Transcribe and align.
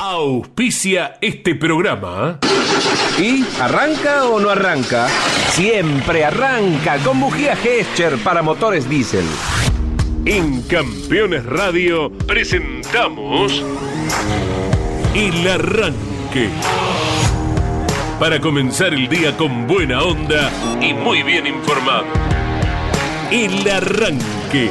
Auspicia 0.00 1.18
este 1.20 1.56
programa. 1.56 2.38
¿Y 3.18 3.44
arranca 3.60 4.26
o 4.26 4.38
no 4.38 4.48
arranca? 4.48 5.08
Siempre 5.50 6.24
arranca 6.24 6.98
con 6.98 7.18
bujía 7.18 7.56
Gescher 7.56 8.16
para 8.18 8.40
motores 8.40 8.88
diésel. 8.88 9.24
En 10.24 10.62
Campeones 10.62 11.44
Radio 11.44 12.12
presentamos 12.12 13.64
El 15.16 15.48
Arranque. 15.48 16.48
Para 18.20 18.40
comenzar 18.40 18.94
el 18.94 19.08
día 19.08 19.36
con 19.36 19.66
buena 19.66 20.04
onda 20.04 20.48
y 20.80 20.94
muy 20.94 21.24
bien 21.24 21.44
informado. 21.48 22.06
El 23.32 23.68
Arranque. 23.68 24.70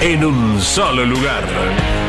en 0.00 0.24
un 0.24 0.60
solo 0.60 1.04
lugar. 1.04 2.05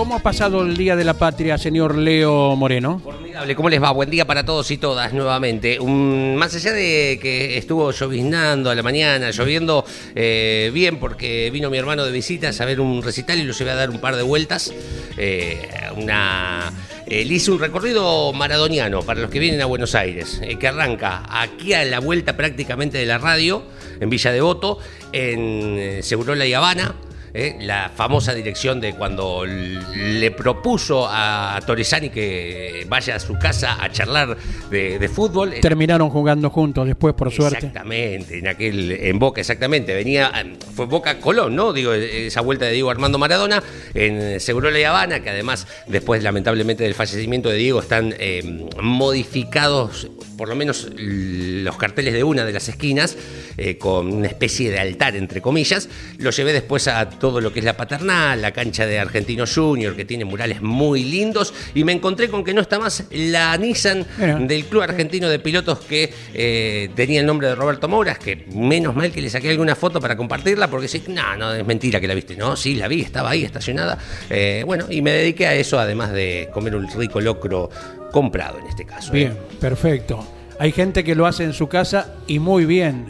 ¿Cómo 0.00 0.14
ha 0.14 0.20
pasado 0.20 0.62
el 0.62 0.78
Día 0.78 0.96
de 0.96 1.04
la 1.04 1.12
Patria, 1.12 1.58
señor 1.58 1.94
Leo 1.94 2.56
Moreno? 2.56 3.02
Formidable, 3.04 3.54
¿cómo 3.54 3.68
les 3.68 3.82
va? 3.82 3.90
Buen 3.90 4.08
día 4.08 4.26
para 4.26 4.46
todos 4.46 4.70
y 4.70 4.78
todas 4.78 5.12
nuevamente. 5.12 5.78
Más 5.78 6.54
allá 6.54 6.72
de 6.72 7.18
que 7.20 7.58
estuvo 7.58 7.90
lloviznando 7.90 8.70
a 8.70 8.74
la 8.74 8.82
mañana, 8.82 9.30
lloviendo 9.30 9.84
eh, 10.14 10.70
bien 10.72 10.96
porque 10.98 11.50
vino 11.52 11.68
mi 11.68 11.76
hermano 11.76 12.02
de 12.06 12.12
visitas 12.12 12.58
a 12.62 12.64
ver 12.64 12.80
un 12.80 13.02
recital 13.02 13.40
y 13.40 13.42
lo 13.42 13.52
llevé 13.52 13.72
a 13.72 13.74
dar 13.74 13.90
un 13.90 14.00
par 14.00 14.16
de 14.16 14.22
vueltas. 14.22 14.72
Eh, 15.18 15.68
una, 15.94 16.72
eh, 17.06 17.22
le 17.26 17.34
hice 17.34 17.50
un 17.50 17.58
recorrido 17.58 18.32
maradoniano 18.32 19.02
para 19.02 19.20
los 19.20 19.30
que 19.30 19.38
vienen 19.38 19.60
a 19.60 19.66
Buenos 19.66 19.94
Aires, 19.94 20.40
eh, 20.42 20.56
que 20.56 20.66
arranca 20.66 21.24
aquí 21.28 21.74
a 21.74 21.84
la 21.84 22.00
vuelta 22.00 22.38
prácticamente 22.38 22.96
de 22.96 23.04
la 23.04 23.18
radio, 23.18 23.64
en 24.00 24.08
Villa 24.08 24.32
Devoto, 24.32 24.78
en 25.12 26.02
Segurola 26.02 26.46
y 26.46 26.54
Habana. 26.54 26.94
¿Eh? 27.34 27.56
la 27.60 27.90
famosa 27.94 28.34
dirección 28.34 28.80
de 28.80 28.94
cuando 28.94 29.44
le 29.44 30.30
propuso 30.30 31.06
a 31.08 31.58
Torresani 31.66 32.10
que 32.10 32.86
vaya 32.88 33.16
a 33.16 33.20
su 33.20 33.38
casa 33.38 33.82
a 33.82 33.90
charlar 33.90 34.36
de, 34.70 34.98
de 34.98 35.08
fútbol. 35.08 35.54
Terminaron 35.60 36.10
jugando 36.10 36.50
juntos 36.50 36.86
después, 36.86 37.14
por 37.14 37.30
suerte. 37.30 37.58
Exactamente, 37.58 38.38
en 38.38 38.48
aquel, 38.48 38.92
en 38.92 39.18
Boca, 39.18 39.40
exactamente. 39.40 39.94
Venía, 39.94 40.32
fue 40.74 40.86
Boca 40.86 41.18
Colón, 41.18 41.54
¿no? 41.54 41.72
Digo, 41.72 41.92
esa 41.92 42.40
vuelta 42.40 42.66
de 42.66 42.72
Diego 42.72 42.90
Armando 42.90 43.18
Maradona 43.18 43.62
en 43.94 44.40
Segurola 44.40 44.78
y 44.78 44.84
Habana, 44.84 45.20
que 45.20 45.30
además, 45.30 45.66
después, 45.86 46.22
lamentablemente, 46.22 46.84
del 46.84 46.94
fallecimiento 46.94 47.48
de 47.48 47.56
Diego, 47.56 47.80
están 47.80 48.14
eh, 48.18 48.68
modificados, 48.80 50.08
por 50.40 50.48
lo 50.48 50.56
menos 50.56 50.88
los 50.96 51.76
carteles 51.76 52.14
de 52.14 52.24
una 52.24 52.46
de 52.46 52.52
las 52.54 52.66
esquinas, 52.66 53.14
eh, 53.58 53.76
con 53.76 54.10
una 54.10 54.26
especie 54.26 54.70
de 54.70 54.78
altar, 54.78 55.14
entre 55.14 55.42
comillas. 55.42 55.86
Lo 56.16 56.30
llevé 56.30 56.54
después 56.54 56.88
a 56.88 57.10
todo 57.10 57.42
lo 57.42 57.52
que 57.52 57.58
es 57.58 57.64
la 57.66 57.76
paternal, 57.76 58.40
la 58.40 58.50
cancha 58.50 58.86
de 58.86 58.98
Argentino 58.98 59.44
Junior, 59.46 59.94
que 59.94 60.06
tiene 60.06 60.24
murales 60.24 60.62
muy 60.62 61.04
lindos, 61.04 61.52
y 61.74 61.84
me 61.84 61.92
encontré 61.92 62.30
con 62.30 62.42
que 62.42 62.54
no 62.54 62.62
está 62.62 62.78
más 62.78 63.04
la 63.10 63.54
Nissan 63.58 64.06
del 64.48 64.64
Club 64.64 64.80
Argentino 64.80 65.28
de 65.28 65.40
Pilotos 65.40 65.80
que 65.80 66.10
eh, 66.32 66.88
tenía 66.94 67.20
el 67.20 67.26
nombre 67.26 67.48
de 67.48 67.54
Roberto 67.54 67.86
Mouras, 67.86 68.18
que 68.18 68.46
menos 68.54 68.96
mal 68.96 69.12
que 69.12 69.20
le 69.20 69.28
saqué 69.28 69.50
alguna 69.50 69.76
foto 69.76 70.00
para 70.00 70.16
compartirla, 70.16 70.70
porque 70.70 70.88
sí, 70.88 71.02
no, 71.08 71.36
no, 71.36 71.52
es 71.52 71.66
mentira 71.66 72.00
que 72.00 72.08
la 72.08 72.14
viste, 72.14 72.34
no, 72.34 72.56
sí, 72.56 72.76
la 72.76 72.88
vi, 72.88 73.02
estaba 73.02 73.28
ahí 73.28 73.44
estacionada. 73.44 73.98
Eh, 74.30 74.62
bueno, 74.64 74.86
y 74.88 75.02
me 75.02 75.10
dediqué 75.10 75.46
a 75.46 75.54
eso, 75.54 75.78
además 75.78 76.12
de 76.12 76.48
comer 76.50 76.76
un 76.76 76.90
rico 76.90 77.20
locro 77.20 77.68
comprado 78.10 78.58
en 78.58 78.66
este 78.66 78.84
caso. 78.84 79.12
¿eh? 79.12 79.16
Bien, 79.16 79.38
perfecto. 79.60 80.24
Hay 80.58 80.72
gente 80.72 81.04
que 81.04 81.14
lo 81.14 81.26
hace 81.26 81.44
en 81.44 81.52
su 81.54 81.68
casa 81.68 82.14
y 82.26 82.38
muy 82.38 82.64
bien. 82.66 83.06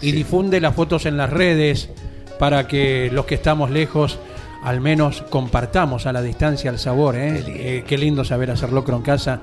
y 0.00 0.12
difunde 0.12 0.60
las 0.60 0.74
fotos 0.74 1.04
en 1.06 1.16
las 1.16 1.30
redes 1.30 1.90
para 2.38 2.66
que 2.66 3.10
los 3.12 3.26
que 3.26 3.34
estamos 3.34 3.70
lejos 3.70 4.18
al 4.64 4.80
menos 4.80 5.22
compartamos 5.30 6.06
a 6.06 6.12
la 6.12 6.22
distancia 6.22 6.70
el 6.70 6.78
sabor. 6.78 7.16
¿eh? 7.16 7.34
Qué 7.34 7.42
lindo. 7.50 7.60
Eh, 7.62 7.84
qué 7.86 7.98
lindo 7.98 8.24
saber 8.24 8.50
hacer 8.50 8.72
locro 8.72 8.96
en 8.96 9.02
casa. 9.02 9.40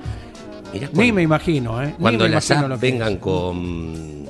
Mirá 0.72 0.88
Ni 0.88 0.92
cuando- 0.94 1.14
me 1.14 1.22
imagino, 1.22 1.82
¿eh? 1.82 1.86
Ni 1.86 1.92
Cuando 2.02 2.24
me 2.24 2.30
las 2.30 2.50
imagino 2.50 2.66
apps 2.66 2.68
lo 2.74 2.80
que 2.80 2.92
vengan 2.92 3.12
es. 3.14 3.18
con 3.20 4.24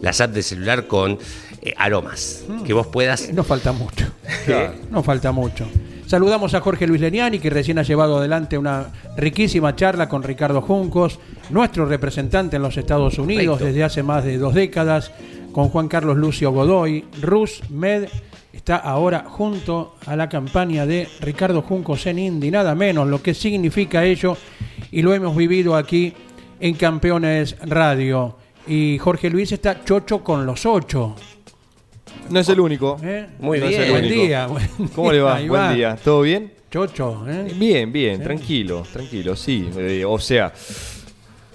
las 0.00 0.20
apps 0.22 0.34
de 0.34 0.42
celular 0.42 0.86
con 0.86 1.18
eh, 1.60 1.74
aromas, 1.76 2.42
que 2.64 2.72
vos 2.72 2.86
puedas 2.88 3.30
No 3.32 3.44
falta 3.44 3.72
mucho. 3.72 4.06
No 4.90 5.02
falta 5.02 5.30
mucho. 5.30 5.66
Saludamos 6.12 6.52
a 6.52 6.60
Jorge 6.60 6.86
Luis 6.86 7.00
Leniani, 7.00 7.38
que 7.38 7.48
recién 7.48 7.78
ha 7.78 7.84
llevado 7.84 8.18
adelante 8.18 8.58
una 8.58 8.88
riquísima 9.16 9.74
charla 9.74 10.10
con 10.10 10.22
Ricardo 10.22 10.60
Juncos, 10.60 11.18
nuestro 11.48 11.86
representante 11.86 12.56
en 12.56 12.62
los 12.62 12.76
Estados 12.76 13.18
Unidos 13.18 13.60
desde 13.60 13.82
hace 13.82 14.02
más 14.02 14.22
de 14.22 14.36
dos 14.36 14.52
décadas, 14.52 15.10
con 15.52 15.70
Juan 15.70 15.88
Carlos 15.88 16.18
Lucio 16.18 16.52
Godoy. 16.52 17.06
Rus 17.22 17.62
Med 17.70 18.10
está 18.52 18.76
ahora 18.76 19.24
junto 19.26 19.94
a 20.04 20.14
la 20.14 20.28
campaña 20.28 20.84
de 20.84 21.08
Ricardo 21.22 21.62
Juncos 21.62 22.04
en 22.04 22.18
Indy, 22.18 22.50
nada 22.50 22.74
menos 22.74 23.08
lo 23.08 23.22
que 23.22 23.32
significa 23.32 24.04
ello, 24.04 24.36
y 24.90 25.00
lo 25.00 25.14
hemos 25.14 25.34
vivido 25.34 25.76
aquí 25.76 26.12
en 26.60 26.74
Campeones 26.74 27.56
Radio. 27.62 28.36
Y 28.66 28.98
Jorge 28.98 29.30
Luis 29.30 29.50
está 29.52 29.82
chocho 29.82 30.22
con 30.22 30.44
los 30.44 30.66
ocho. 30.66 31.16
No 32.30 32.40
es 32.40 32.48
el 32.48 32.60
único. 32.60 32.96
¿eh? 33.02 33.26
Muy 33.38 33.60
No 33.60 33.66
es 33.66 33.78
bien. 33.78 33.90
Buen 33.90 34.08
día. 34.08 34.46
buen 34.46 34.68
¿Cómo 34.94 35.12
le 35.12 35.20
va? 35.20 35.36
Ahí 35.36 35.48
Buen 35.48 35.74
día. 35.74 35.96
¿Todo 36.02 36.22
bien? 36.22 36.52
Chocho, 36.70 37.24
¿eh? 37.28 37.52
Bien, 37.54 37.92
bien, 37.92 38.22
tranquilo, 38.22 38.82
tranquilo, 38.90 39.36
sí. 39.36 39.68
Eh, 39.76 40.06
o 40.06 40.18
sea, 40.18 40.50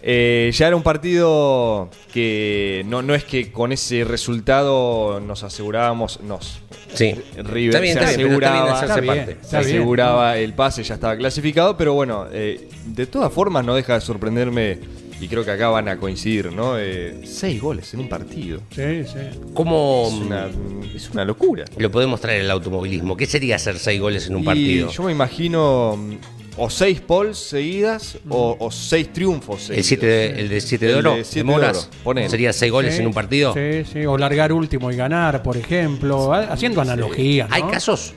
eh, 0.03 0.51
ya 0.53 0.67
era 0.67 0.75
un 0.75 0.84
partido 0.84 1.90
que 2.13 2.84
no, 2.85 3.01
no 3.01 3.16
es 3.16 3.23
que 3.23 3.51
con 3.51 3.72
ese 3.72 4.03
resultado 4.03 5.19
nos 5.19 5.44
asegurábamos, 5.44 6.22
nos 6.22 6.62
Sí. 6.94 7.13
River 7.35 7.69
Está 7.75 7.79
bien, 7.79 7.97
se 7.97 8.03
está 8.03 8.17
bien, 8.17 8.29
pero 8.29 8.46
está 8.46 8.51
bien 8.51 8.63
aseguraba, 8.63 8.73
hacerse 8.73 8.94
Está 9.00 9.01
bien, 9.01 9.25
parte. 9.25 9.38
se 9.41 9.57
aseguraba 9.57 10.38
el 10.38 10.53
pase, 10.53 10.84
ya 10.84 10.94
estaba 10.94 11.17
clasificado, 11.17 11.75
pero 11.75 11.94
bueno, 11.94 12.28
eh, 12.31 12.69
de 12.85 13.07
todas 13.07 13.34
formas 13.34 13.66
no 13.66 13.73
deja 13.75 13.96
de 13.96 14.01
sorprenderme 14.01 14.79
y 15.19 15.28
creo 15.28 15.44
que 15.44 15.51
acá 15.51 15.69
van 15.69 15.88
a 15.89 15.97
coincidir, 15.97 16.51
¿no? 16.51 16.78
Eh, 16.78 17.22
seis 17.25 17.59
goles 17.61 17.94
en 17.94 18.01
un 18.01 18.09
partido. 18.09 18.61
Sí, 18.72 19.03
sí. 19.05 19.39
¿Cómo 19.53 20.05
Es 20.07 20.13
una, 20.13 20.47
es 20.95 21.09
una 21.09 21.25
locura. 21.25 21.66
lo 21.78 21.89
podemos 21.91 22.22
traer 22.22 22.41
al 22.41 22.51
automovilismo? 22.51 23.17
¿Qué 23.17 23.25
sería 23.25 23.55
hacer 23.55 23.79
seis 23.79 24.00
goles 24.00 24.28
en 24.28 24.35
un 24.35 24.44
Y 24.44 24.45
partido? 24.45 24.91
yo 24.91 25.03
me 25.03 25.11
imagino 25.11 25.95
mm, 25.97 26.13
o 26.59 26.69
seis 26.69 27.01
poles 27.01 27.38
seguidas 27.38 28.17
o, 28.29 28.57
o 28.59 28.72
seis 28.72 29.11
triunfos 29.13 29.69
El, 29.69 29.83
seguidos. 29.83 29.88
siete 29.88 30.05
de, 30.07 30.39
el 30.41 30.50
de 30.50 30.61
siete 30.61 30.85
de 30.85 30.91
El 30.94 30.97
oro, 31.00 31.11
de 31.11 31.17
de 31.17 31.23
siete 31.23 31.39
de 31.39 31.44
Moras, 31.44 31.78
oro, 31.91 31.97
ponele. 32.03 32.29
sería 32.29 32.53
seis 32.53 32.72
goles 32.72 32.94
Sí, 32.95 33.01
en 33.01 33.07
un 33.07 33.13
partido. 33.13 33.53
Sí, 33.53 33.85
sí. 33.91 34.05
O 34.05 34.17
largar 34.17 34.51
último 34.53 34.91
y 34.91 34.95
ganar, 34.95 35.41
por 35.44 35.57
ejemplo. 35.57 36.34
ha- 36.34 36.51
Haciendo 36.53 36.81
analogías. 36.81 37.49
¿no? 37.49 37.55
Hay 37.55 37.63
casos. 37.63 38.13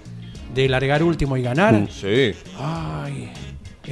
De 0.55 0.69
largar 0.69 1.03
último 1.03 1.37
y 1.37 1.43
ganar. 1.43 1.75
Mm. 1.75 1.89
Sí. 1.89 2.33
Ay. 2.59 3.31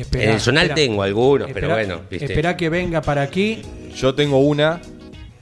Espera, 0.01 0.25
en 0.25 0.31
el 0.31 0.41
zonal 0.41 0.75
tengo 0.75 1.03
algunos, 1.03 1.51
pero 1.53 1.71
bueno, 1.71 2.01
viste. 2.11 2.27
Espera 2.27 2.57
que 2.57 2.69
venga 2.69 3.03
para 3.03 3.23
aquí. 3.23 3.63
Yo 3.97 4.15
tengo 4.15 4.39
una. 4.39 4.81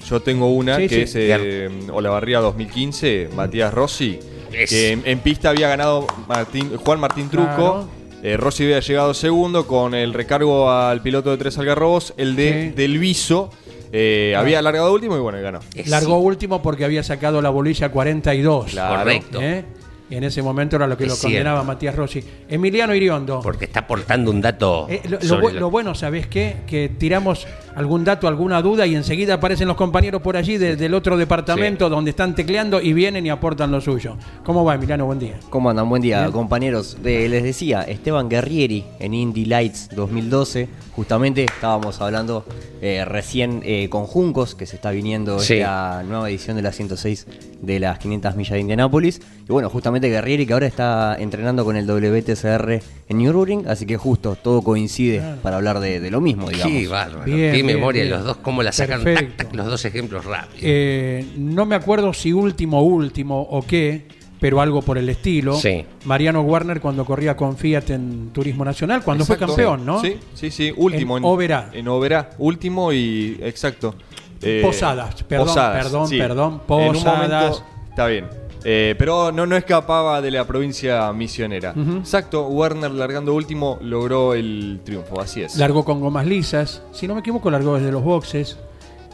Yo 0.09 0.21
tengo 0.21 0.53
una 0.55 0.77
Sí, 0.77 0.89
que 0.89 1.07
sí. 1.07 1.19
es 1.21 1.39
eh, 1.43 1.69
Olavarría 1.93 2.39
2015, 2.41 3.31
Matías 3.35 3.75
Rossi. 3.75 4.19
Es- 4.53 4.71
Que 4.71 4.93
en, 4.93 5.03
en 5.05 5.19
pista 5.19 5.51
había 5.51 5.69
ganado 5.69 6.07
Martín, 6.29 6.77
Juan 6.77 7.01
Martín 7.01 7.29
Truco. 7.29 7.47
Claro. 7.55 7.89
Eh, 8.23 8.37
Rossi 8.37 8.65
había 8.65 8.81
llegado 8.81 9.15
segundo 9.15 9.67
con 9.67 9.95
el 9.95 10.15
recargo 10.15 10.71
al 10.71 11.03
piloto 11.03 11.31
de 11.31 11.37
tres 11.37 11.59
algarrobos. 11.59 12.15
El 12.17 12.35
de 12.37 12.69
Sí. 12.71 12.77
Del 12.77 12.99
Viso 12.99 13.51
eh, 13.93 14.35
había 14.37 14.63
largado 14.63 14.93
último 14.93 15.17
y 15.17 15.21
bueno, 15.21 15.41
ganó. 15.43 15.61
Largó 15.87 16.19
último 16.19 16.63
porque 16.63 16.85
había 16.85 17.03
sacado 17.03 17.43
la 17.43 17.51
bolilla 17.51 17.91
42. 17.91 18.71
Claro. 18.73 18.99
Correcto. 19.01 19.41
¿eh? 19.43 19.65
En 20.11 20.23
ese 20.25 20.43
momento 20.43 20.77
era 20.77 20.87
lo 20.87 20.97
que 20.97 21.05
Es 21.05 21.11
lo 21.11 21.17
condenaba. 21.17 21.65
Matías 21.65 21.95
Rossi. 21.95 22.23
Emiliano 22.49 22.95
Iriondo. 22.95 23.41
Porque 23.43 23.65
está 23.65 23.81
aportando 23.81 24.31
un 24.31 24.41
dato. 24.41 24.87
Eh, 24.89 25.03
lo, 25.09 25.21
sobre 25.21 25.55
lo 25.55 25.71
bueno, 25.71 25.95
¿sabés 25.95 26.27
qué? 26.29 26.59
Que 26.67 26.89
tiramos 26.89 27.47
algún 27.77 28.03
dato, 28.05 28.27
alguna 28.27 28.61
duda 28.63 28.87
y 28.87 28.95
enseguida 28.97 29.35
aparecen 29.35 29.69
los 29.69 29.77
compañeros 29.77 30.21
por 30.23 30.37
allí 30.37 30.57
de- 30.59 30.75
del 30.77 30.95
otro 30.95 31.17
departamento 31.17 31.89
donde 31.89 32.11
están 32.11 32.35
tecleando 32.35 32.81
y 32.81 32.93
vienen 32.93 33.25
y 33.27 33.31
aportan 33.31 33.71
lo 33.71 33.81
suyo. 33.81 34.17
¿Cómo 34.45 34.65
va, 34.65 34.75
Emiliano? 34.75 35.07
Buen 35.07 35.19
día. 35.19 35.39
¿Cómo 35.51 35.71
andan? 35.71 35.89
Buen 35.89 36.03
día, 36.03 36.21
Bien. 36.23 36.33
compañeros. 36.33 36.97
De- 37.03 37.29
les 37.29 37.43
decía, 37.45 37.83
Esteban 37.83 38.29
Guerrieri 38.29 38.85
en 38.99 39.15
Indy 39.15 39.45
Lights 39.45 39.91
2012. 39.95 40.69
Justamente 40.97 41.45
estábamos 41.45 42.01
hablando 42.01 42.45
eh, 42.81 43.05
recién 43.07 43.61
eh, 43.65 43.89
con 43.91 44.05
Juncos, 44.05 44.55
que 44.55 44.67
se 44.67 44.77
está 44.77 44.91
viniendo 44.91 45.39
Sí. 45.41 45.55
esta 45.55 46.03
nueva 46.03 46.29
edición 46.31 46.57
de 46.57 46.63
la 46.63 46.73
106 46.73 47.27
de 47.61 47.81
las 47.81 47.99
500 47.99 48.37
millas 48.37 48.53
de 48.53 48.61
Indianápolis. 48.61 49.21
Y 49.49 49.53
bueno, 49.53 49.69
justamente 49.71 50.09
Guerrieri 50.09 50.47
que 50.47 50.53
ahora 50.53 50.67
está 50.67 51.17
entrenando 51.19 51.65
con 51.65 51.77
el 51.77 51.87
WTCR 51.87 52.81
en 53.09 53.19
Nürburgring, 53.19 53.67
así 53.69 53.87
que 53.87 53.97
justo 53.97 54.37
todo 54.37 54.63
coincide 54.63 55.23
para 55.43 55.57
hablar 55.57 55.81
de, 55.81 56.01
de 56.01 56.11
lo 56.11 56.21
mismo, 56.21 56.49
digamos. 56.51 56.73
Qué 56.77 56.89
bárbaro. 56.89 57.25
Bien, 57.25 57.39
Qué 57.39 57.53
bien, 57.53 57.66
memoria 57.67 58.03
bien. 58.03 58.15
los 58.15 58.25
dos, 58.25 58.37
cómo 58.39 58.63
la 58.63 58.73
sacan 58.73 59.03
Perfecto. 59.03 59.37
tac, 59.37 59.47
tac, 59.49 59.57
los 59.57 59.67
dos 59.67 59.85
ejemplos 59.85 60.25
rápidos. 60.25 60.59
Eh, 60.63 61.25
no 61.37 61.67
me 61.67 61.75
acuerdo 61.75 62.13
si 62.15 62.33
último, 62.33 62.83
último 62.83 63.41
o 63.43 63.63
qué, 63.63 64.07
pero 64.41 64.61
algo 64.61 64.83
por 64.83 64.99
el 64.99 65.09
estilo. 65.09 65.55
Sí. 65.57 65.85
Mariano 66.05 66.43
Warner 66.43 66.81
cuando 66.81 67.05
corría 67.05 67.37
con 67.37 67.57
Fiat 67.57 67.91
en 67.91 68.31
Turismo 68.33 68.65
Nacional, 68.65 69.03
cuando 69.03 69.25
fue 69.25 69.39
campeón, 69.39 69.85
¿no? 69.87 70.01
Sí, 70.01 70.17
sí, 70.35 70.51
sí, 70.51 70.73
último. 70.77 71.17
En 71.19 71.25
Oberá. 71.25 71.71
En 71.73 71.89
Oberá, 71.89 72.31
último 72.39 72.93
y 72.93 73.39
exacto. 73.43 73.95
Eh, 74.43 74.61
Posadas, 74.63 75.23
perdón, 75.23 75.55
perdón, 75.55 76.09
perdón, 76.11 76.53
En 76.53 76.89
un 76.89 76.93
Posadas. 76.95 77.43
momento, 77.43 77.65
está 77.89 78.07
bien. 78.07 78.27
Eh, 78.69 78.97
pero 78.99 79.31
no, 79.31 79.47
no 79.47 79.57
escapaba 79.57 80.21
de 80.21 80.29
la 80.33 80.45
provincia 80.45 81.13
misionera. 81.13 81.73
Exacto, 81.99 82.49
Werner 82.49 82.91
largando 82.91 83.33
último 83.33 83.79
logró 83.81 84.35
el 84.35 84.81
triunfo, 84.83 85.21
así 85.21 85.43
es. 85.43 85.57
Largó 85.57 85.85
con 85.85 86.01
gomas 86.01 86.27
lisas. 86.27 86.83
Si 86.93 87.07
no 87.07 87.15
me 87.15 87.21
equivoco, 87.21 87.49
largó 87.49 87.77
desde 87.77 87.93
los 87.93 88.03
boxes. 88.03 88.59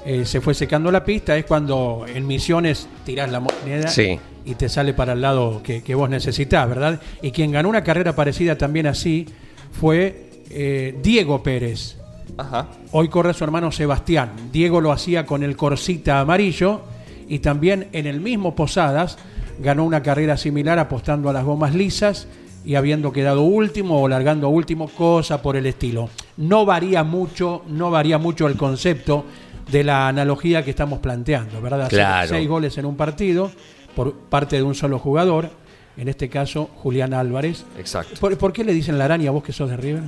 Eh, 0.06 0.24
se 0.24 0.40
fue 0.40 0.54
secando 0.54 0.90
la 0.90 1.04
pista. 1.04 1.36
Es 1.36 1.44
cuando 1.44 2.06
en 2.08 2.26
Misiones 2.26 2.88
tirás 3.04 3.30
la 3.30 3.40
moneda 3.40 3.88
Sí. 3.88 4.18
y 4.46 4.54
te 4.54 4.70
sale 4.70 4.94
para 4.94 5.12
el 5.12 5.20
lado 5.20 5.60
que, 5.62 5.82
que 5.82 5.94
vos 5.94 6.08
necesitas, 6.08 6.66
¿verdad? 6.66 6.98
Y 7.20 7.30
quien 7.30 7.52
ganó 7.52 7.68
una 7.68 7.84
carrera 7.84 8.16
parecida 8.16 8.56
también 8.56 8.86
así 8.86 9.26
fue 9.78 10.30
eh, 10.48 10.98
Diego 11.02 11.42
Pérez. 11.42 11.98
Ajá. 12.38 12.68
Hoy 12.92 13.08
corre 13.08 13.34
su 13.34 13.44
hermano 13.44 13.70
Sebastián. 13.70 14.30
Diego 14.50 14.80
lo 14.80 14.92
hacía 14.92 15.26
con 15.26 15.42
el 15.42 15.56
Corsita 15.58 16.20
amarillo 16.20 16.80
y 17.28 17.40
también 17.40 17.88
en 17.92 18.06
el 18.06 18.20
mismo 18.22 18.54
Posadas 18.54 19.18
ganó 19.58 19.84
una 19.84 20.02
carrera 20.02 20.36
similar 20.36 20.78
apostando 20.78 21.28
a 21.28 21.32
las 21.32 21.44
gomas 21.44 21.74
lisas 21.74 22.26
y 22.64 22.76
habiendo 22.76 23.12
quedado 23.12 23.42
último 23.42 24.00
o 24.00 24.08
largando 24.08 24.48
último, 24.48 24.88
cosa 24.88 25.42
por 25.42 25.56
el 25.56 25.66
estilo. 25.66 26.08
No 26.36 26.64
varía 26.64 27.02
mucho, 27.02 27.62
no 27.68 27.90
varía 27.90 28.18
mucho 28.18 28.46
el 28.46 28.56
concepto 28.56 29.24
de 29.70 29.84
la 29.84 30.08
analogía 30.08 30.64
que 30.64 30.70
estamos 30.70 31.00
planteando, 31.00 31.60
¿verdad? 31.60 31.82
Hacer 31.82 31.98
Claro. 31.98 32.28
Seis 32.28 32.48
goles 32.48 32.78
en 32.78 32.86
un 32.86 32.96
partido 32.96 33.50
por 33.96 34.14
parte 34.14 34.56
de 34.56 34.62
un 34.62 34.74
solo 34.74 34.98
jugador, 34.98 35.50
en 35.96 36.08
este 36.08 36.28
caso 36.28 36.70
Julián 36.76 37.14
Álvarez. 37.14 37.64
Exacto. 37.78 38.14
¿Por, 38.20 38.36
por 38.38 38.52
qué 38.52 38.64
le 38.64 38.72
dicen 38.72 38.98
la 38.98 39.04
araña 39.04 39.28
a 39.28 39.32
vos 39.32 39.42
que 39.42 39.52
sos 39.52 39.68
de 39.68 39.76
River? 39.76 40.04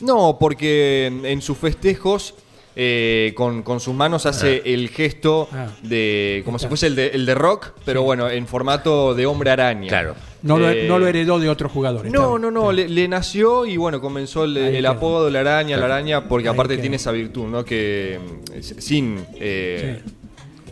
No, 0.00 0.36
porque 0.38 1.06
en, 1.06 1.26
en 1.26 1.42
sus 1.42 1.58
festejos 1.58 2.34
eh, 2.80 3.32
con, 3.34 3.64
con 3.64 3.80
sus 3.80 3.92
manos 3.92 4.24
hace 4.24 4.62
el 4.64 4.88
gesto 4.90 5.48
Ah. 5.52 5.66
de 5.82 6.42
como 6.44 6.60
si 6.60 6.68
fuese 6.68 6.86
el 6.86 6.94
de, 6.94 7.08
el 7.08 7.26
de 7.26 7.34
rock, 7.34 7.72
pero 7.84 8.02
bueno, 8.04 8.30
en 8.30 8.46
formato 8.46 9.14
de 9.16 9.26
hombre 9.26 9.50
araña. 9.50 9.88
Claro. 9.88 10.14
No, 10.42 10.56
lo, 10.58 10.70
Eh, 10.70 10.86
no 10.86 11.00
lo 11.00 11.08
heredó 11.08 11.40
de 11.40 11.48
otros 11.48 11.72
jugadores. 11.72 12.12
No, 12.12 12.38
no, 12.38 12.52
no, 12.52 12.70
le, 12.70 12.88
le 12.88 13.08
nació 13.08 13.66
y 13.66 13.76
bueno, 13.76 14.00
comenzó 14.00 14.44
el, 14.44 14.86
apodo 14.86 15.24
de 15.26 15.32
la 15.32 15.40
araña, 15.40 15.76
la 15.76 15.86
araña, 15.86 16.28
porque 16.28 16.48
Ahí 16.48 16.54
aparte 16.54 16.78
tiene 16.78 16.94
esa 16.96 17.10
virtud, 17.10 17.48
¿no? 17.48 17.64
Que 17.64 18.20
mm, 18.54 18.62
sin, 18.80 19.24
eh, 19.40 20.00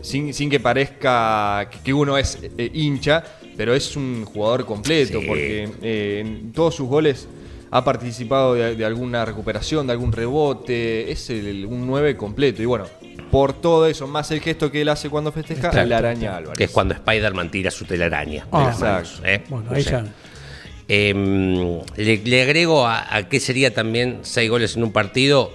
sin, 0.00 0.32
sin 0.32 0.49
que 0.49 0.61
parezca 0.61 1.69
que 1.82 1.93
uno 1.93 2.17
es 2.17 2.38
eh, 2.56 2.70
hincha, 2.73 3.25
pero 3.56 3.75
es 3.75 3.97
un 3.97 4.25
jugador 4.25 4.64
completo, 4.64 5.19
Sí. 5.20 5.26
porque 5.26 5.69
eh, 5.82 6.23
en 6.25 6.52
todos 6.52 6.76
sus 6.76 6.87
goles 6.88 7.26
ha 7.71 7.85
participado 7.85 8.55
de, 8.55 8.77
de 8.77 8.85
alguna 8.85 9.25
recuperación, 9.25 9.87
de 9.87 9.93
algún 9.93 10.13
rebote, 10.13 11.11
es 11.11 11.31
el- 11.31 11.67
un 11.67 11.87
9 11.87 12.17
completo. 12.17 12.63
Y 12.63 12.67
bueno, 12.67 12.87
por 13.31 13.53
todo 13.53 13.87
eso, 13.87 14.07
más 14.07 14.31
el 14.31 14.41
gesto 14.41 14.71
que 14.71 14.83
él 14.83 14.89
hace 14.89 15.11
cuando 15.11 15.33
festeja, 15.33 15.71
Claro. 15.71 15.89
la 15.89 15.99
araña 15.99 16.37
Álvarez. 16.37 16.57
Que 16.59 16.65
es 16.65 16.71
cuando 16.71 16.95
Spider-Man 16.95 17.51
tira 17.51 17.71
su 17.71 17.85
telaraña. 17.85 18.47
Ah, 18.53 18.61
de 18.61 18.65
las 18.67 18.81
manos, 18.81 19.23
¿eh? 19.25 19.43
Bueno, 19.49 19.71
O 19.71 19.75
ahí 19.75 19.83
sea, 19.83 20.05
ya. 20.05 20.13
Em, 20.89 21.81
le, 21.97 22.19
le 22.19 22.43
agrego 22.43 22.87
a, 22.87 23.15
a 23.17 23.29
qué 23.29 23.41
sería 23.41 23.75
también 23.75 24.21
seis 24.23 24.49
goles 24.49 24.77
en 24.77 24.85
un 24.85 24.93
partido. 24.93 25.53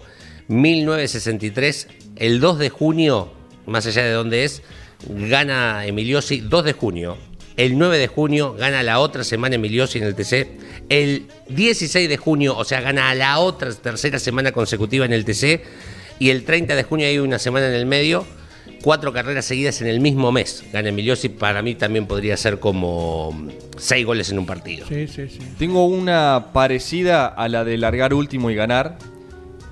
1963, 0.49 1.87
el 2.17 2.39
2 2.41 2.59
de 2.59 2.69
junio, 2.69 3.31
más 3.65 3.85
allá 3.87 4.03
de 4.03 4.11
dónde 4.11 4.43
es, 4.43 4.61
gana 5.07 5.85
Emiliosi 5.85 6.41
2 6.41 6.65
de 6.65 6.73
junio. 6.73 7.17
El 7.57 7.77
9 7.77 7.97
de 7.97 8.07
junio 8.07 8.53
gana 8.53 8.83
la 8.83 8.99
otra 8.99 9.23
semana 9.23 9.55
Emiliosi 9.55 9.99
en 9.99 10.05
el 10.05 10.15
TC. 10.15 10.47
El 10.89 11.27
16 11.49 12.09
de 12.09 12.17
junio, 12.17 12.57
o 12.57 12.63
sea, 12.63 12.81
gana 12.81 13.13
la 13.15 13.39
otra 13.39 13.73
tercera 13.73 14.19
semana 14.19 14.51
consecutiva 14.51 15.05
en 15.05 15.13
el 15.13 15.25
TC. 15.25 15.61
Y 16.19 16.29
el 16.29 16.43
30 16.43 16.75
de 16.75 16.83
junio 16.83 17.07
hay 17.07 17.17
una 17.19 17.39
semana 17.39 17.67
en 17.67 17.73
el 17.73 17.85
medio. 17.85 18.25
Cuatro 18.83 19.13
carreras 19.13 19.45
seguidas 19.45 19.81
en 19.81 19.87
el 19.87 19.99
mismo 19.99 20.31
mes. 20.31 20.63
Gana 20.71 20.89
Emiliosi, 20.89 21.29
para 21.29 21.61
mí 21.61 21.75
también 21.75 22.07
podría 22.07 22.35
ser 22.37 22.59
como 22.59 23.47
seis 23.77 24.05
goles 24.05 24.31
en 24.31 24.39
un 24.39 24.45
partido. 24.45 24.87
Sí, 24.87 25.07
sí, 25.07 25.27
sí. 25.29 25.39
Tengo 25.59 25.85
una 25.85 26.47
parecida 26.53 27.27
a 27.27 27.47
la 27.47 27.63
de 27.63 27.77
largar 27.77 28.13
último 28.13 28.49
y 28.49 28.55
ganar, 28.55 28.97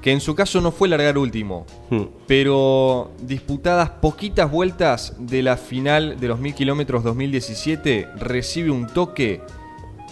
que 0.02 0.12
en 0.12 0.22
su 0.22 0.34
caso 0.36 0.62
no 0.62 0.72
fue 0.72 0.88
largar 0.88 1.18
último, 1.18 1.66
Hmm. 1.90 2.04
pero 2.28 3.12
disputadas 3.22 3.90
poquitas 3.90 4.50
vueltas 4.50 5.16
de 5.20 5.42
la 5.44 5.58
final 5.58 6.20
de 6.20 6.28
los 6.28 6.40
1000 6.40 6.54
kilómetros 6.56 7.04
2017, 7.04 8.08
recibe 8.18 8.72
un 8.72 8.88
toque, 8.88 9.42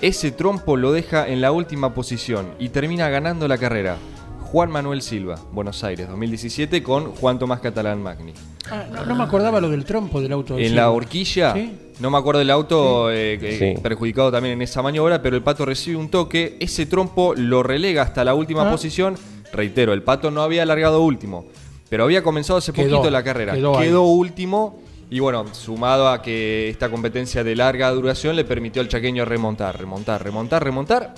ese 0.02 0.32
trompo 0.32 0.76
lo 0.78 0.92
deja 0.92 1.28
en 1.28 1.42
la 1.42 1.52
última 1.52 1.94
posición 1.94 2.48
y 2.60 2.70
termina 2.70 3.10
ganando 3.10 3.48
la 3.48 3.58
carrera. 3.58 3.98
Juan 4.42 4.72
Manuel 4.72 5.02
Silva, 5.02 5.36
Buenos 5.52 5.84
Aires 5.84 6.08
2017 6.08 6.82
con 6.82 7.12
Juan 7.16 7.38
Tomás 7.38 7.60
Catalán 7.60 8.02
Magni. 8.02 8.32
Ah, 8.72 8.86
no, 8.90 9.06
no 9.06 9.16
me 9.16 9.24
acordaba 9.24 9.60
lo 9.60 9.70
del 9.70 9.84
trompo 9.84 10.22
del 10.22 10.32
auto. 10.32 10.56
de 10.56 10.62
En 10.64 10.70
Silva. 10.70 10.84
la 10.84 10.92
horquilla, 10.92 11.54
Sí. 11.54 11.78
no 12.00 12.10
me 12.10 12.18
acuerdo 12.18 12.40
del 12.40 12.52
auto 12.52 13.12
eh, 13.12 13.76
Sí. 13.76 13.82
perjudicado 13.82 14.32
también 14.32 14.54
en 14.54 14.62
esa 14.62 14.82
maniobra, 14.82 15.22
pero 15.22 15.36
el 15.36 15.44
pato 15.44 15.66
recibe 15.66 15.98
un 15.98 16.08
toque, 16.10 16.56
ese 16.62 16.86
trompo 16.86 17.34
lo 17.36 17.62
relega 17.62 18.02
hasta 18.04 18.24
la 18.24 18.36
última 18.36 18.68
Ah. 18.68 18.72
posición. 18.72 19.16
Reitero, 19.58 19.92
el 19.92 20.04
pato 20.04 20.32
no 20.32 20.42
había 20.44 20.62
alargado 20.64 21.02
último, 21.02 21.46
pero 21.90 22.04
había 22.06 22.22
comenzado 22.24 22.60
hace 22.60 22.72
Quedó, 22.72 22.92
poquito 22.98 23.10
la 23.12 23.24
carrera. 23.24 23.54
quedó 23.54 24.04
último 24.04 24.80
y 25.10 25.20
bueno, 25.20 25.46
sumado 25.54 26.10
a 26.10 26.22
que 26.22 26.70
esta 26.70 26.90
competencia 26.90 27.44
de 27.44 27.56
larga 27.56 27.90
duración 27.92 28.36
le 28.36 28.46
permitió 28.46 28.82
al 28.82 28.88
chaqueño 28.88 29.26
remontar, 29.26 29.78
remontar, 29.80 30.24
remontar, 30.24 30.64
remontar 30.64 31.16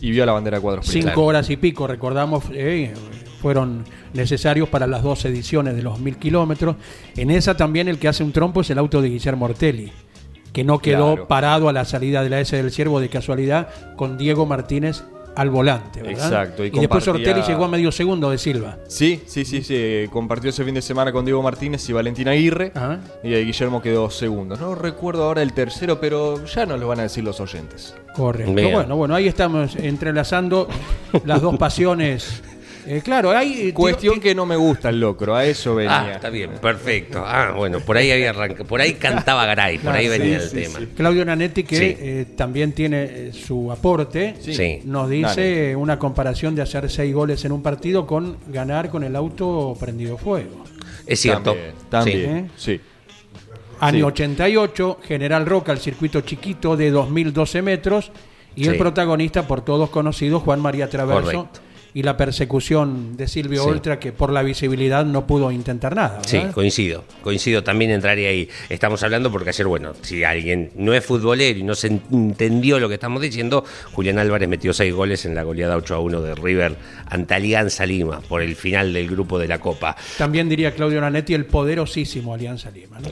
y 0.00 0.10
vio 0.10 0.24
la 0.26 0.32
bandera 0.32 0.60
cuadros 0.60 0.86
Cinco 0.86 1.04
Claro. 1.06 1.24
horas 1.24 1.50
y 1.50 1.56
pico, 1.56 1.86
recordamos, 1.86 2.44
eh, 2.52 2.94
fueron 3.42 3.84
necesarios 4.14 4.68
para 4.68 4.86
las 4.86 5.02
dos 5.02 5.24
ediciones 5.24 5.76
de 5.76 5.82
los 5.82 5.98
mil 5.98 6.16
kilómetros. 6.16 6.76
En 7.16 7.30
esa 7.30 7.56
también 7.56 7.88
el 7.88 7.98
que 7.98 8.08
hace 8.08 8.24
un 8.24 8.32
trompo 8.32 8.62
es 8.62 8.70
el 8.70 8.78
auto 8.78 9.02
de 9.02 9.08
Guillermo 9.10 9.44
Ortelli, 9.46 9.92
que 10.52 10.64
no 10.64 10.78
quedó 10.78 11.12
Claro. 11.14 11.28
parado 11.28 11.68
a 11.68 11.72
la 11.72 11.84
salida 11.84 12.22
de 12.22 12.30
la 12.30 12.40
S 12.40 12.56
del 12.56 12.70
Ciervo 12.70 13.00
de 13.00 13.08
casualidad 13.10 13.68
con 13.96 14.16
Diego 14.16 14.46
Martínez 14.46 15.02
al 15.36 15.50
volante, 15.50 16.02
¿verdad? 16.02 16.24
Exacto, 16.24 16.64
y 16.64 16.68
Y, 16.68 16.80
después 16.80 17.06
Ortelli 17.06 17.42
llegó 17.42 17.66
a 17.66 17.68
medio 17.68 17.92
segundo 17.92 18.30
de 18.30 18.38
Silva. 18.38 18.78
Sí, 18.88 19.22
sí, 19.26 19.44
sí, 19.44 19.62
sí. 19.62 20.06
Compartió 20.10 20.50
ese 20.50 20.64
fin 20.64 20.74
de 20.74 20.82
semana 20.82 21.12
con 21.12 21.24
Diego 21.24 21.42
Martínez 21.42 21.86
y 21.88 21.92
Valentín 21.92 22.26
Aguirre. 22.28 22.72
Ajá. 22.74 23.00
Y 23.22 23.34
ahí 23.34 23.44
Guillermo 23.44 23.82
quedó 23.82 24.10
segundo. 24.10 24.56
No 24.56 24.74
recuerdo 24.74 25.24
ahora 25.24 25.42
el 25.42 25.52
tercero, 25.52 26.00
pero 26.00 26.44
ya 26.46 26.64
nos 26.64 26.80
lo 26.80 26.88
van 26.88 27.00
a 27.00 27.02
decir 27.02 27.22
los 27.22 27.38
oyentes. 27.40 27.94
Correcto. 28.14 28.54
Bien. 28.54 28.72
Bueno, 28.72 28.96
bueno, 28.96 29.14
ahí 29.14 29.28
estamos 29.28 29.76
entrelazando 29.76 30.68
las 31.24 31.42
dos 31.42 31.56
pasiones. 31.58 32.42
Eh, 32.88 33.00
claro, 33.02 33.30
hay 33.30 33.72
Cuestión 33.72 34.20
que 34.20 34.34
no 34.34 34.46
me 34.46 34.54
gusta 34.56 34.90
el 34.90 35.00
locro, 35.00 35.34
a 35.34 35.44
eso 35.44 35.72
Ah, 35.72 35.74
venía. 35.74 36.12
está 36.14 36.30
bien, 36.30 36.50
perfecto. 36.62 37.22
Ah, 37.26 37.52
bueno, 37.56 37.80
por 37.80 37.96
ahí 37.96 38.10
había 38.12 38.30
arranca, 38.30 38.62
por 38.64 38.80
ahí 38.80 38.94
cantaba 38.94 39.44
Garay, 39.46 39.78
por 39.78 39.92
ahí 39.92 40.06
Claro, 40.06 40.22
venía 40.22 40.38
sí, 40.40 40.44
el 40.44 40.50
sí, 40.50 40.56
tema. 40.72 40.78
sí. 40.78 40.88
Claudio 40.96 41.24
Nanetti, 41.24 41.64
que 41.64 41.76
Sí. 41.76 41.96
eh, 41.98 42.26
también 42.36 42.72
tiene 42.72 43.02
eh, 43.04 43.30
su 43.32 43.72
aporte, 43.72 44.36
Sí. 44.40 44.54
Sí. 44.54 44.80
nos 44.84 45.10
dice 45.10 45.74
una 45.74 45.98
comparación 45.98 46.54
de 46.54 46.62
hacer 46.62 46.88
seis 46.90 47.12
goles 47.12 47.44
en 47.44 47.52
un 47.52 47.62
partido 47.62 48.06
con 48.06 48.36
ganar 48.48 48.88
con 48.88 49.02
el 49.04 49.16
auto 49.16 49.76
prendido 49.80 50.16
fuego. 50.16 50.64
Es 51.06 51.20
cierto. 51.20 51.54
También, 51.90 52.24
también, 52.24 52.50
Sí. 52.56 52.76
sí. 52.76 52.80
Año 53.80 53.98
Sí. 53.98 54.02
88, 54.04 55.00
General 55.02 55.44
Roca, 55.44 55.72
el 55.72 55.78
circuito 55.78 56.20
chiquito 56.22 56.76
de 56.76 56.90
2012 56.90 57.60
metros, 57.62 58.10
y 58.54 58.68
el 58.68 58.78
protagonista 58.78 59.46
por 59.46 59.60
todos 59.62 59.90
conocido, 59.90 60.40
Juan 60.40 60.60
María 60.60 60.88
Traverso, 60.88 61.22
Correcto. 61.24 61.60
Y 61.96 62.02
la 62.02 62.18
persecución 62.18 63.16
de 63.16 63.26
Silvio 63.26 63.62
Sí. 63.62 63.70
Oltra, 63.70 63.98
que 63.98 64.12
por 64.12 64.30
la 64.30 64.42
visibilidad 64.42 65.06
no 65.06 65.26
pudo 65.26 65.50
intentar 65.50 65.96
nada. 65.96 66.20
Sí, 66.26 66.42
coincido, 66.52 67.04
coincido, 67.22 67.64
también 67.64 67.90
entraría 67.90 68.28
ahí. 68.28 68.50
Estamos 68.68 69.02
hablando 69.02 69.32
porque 69.32 69.48
ayer, 69.48 69.66
bueno, 69.66 69.94
si 70.02 70.22
alguien 70.22 70.72
no 70.76 70.92
es 70.92 71.02
futbolero 71.02 71.58
y 71.58 71.62
no 71.62 71.74
se 71.74 71.86
entendió 71.86 72.78
lo 72.78 72.88
que 72.88 72.94
estamos 72.96 73.22
diciendo, 73.22 73.64
Julián 73.94 74.18
Álvarez 74.18 74.46
metió 74.46 74.74
seis 74.74 74.92
goles 74.92 75.24
en 75.24 75.34
la 75.34 75.42
goleada 75.42 75.74
8 75.74 75.94
a 75.94 76.00
1 76.00 76.20
de 76.20 76.34
River 76.34 76.76
ante 77.08 77.32
Alianza 77.32 77.86
Lima 77.86 78.20
por 78.20 78.42
el 78.42 78.56
final 78.56 78.92
del 78.92 79.08
grupo 79.08 79.38
de 79.38 79.48
la 79.48 79.58
Copa. 79.58 79.96
También 80.18 80.50
diría 80.50 80.74
Claudio 80.74 81.00
Nanetti 81.00 81.32
el 81.32 81.46
poderosísimo 81.46 82.34
Alianza 82.34 82.70
Lima. 82.72 82.98
¿no? 83.00 83.08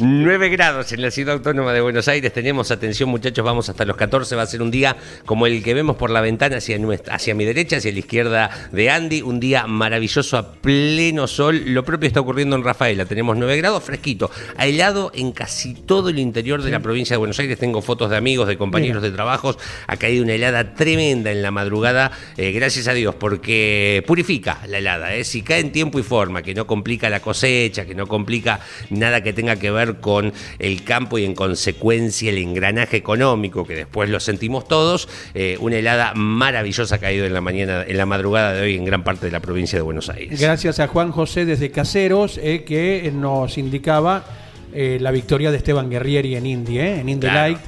9 0.00 0.48
grados 0.50 0.92
en 0.92 1.02
la 1.02 1.10
ciudad 1.10 1.34
autónoma 1.34 1.72
de 1.72 1.80
Buenos 1.80 2.06
Aires. 2.06 2.32
Tenemos 2.32 2.70
atención, 2.70 3.08
muchachos, 3.08 3.44
vamos 3.44 3.68
hasta 3.68 3.84
los 3.84 3.96
14. 3.96 4.36
Va 4.36 4.42
a 4.42 4.46
ser 4.46 4.62
un 4.62 4.70
día 4.70 4.96
como 5.26 5.48
el 5.48 5.64
que 5.64 5.74
vemos 5.74 5.96
por 5.96 6.08
la 6.10 6.20
ventana 6.20 6.58
hacia, 6.58 6.78
nuestra- 6.78 6.91
hacia 7.10 7.34
mi 7.34 7.44
derecha, 7.44 7.76
hacia 7.76 7.92
la 7.92 7.98
izquierda 7.98 8.68
de 8.72 8.90
Andy. 8.90 9.22
Un 9.22 9.40
día 9.40 9.66
maravilloso 9.66 10.36
a 10.36 10.52
pleno 10.52 11.26
sol. 11.26 11.62
Lo 11.66 11.84
propio 11.84 12.06
está 12.06 12.20
ocurriendo 12.20 12.56
en 12.56 12.64
Rafaela. 12.64 13.04
Tenemos 13.04 13.36
9 13.36 13.56
grados, 13.58 13.82
fresquito. 13.84 14.30
Helado 14.58 15.10
en 15.14 15.32
casi 15.32 15.74
todo 15.74 16.08
el 16.08 16.18
interior 16.18 16.62
de 16.62 16.70
la 16.70 16.80
provincia 16.80 17.14
de 17.14 17.18
Buenos 17.18 17.38
Aires. 17.38 17.58
Tengo 17.58 17.82
fotos 17.82 18.10
de 18.10 18.16
amigos, 18.16 18.48
de 18.48 18.56
compañeros 18.56 19.02
de 19.02 19.10
trabajos. 19.10 19.58
Ha 19.86 19.96
caído 19.96 20.24
una 20.24 20.34
helada 20.34 20.74
tremenda 20.74 21.30
en 21.30 21.42
la 21.42 21.50
madrugada. 21.50 22.10
eh, 22.36 22.52
gracias 22.52 22.88
a 22.88 22.94
Dios, 22.94 23.14
porque 23.14 24.02
purifica 24.06 24.58
la 24.68 24.78
helada. 24.78 25.14
eh. 25.14 25.24
Si 25.24 25.42
cae 25.42 25.60
en 25.60 25.72
tiempo 25.72 25.98
y 25.98 26.02
forma, 26.02 26.42
que 26.42 26.54
no 26.54 26.66
complica 26.66 27.08
la 27.10 27.20
cosecha, 27.20 27.84
que 27.86 27.94
no 27.94 28.06
complica 28.06 28.60
nada 28.90 29.22
que 29.22 29.32
tenga 29.32 29.56
que 29.56 29.70
ver 29.70 30.00
con 30.00 30.32
el 30.58 30.84
campo 30.84 31.18
y 31.18 31.24
en 31.24 31.34
consecuencia 31.34 32.30
el 32.30 32.38
engranaje 32.38 32.96
económico, 32.96 33.66
que 33.66 33.74
después 33.74 34.08
lo 34.10 34.20
sentimos 34.20 34.66
todos. 34.68 35.08
eh, 35.34 35.56
una 35.60 35.76
helada 35.76 36.12
maravillosa 36.14 36.71
ha 36.92 36.98
caído 36.98 37.24
en 37.26 37.34
la 37.34 37.40
mañana, 37.40 37.84
en 37.86 37.96
la 37.96 38.06
madrugada 38.06 38.52
de 38.54 38.62
hoy 38.62 38.76
en 38.76 38.84
gran 38.84 39.04
parte 39.04 39.26
de 39.26 39.32
la 39.32 39.40
provincia 39.40 39.78
de 39.78 39.82
Buenos 39.82 40.08
Aires. 40.08 40.40
Gracias 40.40 40.80
a 40.80 40.88
Juan 40.88 41.12
José 41.12 41.44
desde 41.44 41.70
Caseros, 41.70 42.38
eh, 42.42 42.64
que 42.64 43.12
nos 43.14 43.58
indicaba 43.58 44.24
eh, 44.72 44.98
la 45.00 45.10
victoria 45.10 45.50
de 45.50 45.58
Esteban 45.58 45.90
Guerrieri 45.90 46.36
en 46.36 46.46
Indy, 46.46 46.78
eh, 46.78 47.00
en 47.00 47.08
Indy 47.08 47.26
Claro. 47.26 47.38
Light, 47.40 47.58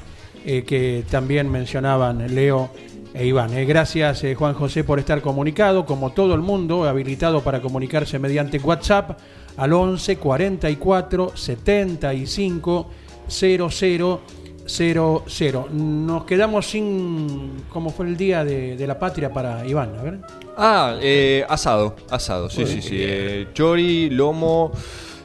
eh, 0.45 0.63
que 0.63 1.03
también 1.09 1.51
mencionaban 1.51 2.33
Leo 2.33 2.69
e 3.15 3.25
Iván. 3.25 3.53
Eh, 3.53 3.65
gracias 3.65 4.23
eh, 4.25 4.35
Juan 4.35 4.53
José 4.53 4.83
por 4.83 4.99
estar 4.99 5.21
comunicado, 5.21 5.85
como 5.85 6.11
todo 6.11 6.35
el 6.35 6.41
mundo, 6.41 6.83
habilitado 6.83 7.41
para 7.41 7.61
comunicarse 7.61 8.19
mediante 8.19 8.57
WhatsApp 8.59 9.17
al 9.57 9.71
11 9.71 10.17
44 10.17 11.31
75 11.35 12.89
00 13.27 14.21
00. 14.65 15.69
Nos 15.71 16.25
quedamos 16.25 16.65
sin, 16.67 17.63
¿cómo 17.69 17.89
fue 17.91 18.07
el 18.07 18.17
día 18.17 18.43
de, 18.43 18.75
de 18.75 18.87
la 18.87 18.97
patria 18.99 19.31
para 19.31 19.65
Iván? 19.67 19.95
A 19.97 20.03
ver. 20.03 20.19
Ah, 20.57 20.97
eh, 21.01 21.45
asado, 21.47 21.95
asado, 22.09 22.49
sí, 22.49 22.65
sí, 22.65 22.81
sí. 22.81 22.95
eh, 22.99 23.47
chori, 23.53 24.09
lomo, 24.09 24.71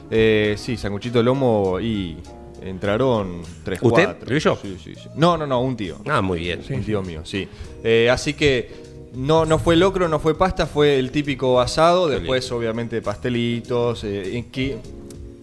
eh, 0.09 0.55
sí, 0.57 0.77
sanguchito 0.77 1.23
lomo 1.23 1.79
y 1.79 2.17
entraron 2.61 3.41
tres, 3.63 3.79
¿Usted? 3.81 4.03
cuatro. 4.05 4.25
¿Criollo? 4.27 4.57
Sí, 4.61 4.77
sí, 4.83 4.93
sí. 4.95 5.09
No, 5.15 5.37
no, 5.37 5.47
no, 5.47 5.61
un 5.61 5.75
tío. 5.75 5.97
Ah, 6.07 6.21
muy 6.21 6.39
bien. 6.41 6.61
un 6.69 6.83
tío 6.83 7.01
mío, 7.01 7.21
sí. 7.23 7.47
Eh, 7.83 8.09
así 8.11 8.33
que 8.33 8.69
no, 9.15 9.45
no 9.45 9.57
fue 9.57 9.75
locro, 9.75 10.07
no 10.07 10.19
fue 10.19 10.37
pasta, 10.37 10.67
fue 10.67 10.99
el 10.99 11.11
típico 11.11 11.59
asado. 11.59 12.07
Después, 12.07 12.51
obviamente, 12.51 13.01
pastelitos. 13.01 14.03
eh, 14.03 14.37
en 14.37 14.51
que 14.51 14.77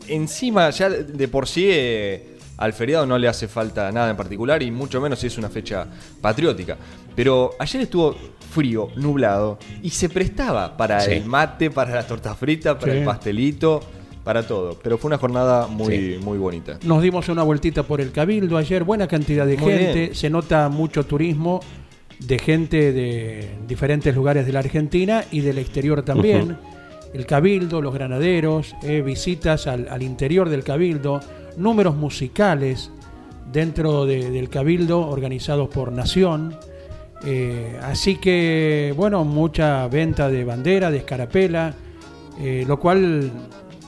encima, 0.06 0.70
ya 0.70 0.88
de 0.90 1.28
por 1.28 1.48
sí, 1.48 1.66
eh, 1.70 2.37
al 2.58 2.72
feriado 2.74 3.06
no 3.06 3.16
le 3.18 3.26
hace 3.28 3.48
falta 3.48 3.90
nada 3.90 4.10
en 4.10 4.16
particular 4.16 4.62
y 4.62 4.70
mucho 4.70 5.00
menos 5.00 5.18
si 5.20 5.28
es 5.28 5.38
una 5.38 5.48
fecha 5.48 5.86
patriótica. 6.20 6.76
Pero 7.16 7.52
ayer 7.58 7.82
estuvo 7.82 8.14
frío, 8.50 8.88
nublado 8.96 9.58
y 9.82 9.90
se 9.90 10.08
prestaba 10.08 10.76
para 10.76 11.00
Sí. 11.00 11.12
el 11.12 11.24
mate, 11.24 11.70
para 11.70 11.94
la 11.94 12.06
torta 12.06 12.34
frita, 12.34 12.78
para 12.78 12.92
Sí. 12.92 12.98
el 12.98 13.04
pastelito, 13.04 13.80
para 14.24 14.46
todo. 14.46 14.78
Pero 14.82 14.98
fue 14.98 15.08
una 15.08 15.18
jornada 15.18 15.66
muy, 15.68 16.18
muy 16.22 16.36
bonita. 16.38 16.78
Nos 16.84 17.02
dimos 17.02 17.28
una 17.28 17.42
vueltita 17.42 17.82
por 17.82 18.00
el 18.00 18.12
Cabildo 18.12 18.56
ayer, 18.56 18.84
buena 18.84 19.06
cantidad 19.06 19.46
de 19.46 19.56
Muy 19.56 19.72
gente, 19.72 20.00
bien. 20.00 20.14
se 20.14 20.28
nota 20.30 20.68
mucho 20.68 21.04
turismo 21.06 21.60
de 22.18 22.38
gente 22.38 22.92
de 22.92 23.50
diferentes 23.68 24.14
lugares 24.14 24.44
de 24.44 24.52
la 24.52 24.58
Argentina 24.58 25.24
y 25.30 25.40
del 25.40 25.58
exterior 25.58 26.02
también. 26.02 26.58
El 27.14 27.24
Cabildo, 27.26 27.80
los 27.80 27.94
granaderos, 27.94 28.74
eh, 28.82 29.00
visitas 29.02 29.66
al, 29.66 29.88
al 29.88 30.02
interior 30.02 30.48
del 30.50 30.62
Cabildo, 30.64 31.20
números 31.58 31.96
musicales 31.96 32.90
dentro 33.52 34.06
de- 34.06 34.30
del 34.30 34.48
Cabildo 34.48 35.00
organizados 35.08 35.68
por 35.68 35.92
Nación. 35.92 36.54
Eh, 37.24 37.76
así 37.82 38.16
que, 38.16 38.92
bueno, 38.96 39.24
mucha 39.24 39.86
venta 39.88 40.28
de 40.28 40.44
bandera, 40.44 40.90
de 40.90 40.98
escarapela, 40.98 41.74
eh, 42.40 42.64
lo 42.66 42.78
cual, 42.78 43.30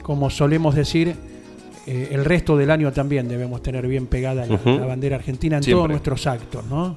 como 0.02 0.30
solemos 0.30 0.74
decir, 0.74 1.14
eh, 1.86 2.08
el 2.12 2.24
resto 2.24 2.56
del 2.56 2.70
año 2.70 2.92
también 2.92 3.28
debemos 3.28 3.62
tener 3.62 3.86
bien 3.86 4.06
pegada 4.06 4.46
la, 4.46 4.56
bandera 4.86 5.16
argentina 5.16 5.56
en 5.58 5.62
Siempre. 5.62 5.78
todos 5.78 5.88
nuestros 5.90 6.26
actos, 6.26 6.64
¿no? 6.66 6.96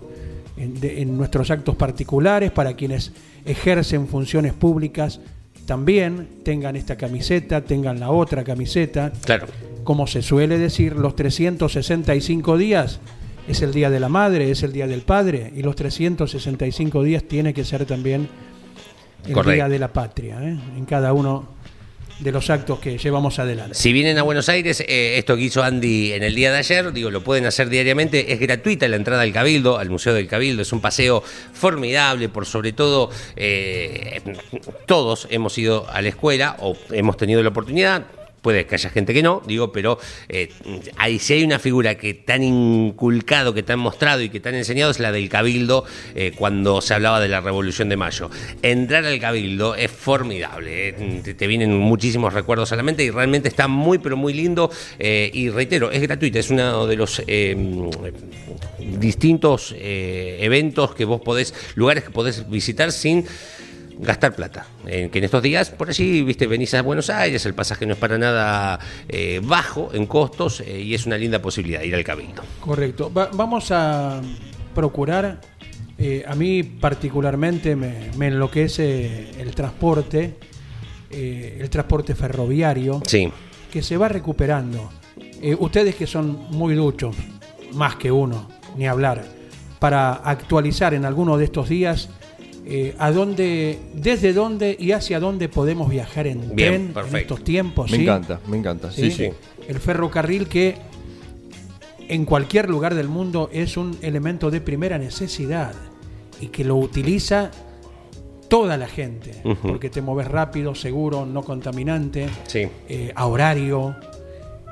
En, 0.58 0.80
de- 0.80 1.02
en 1.02 1.16
nuestros 1.18 1.52
actos 1.52 1.76
particulares, 1.76 2.52
para 2.52 2.74
quienes 2.74 3.12
ejercen 3.46 4.08
funciones 4.08 4.54
públicas, 4.54 5.20
también 5.66 6.28
tengan 6.44 6.76
esta 6.76 6.96
camiseta, 6.98 7.62
tengan 7.62 8.00
la 8.00 8.10
otra 8.12 8.44
camiseta. 8.44 9.12
Claro. 9.26 9.48
Como 9.84 10.08
se 10.08 10.22
suele 10.22 10.58
decir, 10.58 10.96
los 10.96 11.16
365 11.16 12.58
días 12.58 13.00
es 13.48 13.62
el 13.62 13.74
Día 13.74 13.90
de 13.90 14.00
la 14.00 14.10
Madre, 14.10 14.52
es 14.52 14.64
el 14.64 14.72
Día 14.72 14.88
del 14.88 15.02
Padre, 15.02 15.52
y 15.56 15.62
los 15.62 15.76
365 15.76 17.04
días 17.04 17.24
tiene 17.24 17.54
que 17.54 17.66
ser 17.66 17.86
también 17.86 18.30
el 19.26 19.34
Correcto. 19.34 19.54
Día 19.54 19.70
de 19.70 19.80
la 19.80 19.92
Patria, 19.92 20.38
¿eh? 20.42 20.58
en 20.78 20.86
cada 20.86 21.14
uno 21.14 21.54
de 22.20 22.32
los 22.32 22.50
actos 22.50 22.80
que 22.80 22.98
llevamos 22.98 23.40
adelante. 23.40 23.76
Si 23.76 23.92
vienen 23.92 24.18
a 24.18 24.24
Buenos 24.24 24.48
Aires, 24.48 24.82
eh, 24.82 25.18
esto 25.18 25.36
que 25.36 25.44
hizo 25.44 25.64
Andy 25.64 26.14
en 26.14 26.24
el 26.24 26.36
día 26.36 26.52
de 26.52 26.60
ayer, 26.60 26.94
digo, 26.94 27.10
lo 27.10 27.24
pueden 27.24 27.46
hacer 27.46 27.70
diariamente, 27.70 28.32
es 28.32 28.40
gratuita 28.40 28.88
la 28.88 28.96
entrada 28.96 29.24
al 29.24 29.34
Cabildo, 29.34 29.78
al 29.78 29.90
Museo 29.90 30.14
del 30.14 30.28
Cabildo, 30.28 30.62
es 30.62 30.72
un 30.72 30.80
paseo 30.80 31.22
formidable, 31.54 32.30
por 32.30 32.46
sobre 32.46 32.72
todo, 32.72 33.10
eh, 33.36 34.22
todos 34.86 35.28
hemos 35.32 35.58
ido 35.58 35.90
a 35.90 36.02
la 36.02 36.10
escuela 36.10 36.56
o 36.60 36.78
hemos 36.92 37.18
tenido 37.18 37.42
la 37.44 37.50
oportunidad. 37.50 38.06
Puede 38.44 38.66
que 38.66 38.76
haya 38.76 38.90
gente 38.90 39.14
que 39.14 39.24
no, 39.24 39.42
digo, 39.48 39.72
pero 39.72 39.98
eh, 40.28 40.50
hay, 40.98 41.18
si 41.18 41.32
hay 41.32 41.46
una 41.46 41.60
figura 41.60 41.96
que 41.96 42.14
tan 42.14 42.44
inculcado, 42.44 43.54
que 43.54 43.64
tan 43.64 43.80
mostrado 43.80 44.22
y 44.22 44.28
que 44.28 44.42
tan 44.42 44.54
enseñado 44.54 44.92
es 44.92 45.00
la 45.00 45.14
del 45.14 45.30
Cabildo 45.30 45.86
eh, 46.14 46.34
cuando 46.36 46.82
se 46.82 46.94
hablaba 46.94 47.22
de 47.22 47.30
la 47.30 47.40
Revolución 47.40 47.88
de 47.88 47.96
Mayo. 47.96 48.30
Entrar 48.62 49.06
al 49.06 49.18
Cabildo 49.22 49.76
es 49.76 49.90
formidable, 49.90 50.90
eh, 50.90 51.22
te, 51.24 51.36
te 51.36 51.48
vienen 51.48 51.78
muchísimos 51.78 52.34
recuerdos 52.34 52.74
a 52.74 52.76
la 52.76 52.84
mente 52.84 53.06
y 53.06 53.12
realmente 53.12 53.48
está 53.48 53.70
muy, 53.70 54.00
pero 54.00 54.18
muy 54.18 54.34
lindo. 54.34 54.70
eh, 55.00 55.32
y 55.34 55.50
reitero, 55.50 55.90
es 55.90 56.02
gratuita, 56.02 56.40
es 56.40 56.50
uno 56.50 56.86
de 56.86 56.98
los 56.98 57.24
distintos 59.00 59.74
eventos 59.80 60.96
que 60.96 61.06
vos 61.06 61.22
podés, 61.22 61.54
lugares 61.76 62.04
que 62.04 62.10
podés 62.10 62.50
visitar 62.50 62.92
sin 62.92 63.26
gastar 64.00 64.36
plata. 64.36 64.66
En 64.88 65.10
que 65.10 65.20
en 65.20 65.24
estos 65.26 65.42
días, 65.44 65.70
por 65.70 65.90
allí, 65.90 66.22
viste, 66.24 66.48
venís 66.48 66.74
a 66.74 66.82
Buenos 66.82 67.10
Aires, 67.10 67.46
el 67.46 67.54
pasaje 67.54 67.86
no 67.86 67.94
es 67.94 68.00
para 68.00 68.18
nada 68.18 68.80
eh, 69.08 69.40
bajo 69.44 69.90
en 69.94 70.06
costos 70.06 70.62
eh, 70.62 70.82
y 70.82 70.94
es 70.94 71.06
una 71.06 71.18
linda 71.18 71.42
posibilidad 71.42 71.82
ir 71.82 71.96
al 71.96 72.04
Cabildo. 72.04 72.44
Correcto. 72.60 73.12
Va- 73.14 73.30
vamos 73.34 73.72
a 73.72 74.22
procurar, 74.76 75.40
eh, 75.98 76.24
a 76.28 76.36
mí 76.36 76.64
particularmente 76.64 77.76
me, 77.76 78.10
me 78.18 78.28
enloquece 78.28 79.30
el 79.40 79.54
transporte, 79.54 80.36
eh, 81.12 81.58
el 81.62 81.70
transporte 81.70 82.16
ferroviario, 82.16 83.02
Sí, 83.06 83.32
que 83.72 83.82
se 83.84 83.98
va 83.98 84.08
recuperando. 84.10 84.90
Eh, 85.42 85.56
ustedes 85.60 85.96
que 85.96 86.08
son 86.08 86.48
muy 86.52 86.74
duchos, 86.74 87.16
más 87.74 87.96
que 87.98 88.12
uno, 88.12 88.50
ni 88.78 88.88
hablar, 88.88 89.24
para 89.80 90.14
actualizar 90.14 90.94
en 90.94 91.06
alguno 91.06 91.38
de 91.38 91.46
estos 91.46 91.70
días 91.70 92.10
eh, 92.66 92.96
a 92.98 93.12
dónde, 93.12 93.80
desde 93.94 94.34
dónde 94.34 94.76
y 94.80 94.92
hacia 94.92 95.20
dónde 95.20 95.50
podemos 95.50 95.90
viajar 95.90 96.28
en 96.28 96.56
Bien, 96.56 96.94
tren 96.94 97.08
en 97.10 97.16
estos 97.18 97.44
tiempos. 97.44 97.92
Me 97.92 97.98
¿sí? 97.98 98.04
encanta, 98.04 98.40
me 98.48 98.58
encanta. 98.58 98.92
Sí, 98.92 99.12
¿sí? 99.12 99.30
sí. 99.30 99.30
El 99.68 99.80
ferrocarril 99.80 100.48
que 100.48 100.76
en 102.08 102.26
cualquier 102.26 102.70
lugar 102.70 102.96
del 102.96 103.08
mundo 103.08 103.50
es 103.52 103.78
un 103.78 103.98
elemento 104.02 104.52
de 104.52 104.62
primera 104.62 104.98
necesidad 104.98 105.74
y 106.40 106.48
que 106.48 106.64
lo 106.64 106.76
utiliza 106.76 107.52
toda 108.48 108.78
la 108.78 108.88
gente, 108.88 109.42
porque 109.64 109.90
te 109.90 110.02
mueves 110.02 110.28
rápido, 110.28 110.76
seguro, 110.76 111.26
no 111.26 111.42
contaminante, 111.42 112.28
sí. 112.46 112.68
eh, 112.88 113.12
a 113.16 113.26
horario. 113.26 113.96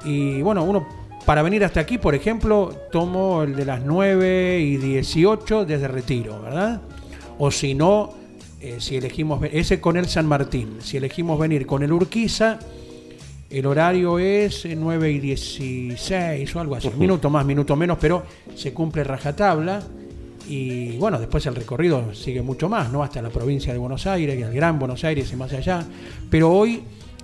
Y 0.05 0.41
bueno, 0.41 0.63
uno 0.63 0.85
para 1.25 1.41
venir 1.41 1.63
hasta 1.63 1.79
aquí, 1.79 1.97
por 1.97 2.15
ejemplo, 2.15 2.73
tomo 2.91 3.43
el 3.43 3.55
de 3.55 3.65
las 3.65 3.81
9 3.83 4.59
y 4.59 4.77
18 4.77 5.65
desde 5.65 5.87
Retiro, 5.87 6.41
¿verdad? 6.41 6.81
O 7.37 7.51
si 7.51 7.73
no, 7.73 8.13
eh, 8.59 8.77
si 8.79 8.97
elegimos, 8.97 9.41
ese 9.51 9.81
con 9.81 9.97
el 9.97 10.07
San 10.07 10.27
Martín, 10.27 10.77
si 10.81 10.97
elegimos 10.97 11.39
venir 11.39 11.65
con 11.65 11.83
el 11.83 11.91
Urquiza, 11.91 12.59
el 13.49 13.65
horario 13.65 14.19
es 14.19 14.65
eh, 14.65 14.75
9 14.75 15.11
y 15.11 15.19
16 15.19 16.55
o 16.55 16.59
algo 16.59 16.75
así, 16.75 16.89
minuto 16.97 17.29
más, 17.29 17.45
minuto 17.45 17.75
menos, 17.75 17.97
pero 17.99 18.23
se 18.55 18.73
cumple 18.73 19.03
rajatabla 19.03 19.81
y 20.47 20.97
bueno, 20.97 21.19
después 21.19 21.45
el 21.45 21.55
recorrido 21.55 22.13
sigue 22.13 22.41
mucho 22.41 22.67
más, 22.67 22.91
¿no? 22.91 23.03
Hasta 23.03 23.21
la 23.21 23.29
provincia 23.29 23.73
de 23.73 23.79
Buenos 23.79 24.07
Aires, 24.07 24.41
el 24.41 24.53
Gran 24.53 24.79
Buenos 24.79 25.03
Aires 25.03 25.31
y 25.31 25.35
más 25.35 25.53
allá. 25.53 25.85
Pero 26.29 26.51
hoy 26.51 26.81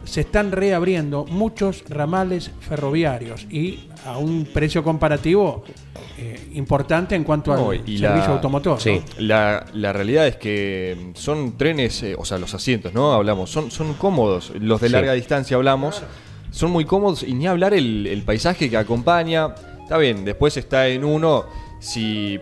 se 0.07 0.21
están 0.21 0.51
reabriendo 0.51 1.25
muchos 1.25 1.83
ramales 1.89 2.51
ferroviarios 2.61 3.45
y 3.51 3.89
a 4.05 4.17
un 4.17 4.45
precio 4.45 4.83
comparativo 4.83 5.63
eh, 6.17 6.49
importante 6.53 7.15
en 7.15 7.23
cuanto 7.23 7.51
al 7.53 7.59
No, 7.59 7.73
y 7.73 7.77
servicio 7.97 8.29
la- 8.29 8.33
automotor. 8.35 8.79
Sí. 8.81 8.93
¿no? 9.17 9.21
La, 9.21 9.65
la 9.73 9.93
realidad 9.93 10.25
es 10.27 10.37
que 10.37 11.11
son 11.15 11.57
trenes, 11.57 12.01
eh, 12.03 12.15
o 12.17 12.25
sea, 12.25 12.37
los 12.37 12.53
asientos, 12.53 12.93
¿no? 12.93 13.11
Hablamos, 13.13 13.49
son, 13.51 13.69
son 13.69 13.93
cómodos. 13.95 14.51
Los 14.59 14.81
de 14.81 14.87
Sí. 14.87 14.93
larga 14.93 15.13
distancia 15.13 15.57
hablamos, 15.57 16.01
son 16.51 16.71
muy 16.71 16.85
cómodos 16.85 17.23
y 17.23 17.33
ni 17.33 17.45
hablar 17.45 17.73
el, 17.73 18.07
el 18.07 18.23
paisaje 18.23 18.69
que 18.69 18.77
acompaña. 18.77 19.53
Está 19.83 19.97
bien, 19.97 20.25
después 20.25 20.57
está 20.57 20.87
en 20.87 21.03
uno 21.03 21.45
si 21.79 22.39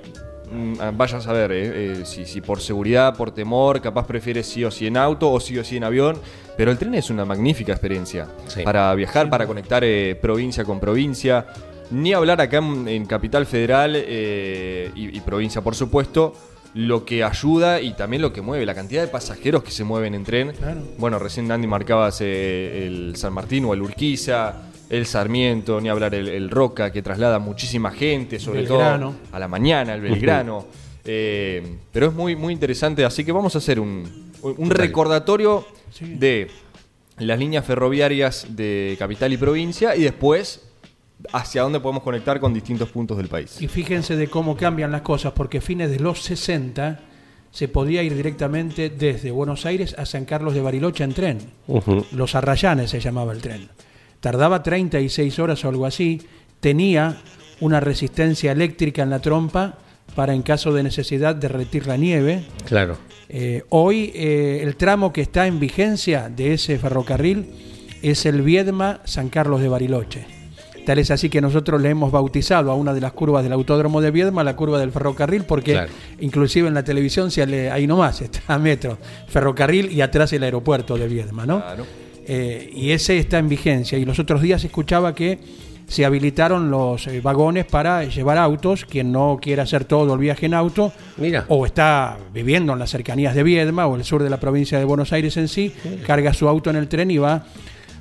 mm, 0.52 0.98
vayas 0.98 1.16
a 1.16 1.22
saber, 1.22 1.52
eh, 1.52 2.02
eh, 2.02 2.06
si, 2.06 2.26
si 2.26 2.42
por 2.42 2.60
seguridad, 2.62 3.16
por 3.16 3.32
temor, 3.32 3.82
capaz 3.82 4.06
prefieres 4.08 4.48
sí 4.48 4.64
o 4.64 4.72
sí 4.72 4.88
en 4.88 4.98
auto 4.98 5.32
o 5.32 5.40
sí 5.40 5.58
o 5.58 5.64
sí 5.64 5.78
en 5.78 5.84
avión. 5.84 6.18
Pero 6.58 6.72
el 6.72 6.78
tren 6.78 6.96
es 6.96 7.10
una 7.10 7.26
magnífica 7.26 7.72
experiencia 7.74 8.28
Sí. 8.48 8.62
para 8.64 8.94
viajar, 8.96 9.30
para 9.30 9.46
conectar 9.48 9.84
eh, 9.84 10.18
provincia 10.22 10.64
con 10.64 10.80
provincia. 10.80 11.46
Ni 11.92 12.14
hablar 12.14 12.42
acá 12.42 12.58
en, 12.58 12.88
en 12.88 13.06
Capital 13.06 13.46
Federal 13.46 13.96
y, 13.96 14.90
y 14.96 15.22
provincia, 15.22 15.62
por 15.62 15.76
supuesto, 15.76 16.34
lo 16.74 17.06
que 17.06 17.24
ayuda 17.24 17.80
y 17.80 17.94
también 17.94 18.22
lo 18.22 18.34
que 18.34 18.42
mueve, 18.42 18.66
la 18.66 18.74
cantidad 18.76 19.02
de 19.02 19.08
pasajeros 19.08 19.64
que 19.64 19.72
se 19.72 19.84
mueven 19.84 20.14
en 20.16 20.24
tren. 20.26 20.52
Claro. 20.52 20.82
Bueno, 20.98 21.20
recién 21.20 21.50
Andy 21.52 21.68
marcabas 21.68 22.20
eh, 22.22 22.86
el 22.88 23.16
San 23.16 23.34
Martín 23.34 23.66
o 23.66 23.74
el 23.74 23.82
Urquiza, 23.82 24.56
el 24.90 25.06
Sarmiento, 25.06 25.80
ni 25.82 25.90
hablar 25.90 26.14
el, 26.16 26.28
el 26.28 26.50
Roca, 26.50 26.92
que 26.92 27.02
traslada 27.02 27.40
muchísima 27.40 27.92
gente, 27.92 28.40
sobre 28.40 28.62
Belgrano. 28.62 29.12
todo 29.12 29.36
a 29.36 29.40
la 29.40 29.48
mañana, 29.48 29.94
el 29.94 30.02
Belgrano. 30.02 30.66
Eh, 31.08 31.78
pero 31.94 32.08
es 32.08 32.14
muy, 32.16 32.36
muy 32.36 32.52
interesante, 32.52 33.06
así 33.06 33.24
que 33.24 33.32
vamos 33.32 33.54
a 33.54 33.60
hacer 33.60 33.80
un, 33.80 34.32
un 34.42 34.70
recordatorio 34.72 35.64
Sí. 35.92 36.16
de 36.16 36.48
las 37.20 37.38
líneas 37.38 37.64
ferroviarias 37.64 38.48
de 38.50 38.96
capital 38.98 39.32
y 39.32 39.38
provincia 39.38 39.96
y 39.96 40.02
después 40.02 40.64
hacia 41.32 41.62
dónde 41.62 41.80
podemos 41.80 42.02
conectar 42.02 42.40
con 42.40 42.56
distintos 42.56 42.90
puntos 42.90 43.18
del 43.18 43.28
país. 43.28 43.62
Y 43.62 43.68
fíjense 43.68 44.16
de 44.16 44.28
cómo 44.30 44.58
cambian 44.58 44.92
las 44.92 45.02
cosas, 45.02 45.34
porque 45.34 45.62
fines 45.62 45.92
de 45.92 46.00
los 46.00 46.24
60 46.24 47.00
se 47.52 47.68
podía 47.68 48.02
ir 48.02 48.16
directamente 48.16 48.90
desde 48.90 49.30
Buenos 49.30 49.68
Aires 49.68 49.94
a 50.00 50.08
San 50.08 50.26
Carlos 50.26 50.56
de 50.56 50.62
Bariloche 50.62 51.04
en 51.04 51.14
tren. 51.14 51.38
Los 52.14 52.34
Arrayanes 52.34 52.90
se 52.90 53.00
llamaba 53.00 53.32
el 53.32 53.42
tren. 53.44 53.70
Tardaba 54.26 54.64
36 54.64 55.38
horas 55.38 55.64
o 55.64 55.70
algo 55.70 55.86
así. 55.86 56.20
Tenía 56.60 57.18
una 57.60 57.80
resistencia 57.80 58.52
eléctrica 58.54 59.04
en 59.04 59.12
la 59.12 59.20
trompa 59.20 59.78
para 60.16 60.34
en 60.34 60.42
caso 60.42 60.74
de 60.74 60.82
necesidad 60.82 61.36
derretir 61.36 61.86
la 61.86 61.96
nieve. 61.96 62.44
Claro. 62.66 62.98
Eh, 63.30 63.66
hoy 63.70 64.12
eh, 64.16 64.62
el 64.64 64.78
tramo 64.78 65.14
que 65.14 65.22
está 65.22 65.46
en 65.46 65.60
vigencia 65.60 66.28
de 66.36 66.54
ese 66.54 66.80
ferrocarril 66.80 67.52
es 68.02 68.26
el 68.26 68.42
Viedma 68.42 69.00
San 69.04 69.30
Carlos 69.30 69.62
de 69.62 69.68
Bariloche. 69.68 70.26
Tal 70.88 70.98
es 70.98 71.12
así 71.12 71.30
que 71.30 71.40
nosotros 71.40 71.80
le 71.80 71.92
hemos 71.92 72.12
bautizado 72.12 72.72
a 72.72 72.74
una 72.74 72.96
de 72.96 73.02
las 73.02 73.14
curvas 73.14 73.44
del 73.44 73.54
autódromo 73.54 74.02
de 74.02 74.10
Viedma 74.10 74.44
la 74.44 74.56
curva 74.56 74.80
del 74.80 74.92
ferrocarril 74.92 75.44
porque 75.44 75.74
Claro. 75.74 75.92
inclusive 76.20 76.68
en 76.68 76.74
la 76.74 76.84
televisión 76.84 77.30
se 77.30 77.46
le, 77.46 77.70
ahí 77.70 77.86
nomás 77.86 78.22
está 78.24 78.58
metro, 78.58 78.98
ferrocarril 79.28 79.92
y 79.92 80.02
atrás 80.02 80.34
el 80.34 80.42
aeropuerto 80.42 80.98
de 80.98 81.08
Viedma, 81.08 81.46
¿no? 81.46 81.62
Claro. 81.62 82.05
Eh, 82.28 82.72
y 82.74 82.92
ese 82.92 83.18
está 83.18 83.38
en 83.38 83.50
vigencia. 83.50 83.98
Y 83.98 84.06
los 84.06 84.20
otros 84.20 84.42
días 84.42 84.64
escuchaba 84.64 85.14
que 85.14 85.40
se 85.88 86.04
habilitaron 86.04 86.72
los 86.72 87.06
eh, 87.08 87.22
vagones 87.22 87.66
para 87.66 88.04
llevar 88.04 88.38
autos. 88.38 88.86
Quien 88.86 89.12
no 89.12 89.40
quiera 89.42 89.64
hacer 89.64 89.86
todo 89.86 90.14
el 90.14 90.20
viaje 90.20 90.48
en 90.48 90.54
auto, 90.54 90.92
Mira. 91.18 91.46
o 91.48 91.66
está 91.66 92.18
viviendo 92.34 92.74
en 92.74 92.80
las 92.80 92.90
cercanías 92.90 93.36
de 93.36 93.44
Viedma 93.44 93.86
o 93.88 93.96
el 93.96 94.04
sur 94.04 94.24
de 94.24 94.30
la 94.30 94.40
provincia 94.40 94.80
de 94.80 94.86
Buenos 94.86 95.14
Aires 95.14 95.38
en 95.38 95.48
sí, 95.48 95.72
carga 96.06 96.34
su 96.34 96.48
auto 96.48 96.70
en 96.70 96.78
el 96.78 96.88
tren 96.88 97.12
y 97.12 97.18
va 97.18 97.46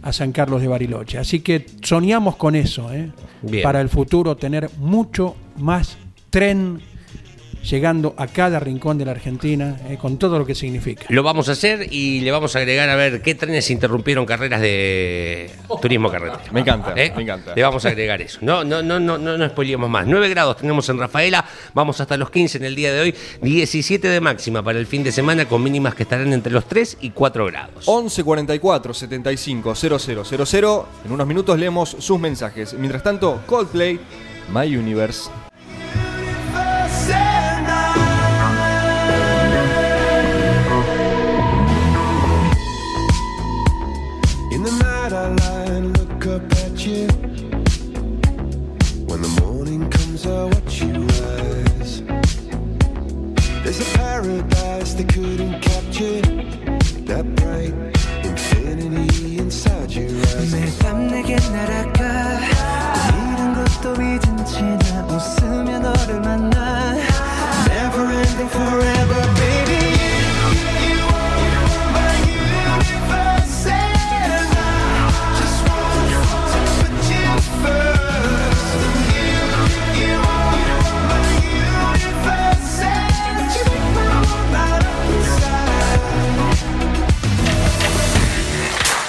a 0.03 0.13
San 0.13 0.33
Carlos 0.33 0.61
de 0.61 0.69
Bariloche. 0.69 1.19
Así 1.19 1.41
que 1.41 1.67
soñamos 1.83 2.37
con 2.37 2.55
eso, 2.55 2.93
¿eh? 2.93 3.11
Para 3.63 3.81
el 3.81 3.89
futuro 3.89 4.37
tener 4.37 4.71
mucho 4.79 5.35
más 5.57 5.97
tren 6.31 6.81
llegando 7.65 8.15
a 8.17 8.27
cada 8.27 8.61
rincón 8.61 8.99
de 8.99 9.05
la 9.05 9.13
Argentina, 9.13 9.77
¿eh? 9.89 9.97
con 10.01 10.19
todo 10.19 10.39
lo 10.39 10.47
que 10.47 10.55
significa. 10.55 11.07
Lo 11.09 11.23
vamos 11.23 11.49
a 11.49 11.53
hacer 11.53 11.93
y 11.93 12.21
le 12.21 12.31
vamos 12.31 12.55
a 12.57 12.59
agregar 12.59 12.89
a 12.89 12.97
ver 12.97 13.23
qué 13.23 13.35
trenes 13.35 13.71
interrumpieron 13.71 14.27
carreras 14.27 14.61
de 14.61 15.51
turismo 15.81 16.11
carretera. 16.11 16.43
Me 16.53 16.61
encanta, 16.61 16.93
¿Eh? 16.97 17.13
me 17.17 17.23
encanta. 17.23 17.55
Le 17.55 17.63
vamos 17.63 17.85
a 17.85 17.89
agregar 17.89 18.21
eso. 18.21 18.39
No, 18.43 18.65
no, 18.65 18.83
no, 18.83 19.01
no, 19.01 19.19
no, 19.19 19.39
no 19.39 19.89
más. 19.89 20.07
9 20.07 20.29
grados 20.29 20.57
tenemos 20.59 20.89
en 20.89 20.99
Rafaela, 20.99 21.45
vamos 21.73 22.01
hasta 22.01 22.17
los 22.17 22.31
15 22.31 22.59
en 22.59 22.65
el 22.65 22.75
día 22.75 22.93
de 22.93 23.01
hoy, 23.01 23.15
17 23.43 24.09
de 24.09 24.21
máxima 24.21 24.63
para 24.63 24.79
el 24.79 24.87
fin 24.87 25.03
de 25.03 25.13
semana 25.13 25.47
con 25.47 25.63
mínimas 25.63 25.95
que 25.95 26.03
estarán 26.03 26.33
entre 26.33 26.53
los 26.53 26.67
3 26.67 26.99
y 27.01 27.11
4 27.11 27.47
grados. 27.47 27.85
11 27.87 28.25
44 28.25 28.95
75 28.95 29.75
000. 29.75 30.87
En 31.05 31.13
unos 31.13 31.27
minutos 31.27 31.59
leemos 31.59 31.97
sus 31.99 32.19
mensajes. 32.19 32.75
Mientras 32.75 33.03
tanto, 33.03 33.41
Coldplay, 33.47 33.99
My 34.53 34.77
Universe. 34.77 35.31
paradise 54.24 54.94
they 54.94 55.04
couldn't 55.04 55.60
capture. 55.62 56.22
That 57.10 57.26
bright 57.36 57.74
infinity 58.24 59.38
inside 59.40 59.92
your 59.92 60.10
eyes. 60.10 60.52
매일 60.54 60.70
밤 60.80 61.08
내게 61.08 61.36
날아가 61.36 62.40
이런 63.10 63.54
것도 63.56 63.94
잊은 64.02 64.33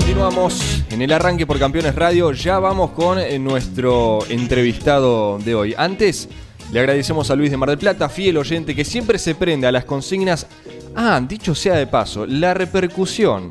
Continuamos 0.00 0.84
en 0.90 1.00
el 1.00 1.10
arranque 1.10 1.46
por 1.46 1.58
Campeones 1.58 1.94
Radio. 1.94 2.30
Ya 2.32 2.58
vamos 2.58 2.90
con 2.90 3.18
eh, 3.18 3.38
nuestro 3.38 4.18
entrevistado 4.28 5.38
de 5.38 5.54
hoy. 5.54 5.74
Antes, 5.74 6.28
le 6.70 6.80
agradecemos 6.80 7.30
a 7.30 7.34
Luis 7.34 7.50
de 7.50 7.56
Mar 7.56 7.70
del 7.70 7.78
Plata, 7.78 8.10
fiel 8.10 8.36
oyente 8.36 8.74
que 8.74 8.84
siempre 8.84 9.18
se 9.18 9.34
prende 9.34 9.66
a 9.66 9.72
las 9.72 9.86
consignas. 9.86 10.46
Ah, 10.94 11.18
dicho 11.26 11.54
sea 11.54 11.76
de 11.76 11.86
paso, 11.86 12.26
la 12.26 12.52
repercusión 12.52 13.48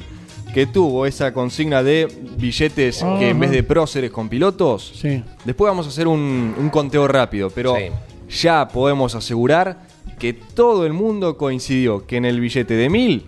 que 0.53 0.67
tuvo 0.67 1.08
esa 1.08 1.34
consigna 1.34 1.81
de 1.81 2.08
billetes 2.38 3.03
que 3.17 3.29
en 3.29 3.39
vez 3.39 3.49
de 3.49 3.63
próceres 3.63 4.12
con 4.12 4.29
pilotos. 4.29 4.91
Sí. 5.01 5.23
Después 5.45 5.71
vamos 5.71 5.88
a 5.88 5.89
hacer 5.89 6.08
un, 6.08 6.53
un 6.60 6.69
conteo 6.69 7.08
rápido, 7.08 7.49
pero 7.49 7.75
Sí. 7.75 8.38
ya 8.43 8.67
podemos 8.67 9.15
asegurar 9.15 9.79
que 10.19 10.34
todo 10.34 10.86
el 10.86 10.93
mundo 10.93 11.38
coincidió 11.38 12.05
que 12.05 12.17
en 12.17 12.25
el 12.25 12.39
billete 12.39 12.75
de 12.75 12.88
mil, 12.88 13.25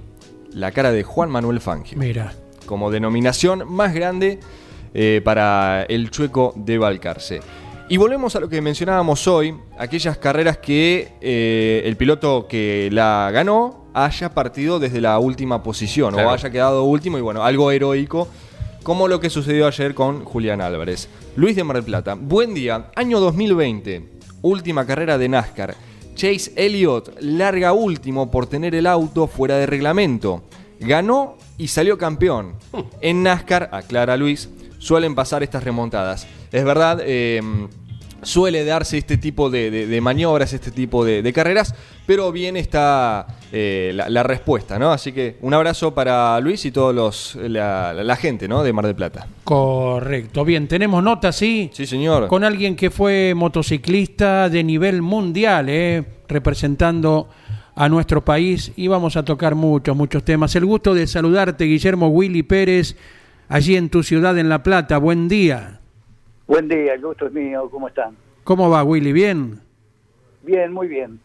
la 0.53 0.71
cara 0.71 0.91
de 0.91 1.01
Juan 1.01 1.31
Manuel 1.31 1.59
Fangio 1.61 1.97
Mira, 1.97 2.33
como 2.67 2.91
denominación 2.91 3.63
más 3.73 3.95
grande 3.95 4.39
eh, 4.93 5.21
para 5.23 5.83
el 5.89 6.11
chueco 6.11 6.53
de 6.55 6.77
Balcarce. 6.77 7.39
Y 7.89 7.97
volvemos 7.97 8.35
a 8.35 8.39
lo 8.41 8.49
que 8.49 8.61
mencionábamos 8.61 9.27
hoy, 9.27 9.55
aquellas 9.79 10.17
carreras 10.17 10.57
que 10.57 11.13
eh, 11.21 11.81
el 11.85 11.95
piloto 11.95 12.45
que 12.47 12.89
la 12.91 13.29
ganó 13.33 13.85
haya 13.93 14.29
partido 14.33 14.77
desde 14.77 14.99
la 15.01 15.17
última 15.19 15.63
posición 15.63 16.13
Claro. 16.13 16.29
o 16.29 16.31
haya 16.33 16.49
quedado 16.51 16.83
último 16.83 17.17
y 17.17 17.21
bueno, 17.21 17.43
algo 17.43 17.71
heroico, 17.71 18.27
como 18.83 19.07
lo 19.07 19.19
que 19.19 19.29
sucedió 19.29 19.67
ayer 19.67 19.93
con 19.95 20.23
Julián 20.25 20.61
Álvarez. 20.61 21.07
Luis 21.37 21.55
de 21.55 21.63
Mar 21.63 21.77
del 21.77 21.85
Plata, 21.85 22.15
buen 22.15 22.53
día, 22.53 22.91
año 22.95 23.19
2020. 23.21 24.03
última 24.41 24.85
carrera 24.85 25.17
de 25.17 25.29
NASCAR. 25.29 25.75
Chase 26.15 26.51
Elliott 26.55 27.11
larga 27.21 27.73
último 27.73 28.29
por 28.31 28.47
tener 28.47 28.75
el 28.75 28.87
auto 28.87 29.27
fuera 29.27 29.55
de 29.57 29.65
reglamento. 29.65 30.43
Ganó 30.79 31.37
y 31.57 31.67
salió 31.69 31.97
campeón. 31.97 32.53
En 33.01 33.23
NASCAR, 33.23 33.69
aclara 33.71 34.15
Luis, 34.17 34.49
suelen 34.79 35.15
pasar 35.15 35.43
estas 35.43 35.63
remontadas. 35.63 36.27
Es 36.51 36.63
verdad, 36.63 36.99
eh, 37.03 37.41
suele 38.21 38.63
darse 38.65 38.97
este 38.97 39.17
tipo 39.17 39.49
de, 39.49 39.69
de- 39.71 39.87
de 39.87 40.01
maniobras, 40.01 40.51
este 40.53 40.71
tipo 40.71 41.05
de, 41.05 41.21
de 41.21 41.33
carreras, 41.33 41.75
pero 42.05 42.31
bien 42.31 42.57
está 42.57 43.27
eh, 43.51 43.91
la, 43.93 44.09
la 44.09 44.23
respuesta, 44.23 44.79
¿no? 44.79 44.91
Así 44.91 45.11
que 45.11 45.37
un 45.41 45.53
abrazo 45.53 45.93
para 45.93 46.39
Luis 46.39 46.65
y 46.65 46.71
todos 46.71 46.95
los 46.95 47.35
la, 47.35 47.93
la 47.93 48.15
gente, 48.15 48.47
¿no? 48.47 48.63
De 48.63 48.73
Mar 48.73 48.85
del 48.85 48.95
Plata. 48.95 49.27
Correcto. 49.43 50.43
Bien, 50.45 50.67
tenemos 50.67 51.03
nota, 51.03 51.31
sí. 51.31 51.69
Sí, 51.73 51.85
señor. 51.85 52.27
Con 52.27 52.43
alguien 52.43 52.75
que 52.75 52.89
fue 52.91 53.33
motociclista 53.35 54.49
de 54.49 54.63
nivel 54.63 55.01
mundial, 55.01 55.67
eh, 55.69 56.03
representando 56.27 57.29
a 57.77 57.87
nuestro 57.87 58.25
país. 58.25 58.73
Y 58.75 58.87
vamos 58.87 59.15
a 59.15 59.23
tocar 59.23 59.55
muchos, 59.55 59.95
muchos 59.95 60.25
temas. 60.25 60.55
El 60.55 60.65
gusto 60.65 60.93
de 60.93 61.05
saludarte, 61.05 61.65
Guillermo 61.65 62.09
Willy 62.09 62.43
Pérez, 62.43 62.97
allí 63.47 63.77
en 63.77 63.89
tu 63.89 64.03
ciudad, 64.03 64.37
en 64.37 64.49
La 64.49 64.63
Plata. 64.63 64.97
Buen 64.97 65.29
día. 65.29 65.79
Buen 66.47 66.67
día, 66.67 66.95
el 66.95 67.01
gusto 67.01 67.27
es 67.27 67.33
mío, 67.33 67.69
¿cómo 67.69 67.87
están? 67.87 68.15
¿Cómo 68.43 68.69
va, 68.69 68.83
Willy? 68.83 69.13
¿Bien? 69.13 69.59
Bien, 70.41 70.73
muy 70.73 70.87
bien. 70.87 71.19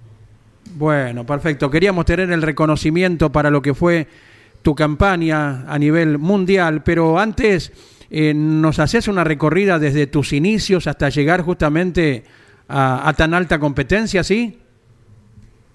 Bueno, 0.74 1.24
perfecto. 1.24 1.70
Queríamos 1.70 2.04
tener 2.04 2.30
el 2.30 2.42
reconocimiento 2.42 3.32
para 3.32 3.50
lo 3.50 3.62
que 3.62 3.72
fue 3.72 4.06
tu 4.60 4.74
campaña 4.74 5.64
a 5.66 5.78
nivel 5.78 6.18
mundial, 6.18 6.82
pero 6.82 7.18
antes 7.18 7.72
eh, 8.10 8.34
nos 8.34 8.78
haces 8.78 9.08
una 9.08 9.24
recorrida 9.24 9.78
desde 9.78 10.06
tus 10.06 10.32
inicios 10.32 10.86
hasta 10.86 11.08
llegar 11.08 11.42
justamente 11.42 12.24
a, 12.68 13.08
a 13.08 13.12
tan 13.14 13.32
alta 13.32 13.58
competencia, 13.58 14.22
¿sí? 14.22 14.61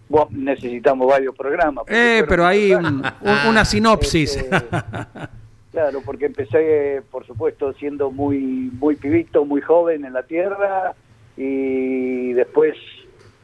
Bueno, 0.09 0.27
necesitamos 0.31 1.07
varios 1.07 1.35
programas. 1.35 1.83
Eh, 1.87 2.23
pero 2.27 2.45
un- 2.75 3.03
una 3.49 3.65
sinopsis. 3.65 4.37
Este, 4.37 4.57
claro, 5.71 6.01
porque 6.05 6.25
empecé, 6.27 7.01
por 7.11 7.25
supuesto, 7.25 7.73
siendo 7.73 8.09
muy 8.11 8.71
muy 8.79 8.95
pibito, 8.95 9.45
muy 9.45 9.61
joven 9.61 10.05
en 10.05 10.13
la 10.13 10.23
tierra 10.23 10.93
y 11.35 12.33
después 12.33 12.75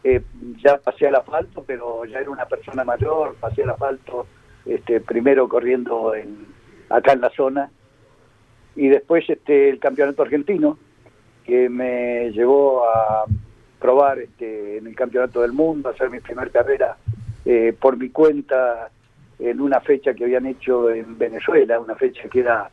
eh, 0.04 0.22
ya 0.64 0.78
pasé 0.78 1.08
al 1.08 1.16
asfalto, 1.16 1.64
pero 1.66 2.06
ya 2.06 2.20
era 2.20 2.30
una 2.30 2.46
persona 2.46 2.84
mayor, 2.84 3.36
pasé 3.40 3.64
al 3.64 3.72
asfalto 3.72 4.26
este, 4.66 5.00
primero 5.02 5.48
corriendo 5.50 6.16
en, 6.16 6.46
acá 6.90 7.12
en 7.14 7.22
la 7.22 7.30
zona 7.32 7.70
y 8.76 8.88
después 8.88 9.30
este, 9.30 9.70
el 9.70 9.80
campeonato 9.80 10.22
argentino 10.24 10.78
que 11.46 11.70
me 11.70 12.32
llevó 12.32 12.84
a 12.88 13.26
probar 13.84 14.18
este, 14.20 14.78
en 14.78 14.88
el 14.88 14.96
campeonato 14.96 15.42
del 15.42 15.52
mundo, 15.52 15.90
hacer 15.90 16.10
mi 16.10 16.22
primer 16.22 16.52
carrera 16.52 16.96
eh, 17.44 17.76
por 17.78 17.98
mi 17.98 18.12
cuenta 18.12 18.90
en 19.40 19.60
una 19.60 19.82
fecha 19.82 20.14
que 20.14 20.24
habían 20.24 20.46
hecho 20.46 20.90
en 20.90 21.18
Venezuela, 21.18 21.82
una 21.82 21.96
fecha 21.96 22.30
que 22.30 22.40
era 22.40 22.70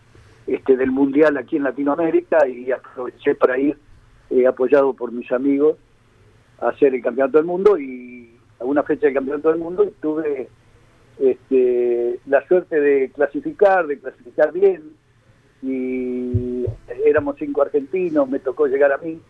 este, 0.46 0.77
del 0.77 0.92
mundial 0.92 1.37
aquí 1.37 1.57
en 1.57 1.64
Latinoamérica 1.64 2.46
y 2.46 2.70
aproveché 2.70 3.35
para 3.35 3.59
ir 3.59 3.77
eh, 4.31 4.46
apoyado 4.46 4.94
por 4.94 5.11
mis 5.11 5.33
amigos 5.33 5.79
a 6.61 6.68
hacer 6.68 6.94
el 6.94 7.03
campeonato 7.03 7.38
del 7.38 7.46
mundo 7.46 7.77
y 7.77 8.33
a 8.61 8.64
una 8.64 8.85
fecha 8.85 9.07
del 9.07 9.14
campeonato 9.14 9.49
del 9.49 9.59
mundo 9.59 9.83
y 9.83 9.90
tuve 10.01 10.49
este, 11.18 12.20
la 12.27 12.46
suerte 12.46 12.81
de 12.81 13.11
clasificar, 13.11 13.88
de 13.88 13.99
clasificar 13.99 14.53
bien 14.53 14.92
y 15.61 16.66
éramos 17.05 17.35
cinco 17.37 17.62
argentinos, 17.62 18.31
me 18.31 18.38
tocó 18.38 18.68
llegar 18.68 18.92
a 18.92 18.99
mí 18.99 19.20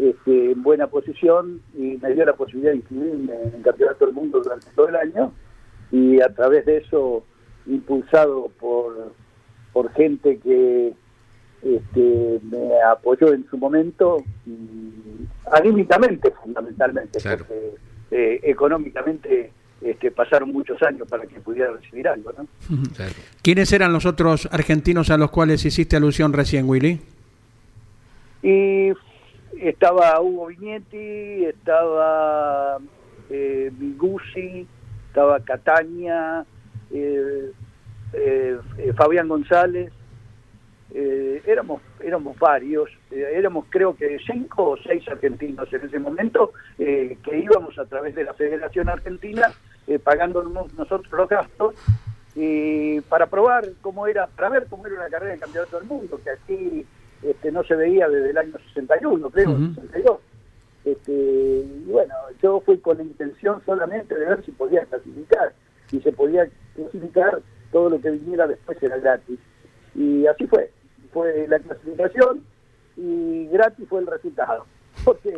este, 0.00 0.52
en 0.52 0.62
buena 0.62 0.86
posición 0.86 1.60
y 1.76 1.98
me 2.00 2.14
dio 2.14 2.24
la 2.24 2.34
posibilidad 2.34 2.70
de 2.72 2.78
inscribirme 2.78 3.34
en 3.34 3.54
el 3.56 3.62
Campeonato 3.62 4.06
del 4.06 4.14
Mundo 4.14 4.40
durante 4.42 4.66
todo 4.74 4.88
el 4.88 4.96
año 4.96 5.32
y 5.92 6.20
a 6.20 6.28
través 6.34 6.64
de 6.66 6.78
eso, 6.78 7.24
impulsado 7.66 8.50
por, 8.58 9.12
por 9.72 9.92
gente 9.92 10.38
que 10.38 10.94
este, 11.62 12.40
me 12.50 12.80
apoyó 12.90 13.34
en 13.34 13.44
su 13.50 13.58
momento, 13.58 14.24
y 14.46 14.90
anímicamente 15.52 16.30
fundamentalmente, 16.42 17.18
Claro. 17.20 17.44
porque 17.46 17.74
eh, 18.12 18.40
económicamente 18.44 19.52
este, 19.82 20.10
pasaron 20.10 20.52
muchos 20.52 20.80
años 20.82 21.06
para 21.08 21.26
que 21.26 21.40
pudiera 21.40 21.72
recibir 21.72 22.08
algo, 22.08 22.32
¿no? 22.38 22.46
Claro. 22.96 23.12
¿Quiénes 23.42 23.72
eran 23.72 23.92
los 23.92 24.06
otros 24.06 24.48
argentinos 24.52 25.10
a 25.10 25.18
los 25.18 25.30
cuales 25.30 25.64
hiciste 25.64 25.96
alusión 25.96 26.32
recién, 26.32 26.68
Willy? 26.68 27.00
Y 28.42 28.92
estaba 29.60 30.20
Hugo 30.20 30.46
Vignetti, 30.46 31.44
estaba 31.44 32.78
eh, 33.28 33.70
estaba 35.06 35.40
Cataña, 35.40 36.44
eh, 36.90 37.52
eh, 38.12 38.58
eh, 38.78 38.92
Fabián 38.94 39.28
González, 39.28 39.92
eh, 40.92 41.42
éramos 41.46 41.82
éramos 42.00 42.38
varios, 42.38 42.90
eh, 43.10 43.32
éramos 43.34 43.66
creo 43.68 43.94
que 43.94 44.18
cinco 44.26 44.70
o 44.70 44.76
seis 44.78 45.06
argentinos 45.08 45.72
en 45.72 45.82
ese 45.86 45.98
momento 45.98 46.52
que 46.76 47.38
íbamos 47.38 47.78
a 47.78 47.84
través 47.84 48.14
de 48.14 48.24
la 48.24 48.34
Federación 48.34 48.88
Argentina 48.88 49.52
pagándonos 50.02 50.72
nosotros 50.74 51.12
los 51.12 51.28
gastos 51.28 51.74
para 53.08 53.26
probar 53.26 53.68
cómo 53.80 54.06
era, 54.06 54.26
para 54.26 54.48
ver 54.48 54.66
cómo 54.68 54.86
era 54.86 54.96
una 54.96 55.08
carrera 55.08 55.34
de 55.34 55.40
campeonato 55.40 55.78
del 55.78 55.88
mundo, 55.88 56.20
que 56.22 56.30
aquí 56.30 56.86
este, 57.22 57.52
no 57.52 57.62
se 57.64 57.74
veía 57.76 58.08
desde 58.08 58.30
el 58.30 58.38
año 58.38 58.52
61, 58.68 59.30
creo, 59.30 59.50
Ujú. 59.50 59.74
62. 59.74 60.18
Este, 60.84 61.12
y 61.12 61.84
bueno, 61.90 62.14
yo 62.42 62.60
fui 62.60 62.78
con 62.78 62.96
la 62.96 63.02
intención 63.02 63.62
solamente 63.66 64.14
de 64.14 64.24
ver 64.24 64.44
si 64.44 64.52
podía 64.52 64.84
clasificar. 64.86 65.52
Y 65.92 66.00
se 66.00 66.12
podía 66.12 66.48
clasificar, 66.74 67.42
todo 67.72 67.90
lo 67.90 68.00
que 68.00 68.10
viniera 68.10 68.46
después 68.46 68.82
era 68.82 68.96
gratis. 68.98 69.38
Y 69.94 70.26
así 70.26 70.46
fue. 70.46 70.70
Fue 71.12 71.46
la 71.48 71.58
clasificación 71.58 72.44
y 72.96 73.48
gratis 73.48 73.86
fue 73.88 74.00
el 74.00 74.06
resultado. 74.06 74.64
Porque 75.04 75.30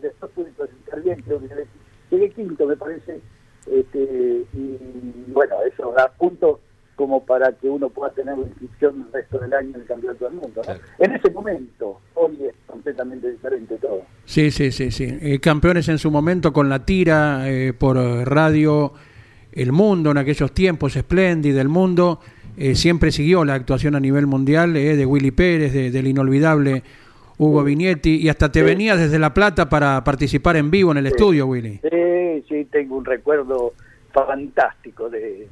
después 0.00 0.32
pude 0.32 0.50
clasificar 0.52 1.02
bien, 1.02 1.22
creo 1.22 1.40
que 1.40 1.66
llegué 2.10 2.30
quinto, 2.30 2.66
me 2.66 2.76
parece. 2.76 3.20
Este, 3.66 4.44
y 4.54 5.24
bueno, 5.28 5.56
eso 5.62 5.92
da 5.96 6.08
puntos 6.12 6.60
como 6.98 7.24
para 7.24 7.52
que 7.52 7.68
uno 7.70 7.88
pueda 7.90 8.12
tener 8.12 8.36
la 8.36 8.44
inscripción 8.44 9.06
el 9.06 9.12
resto 9.12 9.38
del 9.38 9.54
año 9.54 9.68
en 9.76 9.80
el 9.82 9.86
campeonato 9.86 10.24
del 10.24 10.34
mundo. 10.34 10.52
¿no? 10.56 10.62
Claro. 10.62 10.80
En 10.98 11.12
ese 11.14 11.30
momento, 11.30 12.00
hoy 12.14 12.36
es 12.44 12.54
completamente 12.66 13.30
diferente 13.30 13.76
todo. 13.76 14.02
Sí, 14.24 14.50
sí, 14.50 14.72
sí, 14.72 14.90
sí. 14.90 15.06
Eh, 15.22 15.38
campeones 15.38 15.88
en 15.88 15.98
su 15.98 16.10
momento 16.10 16.52
con 16.52 16.68
la 16.68 16.84
tira 16.84 17.48
eh, 17.48 17.72
por 17.72 17.96
eh, 17.98 18.24
radio 18.24 18.92
El 19.52 19.70
Mundo 19.70 20.10
en 20.10 20.18
aquellos 20.18 20.50
tiempos, 20.52 20.94
Splendid, 20.94 21.56
El 21.56 21.68
Mundo. 21.68 22.18
eh, 22.56 22.74
siempre 22.74 23.12
siguió 23.12 23.44
la 23.44 23.54
actuación 23.54 23.94
a 23.94 24.00
nivel 24.00 24.26
mundial 24.26 24.76
eh, 24.76 24.96
de 24.96 25.06
Willy 25.06 25.30
Pérez, 25.30 25.72
de- 25.72 25.92
del 25.92 26.08
inolvidable 26.08 26.82
Hugo 27.38 27.62
Vignetti, 27.62 28.16
y 28.16 28.28
hasta 28.28 28.50
te 28.50 28.58
Sí. 28.58 28.66
venías 28.66 28.98
desde 28.98 29.20
La 29.20 29.32
Plata 29.32 29.68
para 29.68 30.02
participar 30.02 30.56
en 30.56 30.68
vivo 30.72 30.90
en 30.90 30.98
el 30.98 31.06
estudio, 31.06 31.46
Willy. 31.46 31.78
Sí, 31.88 32.44
sí, 32.48 32.64
tengo 32.72 32.96
un 32.96 33.04
recuerdo 33.04 33.74
fantástico 34.12 35.08
de, 35.08 35.48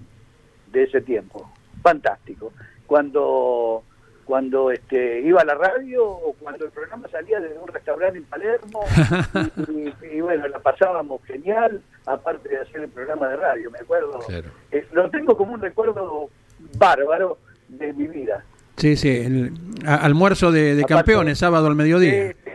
de 0.72 0.82
ese 0.84 1.00
tiempo, 1.00 1.50
fantástico. 1.82 2.52
Cuando 2.86 3.82
cuando 4.24 4.72
este, 4.72 5.20
iba 5.20 5.40
a 5.40 5.44
la 5.44 5.54
radio 5.54 6.04
o 6.04 6.32
cuando 6.40 6.64
el 6.64 6.72
programa 6.72 7.06
salía 7.08 7.38
desde 7.38 7.58
un 7.60 7.68
restaurante 7.68 8.18
en 8.18 8.24
Palermo 8.24 8.80
y, 9.68 9.88
y- 9.88 10.16
y 10.16 10.20
bueno, 10.20 10.48
la 10.48 10.58
pasábamos 10.58 11.22
genial, 11.26 11.80
aparte 12.06 12.48
de 12.48 12.56
hacer 12.58 12.80
el 12.80 12.88
programa 12.88 13.28
de 13.28 13.36
radio, 13.36 13.70
me 13.70 13.78
acuerdo. 13.78 14.18
Claro. 14.26 14.48
Eh, 14.72 14.84
lo 14.92 15.08
tengo 15.10 15.36
como 15.36 15.52
un 15.54 15.60
recuerdo 15.60 16.28
bárbaro 16.76 17.38
de 17.68 17.92
mi 17.92 18.08
vida. 18.08 18.44
Sí, 18.76 18.96
sí, 18.96 19.08
el 19.16 19.52
a- 19.86 19.94
almuerzo 20.04 20.50
de, 20.50 20.74
de 20.74 20.82
Aparte- 20.82 20.94
campeones, 20.94 21.38
sábado 21.38 21.68
al 21.68 21.76
mediodía. 21.76 22.32
Sí, 22.32 22.50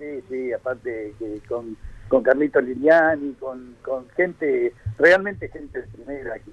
sí, 0.00 0.24
sí, 0.28 0.52
aparte 0.52 1.14
que 1.20 1.40
con, 1.48 1.76
con 2.08 2.24
Carlito 2.24 2.60
Liniani, 2.60 3.34
con, 3.34 3.76
con 3.82 4.08
gente, 4.16 4.72
realmente 4.98 5.48
gente 5.50 5.82
de 5.82 5.86
primera, 5.86 6.34
que, 6.40 6.50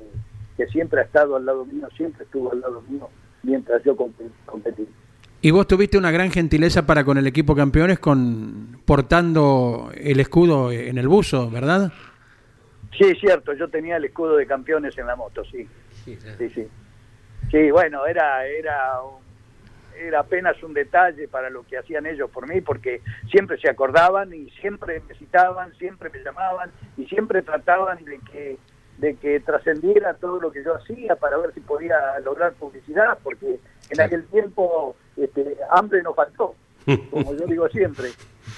que 0.60 0.68
siempre 0.68 1.00
ha 1.00 1.04
estado 1.06 1.38
al 1.38 1.46
lado 1.46 1.66
mío, 1.66 1.88
siempre 1.96 2.26
estuvo 2.26 2.52
al 2.52 2.60
lado 2.60 2.82
mío 2.90 3.10
mientras 3.44 3.82
yo 3.86 3.96
compe- 3.96 4.30
competí. 4.46 4.86
Y 5.42 5.52
vos 5.52 5.66
tuviste 5.68 5.98
una 5.98 6.12
gran 6.12 6.32
gentileza 6.32 6.86
para 6.86 7.06
con 7.06 7.18
el 7.18 7.26
equipo 7.26 7.56
campeones 7.56 7.98
con 8.00 8.78
portando 8.86 9.90
el 9.96 10.20
escudo 10.20 10.70
en 10.74 10.98
el 10.98 11.08
buzo, 11.08 11.50
¿verdad? 11.50 11.94
Sí, 12.98 13.06
es 13.06 13.20
cierto, 13.22 13.54
yo 13.54 13.70
tenía 13.70 13.96
el 13.96 14.04
escudo 14.04 14.36
de 14.36 14.46
campeones 14.46 14.98
en 14.98 15.08
la 15.08 15.16
moto, 15.16 15.46
sí, 15.46 15.66
Sí, 16.04 16.18
claro. 16.18 16.38
sí, 16.40 16.50
sí. 16.50 16.68
Sí, 17.52 17.72
bueno, 17.72 18.06
era, 18.06 18.46
era, 18.46 19.02
un- 19.02 19.24
era 19.98 20.20
apenas 20.20 20.62
un 20.62 20.74
detalle 20.74 21.30
para 21.30 21.50
lo 21.50 21.64
que 21.64 21.78
hacían 21.78 22.06
ellos 22.06 22.30
por 22.30 22.50
mí, 22.54 22.60
porque 22.60 23.02
siempre 23.32 23.58
se 23.60 23.70
acordaban 23.70 24.34
y 24.34 24.50
siempre 24.60 25.02
me 25.08 25.16
citaban, 25.16 25.74
siempre 25.76 26.10
me 26.10 26.20
llamaban 26.22 26.70
y 26.98 27.06
siempre 27.06 27.42
trataban 27.44 28.04
de 28.04 28.20
que 28.30 28.58
de 29.00 29.16
que 29.16 29.40
trascendiera 29.40 30.14
todo 30.14 30.40
lo 30.40 30.52
que 30.52 30.64
yo 30.64 30.76
hacía 30.76 31.16
para 31.16 31.38
ver 31.38 31.54
si 31.54 31.62
podía 31.62 32.20
lograr 32.24 32.54
publicidad, 32.54 33.18
porque 33.24 33.60
en 33.90 34.02
aquel 34.02 34.26
tiempo 34.26 34.96
este, 35.18 35.58
hambre 35.72 36.04
no 36.04 36.14
faltó, 36.14 36.56
como 37.12 37.34
yo 37.36 37.46
digo 37.46 37.68
siempre. 37.70 38.10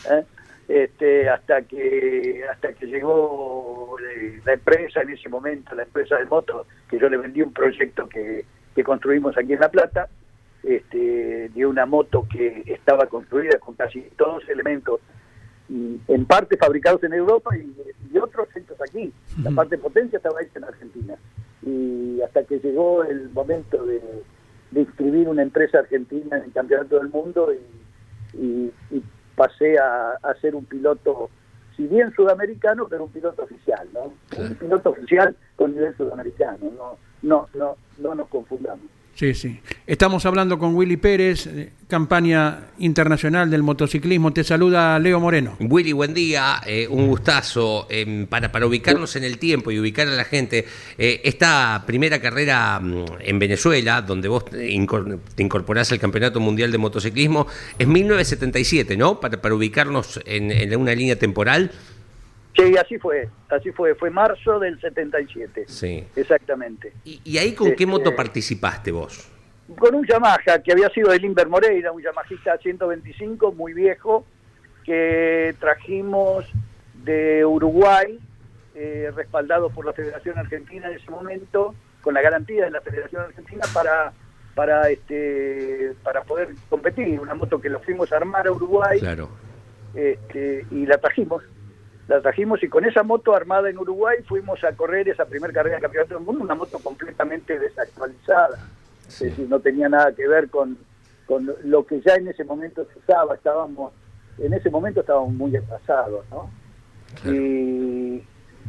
¿eh? 0.09 0.23
este, 0.67 1.27
hasta 1.29 1.63
que 1.63 2.45
hasta 2.49 2.73
que 2.73 2.85
llegó 2.85 3.97
eh, 3.99 4.39
la 4.45 4.53
empresa 4.53 5.01
en 5.01 5.09
ese 5.09 5.27
momento, 5.27 5.75
la 5.75 5.83
empresa 5.83 6.17
de 6.17 6.25
moto, 6.25 6.65
que 6.89 6.97
yo 6.97 7.09
le 7.09 7.17
vendí 7.17 7.41
un 7.41 7.51
proyecto 7.51 8.07
que, 8.07 8.45
que 8.73 8.83
construimos 8.83 9.37
aquí 9.37 9.53
en 9.53 9.59
La 9.59 9.69
Plata, 9.69 10.07
este, 10.63 11.49
de 11.49 11.65
una 11.65 11.85
moto 11.85 12.25
que 12.31 12.63
estaba 12.67 13.07
construida 13.07 13.57
con 13.59 13.75
casi 13.75 14.01
todos 14.17 14.41
los 14.41 14.49
elementos, 14.49 15.01
en 16.07 16.25
parte 16.25 16.57
fabricados 16.57 17.03
en 17.03 17.13
Europa 17.13 17.55
y, 17.57 17.73
y 18.13 18.17
otros 18.17 18.47
hechos 18.55 18.77
aquí. 18.81 19.13
La 19.43 19.51
parte 19.51 19.77
de 19.77 19.81
potencia 19.81 20.17
estaba 20.17 20.41
hecha 20.41 20.59
en 20.59 20.63
Argentina. 20.65 21.15
Y 21.63 22.21
hasta 22.21 22.43
que 22.43 22.59
llegó 22.59 23.03
el 23.03 23.29
momento 23.29 23.85
de, 23.85 24.01
de 24.71 24.81
inscribir 24.81 25.27
una 25.29 25.43
empresa 25.43 25.79
argentina 25.79 26.37
en 26.37 26.43
el 26.43 26.51
Campeonato 26.51 26.97
del 26.99 27.09
Mundo 27.09 27.49
y, 27.53 28.37
y- 28.37 28.71
y 28.91 29.03
pasé 29.35 29.77
a, 29.79 30.11
a 30.21 30.33
ser 30.41 30.55
un 30.55 30.65
piloto, 30.65 31.29
si 31.77 31.87
bien 31.87 32.13
sudamericano, 32.15 32.87
pero 32.89 33.05
un 33.05 33.11
piloto 33.11 33.43
oficial, 33.43 33.87
¿no? 33.93 34.13
Un 34.37 34.55
piloto 34.55 34.89
oficial 34.91 35.35
con 35.55 35.73
nivel 35.73 35.95
sudamericano, 35.95 36.57
no, 36.77 36.97
no, 37.21 37.47
no, 37.53 37.75
no 37.97 38.15
nos 38.15 38.27
confundamos. 38.27 38.85
Sí, 39.15 39.33
sí. 39.35 39.59
Estamos 39.85 40.25
hablando 40.25 40.57
con 40.57 40.73
Willy 40.73 40.97
Pérez, 40.97 41.45
eh, 41.45 41.71
campaña 41.87 42.69
internacional 42.79 43.51
del 43.51 43.61
motociclismo. 43.61 44.31
Te 44.33 44.43
saluda 44.43 44.97
Leo 44.97 45.19
Moreno. 45.19 45.57
Willy, 45.59 45.91
buen 45.91 46.13
día, 46.13 46.61
eh, 46.65 46.87
un 46.89 47.07
gustazo. 47.07 47.85
eh, 47.89 48.25
para, 48.29 48.51
para 48.51 48.65
ubicarnos 48.65 49.15
en 49.17 49.23
el 49.25 49.37
tiempo 49.37 49.69
y 49.69 49.79
ubicar 49.79 50.07
a 50.07 50.11
la 50.11 50.23
gente, 50.23 50.65
eh, 50.97 51.21
esta 51.23 51.83
primera 51.85 52.19
carrera 52.19 52.79
mm, 52.79 53.05
en 53.19 53.37
Venezuela, 53.37 54.01
donde 54.01 54.27
vos 54.27 54.45
te 54.45 54.71
incorporás 54.71 55.91
al 55.91 55.99
Campeonato 55.99 56.39
Mundial 56.39 56.71
de 56.71 56.77
Motociclismo, 56.77 57.45
es 57.77 57.87
1977, 57.87 58.97
¿no? 58.97 59.19
Para, 59.19 59.41
para 59.41 59.53
ubicarnos 59.53 60.19
en, 60.25 60.51
en 60.51 60.75
una 60.77 60.95
línea 60.95 61.17
temporal. 61.17 61.71
Sí, 62.55 62.75
así 62.77 62.97
fue, 62.97 63.29
así 63.49 63.71
fue, 63.71 63.95
fue 63.95 64.09
marzo 64.09 64.59
del 64.59 64.79
77, 64.81 65.65
Sí. 65.67 66.05
exactamente. 66.15 66.93
¿Y, 67.05 67.21
y 67.23 67.37
ahí 67.37 67.53
con 67.55 67.67
qué 67.69 67.73
Este- 67.73 67.85
moto 67.85 68.15
participaste 68.15 68.91
vos? 68.91 69.27
con 69.79 69.95
un 69.95 70.05
Yamaha 70.05 70.59
que 70.61 70.73
había 70.73 70.89
sido 70.89 71.11
de 71.11 71.19
Limber 71.19 71.47
Moreira, 71.47 71.93
un 71.93 72.01
Yamahista 72.01 72.57
125 72.57 73.53
muy 73.53 73.73
viejo, 73.73 74.25
que 74.83 75.55
trajimos 75.61 76.45
de 77.05 77.45
Uruguay, 77.45 78.19
eh, 78.75 79.11
respaldado 79.15 79.69
por 79.69 79.85
la 79.85 79.93
Federación 79.93 80.37
Argentina 80.37 80.89
en 80.89 80.97
ese 80.97 81.09
momento, 81.09 81.73
con 82.01 82.13
la 82.13 82.21
garantía 82.21 82.65
de 82.65 82.71
la 82.71 82.81
Federación 82.81 83.21
Argentina 83.23 83.61
para 83.73 84.11
para 84.55 84.89
este 84.89 85.93
para 86.03 86.23
poder 86.23 86.49
competir, 86.69 87.17
una 87.21 87.33
moto 87.33 87.61
que 87.61 87.69
lo 87.69 87.79
fuimos 87.79 88.11
a 88.11 88.17
armar 88.17 88.47
a 88.47 88.51
Uruguay 88.51 88.99
Claro. 88.99 89.29
este, 89.95 90.65
y 90.71 90.85
la 90.85 90.97
trajimos. 90.97 91.43
La 92.11 92.19
trajimos 92.19 92.61
y 92.61 92.67
con 92.67 92.83
esa 92.83 93.03
moto 93.03 93.33
armada 93.33 93.69
en 93.69 93.77
Uruguay 93.77 94.17
fuimos 94.27 94.61
a 94.65 94.73
correr 94.73 95.07
esa 95.07 95.23
primera 95.23 95.53
carrera 95.53 95.77
de 95.77 95.81
campeonato 95.81 96.15
del 96.15 96.25
mundo, 96.25 96.43
una 96.43 96.55
moto 96.55 96.77
completamente 96.79 97.57
desactualizada. 97.57 98.59
Es 99.07 99.19
decir, 99.21 99.47
no 99.47 99.61
tenía 99.61 99.87
nada 99.87 100.11
que 100.11 100.27
ver 100.27 100.49
con, 100.49 100.77
con 101.25 101.49
lo 101.63 101.85
que 101.85 102.01
ya 102.01 102.15
en 102.15 102.27
ese 102.27 102.43
momento 102.43 102.85
se 102.91 102.99
usaba. 102.99 103.35
Estábamos, 103.35 103.93
en 104.39 104.51
ese 104.51 104.69
momento 104.69 104.99
estábamos 104.99 105.31
muy 105.31 105.55
atrasados, 105.55 106.25
¿no? 106.31 106.51
Y 107.31 108.21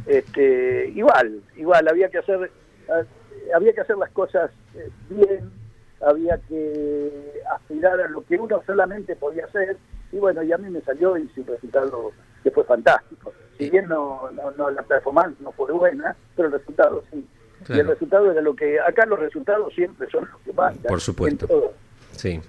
este, 0.05 0.87
igual, 0.95 1.41
igual 1.57 1.85
había 1.89 2.07
que 2.07 2.19
hacer, 2.19 2.49
eh, 2.87 3.05
había 3.53 3.73
que 3.73 3.81
hacer 3.81 3.97
las 3.97 4.11
cosas 4.11 4.51
eh, 4.73 4.89
bien, 5.09 5.51
había 5.99 6.37
que 6.47 7.41
aspirar 7.53 7.99
a 7.99 8.07
lo 8.07 8.23
que 8.23 8.37
uno 8.37 8.63
solamente 8.65 9.17
podía 9.17 9.43
hacer 9.43 9.75
y 10.13 10.17
bueno, 10.17 10.43
y 10.43 10.53
a 10.53 10.57
mí 10.57 10.69
me 10.69 10.79
salió 10.79 11.17
y 11.17 11.29
un 11.35 11.45
resultado 11.45 12.13
que 12.43 12.51
fue 12.51 12.63
fantástico. 12.63 13.33
Si 13.57 13.69
bien 13.69 13.87
no, 13.87 14.29
no, 14.31 14.51
no, 14.51 14.69
la 14.69 14.83
performance 14.83 15.39
no 15.39 15.51
fue 15.51 15.71
buena, 15.71 16.15
pero 16.35 16.47
el 16.47 16.53
resultado 16.53 17.03
sí. 17.11 17.25
Y 17.69 17.79
el 17.79 17.87
resultado 17.87 18.29
era 18.29 18.41
lo 18.41 18.55
que, 18.55 18.77
acá 18.79 19.05
los 19.05 19.19
resultados 19.19 19.73
siempre 19.73 20.09
son 20.11 20.27
los 20.29 20.41
que 20.41 20.51
mandan. 20.51 20.83
Por 20.83 20.99
supuesto. 20.99 21.73
Sí. 22.11 22.41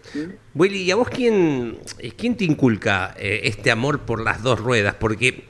Willy, 0.54 0.82
¿y 0.82 0.90
a 0.90 0.96
vos 0.96 1.08
quién, 1.08 1.78
eh, 1.98 2.12
quién 2.16 2.36
te 2.36 2.44
inculca 2.44 3.14
eh, 3.16 3.42
este 3.44 3.70
amor 3.70 4.00
por 4.00 4.20
las 4.20 4.42
dos 4.42 4.60
ruedas? 4.60 4.94
Porque 4.94 5.44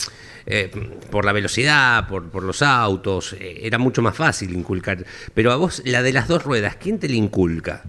eh, 0.47 0.71
por 1.11 1.25
la 1.25 1.33
velocidad, 1.33 2.07
por, 2.07 2.31
por 2.31 2.43
los 2.43 2.61
autos, 2.61 3.33
eh, 3.35 3.61
era 3.63 3.79
mucho 3.79 4.03
más 4.03 4.17
fácil 4.17 4.53
inculcar. 4.53 4.99
Pero 5.33 5.53
a 5.53 5.57
vos, 5.57 5.83
la 5.87 6.03
de 6.03 6.13
las 6.13 6.29
dos 6.29 6.45
ruedas, 6.45 6.77
¿quién 6.77 6.99
te 6.99 7.09
la 7.09 7.15
inculca? 7.15 7.83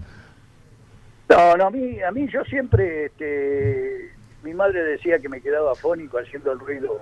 No, 1.28 1.56
no, 1.56 1.66
a 1.66 1.70
mí, 1.70 2.00
a 2.02 2.10
mí 2.12 2.26
yo 2.32 2.42
siempre, 2.44 3.06
este, 3.06 4.12
mi 4.46 4.54
madre 4.54 4.82
decía 4.84 5.18
que 5.18 5.28
me 5.28 5.40
quedaba 5.40 5.72
afónico 5.72 6.18
haciendo 6.18 6.52
el 6.52 6.60
ruido 6.60 7.00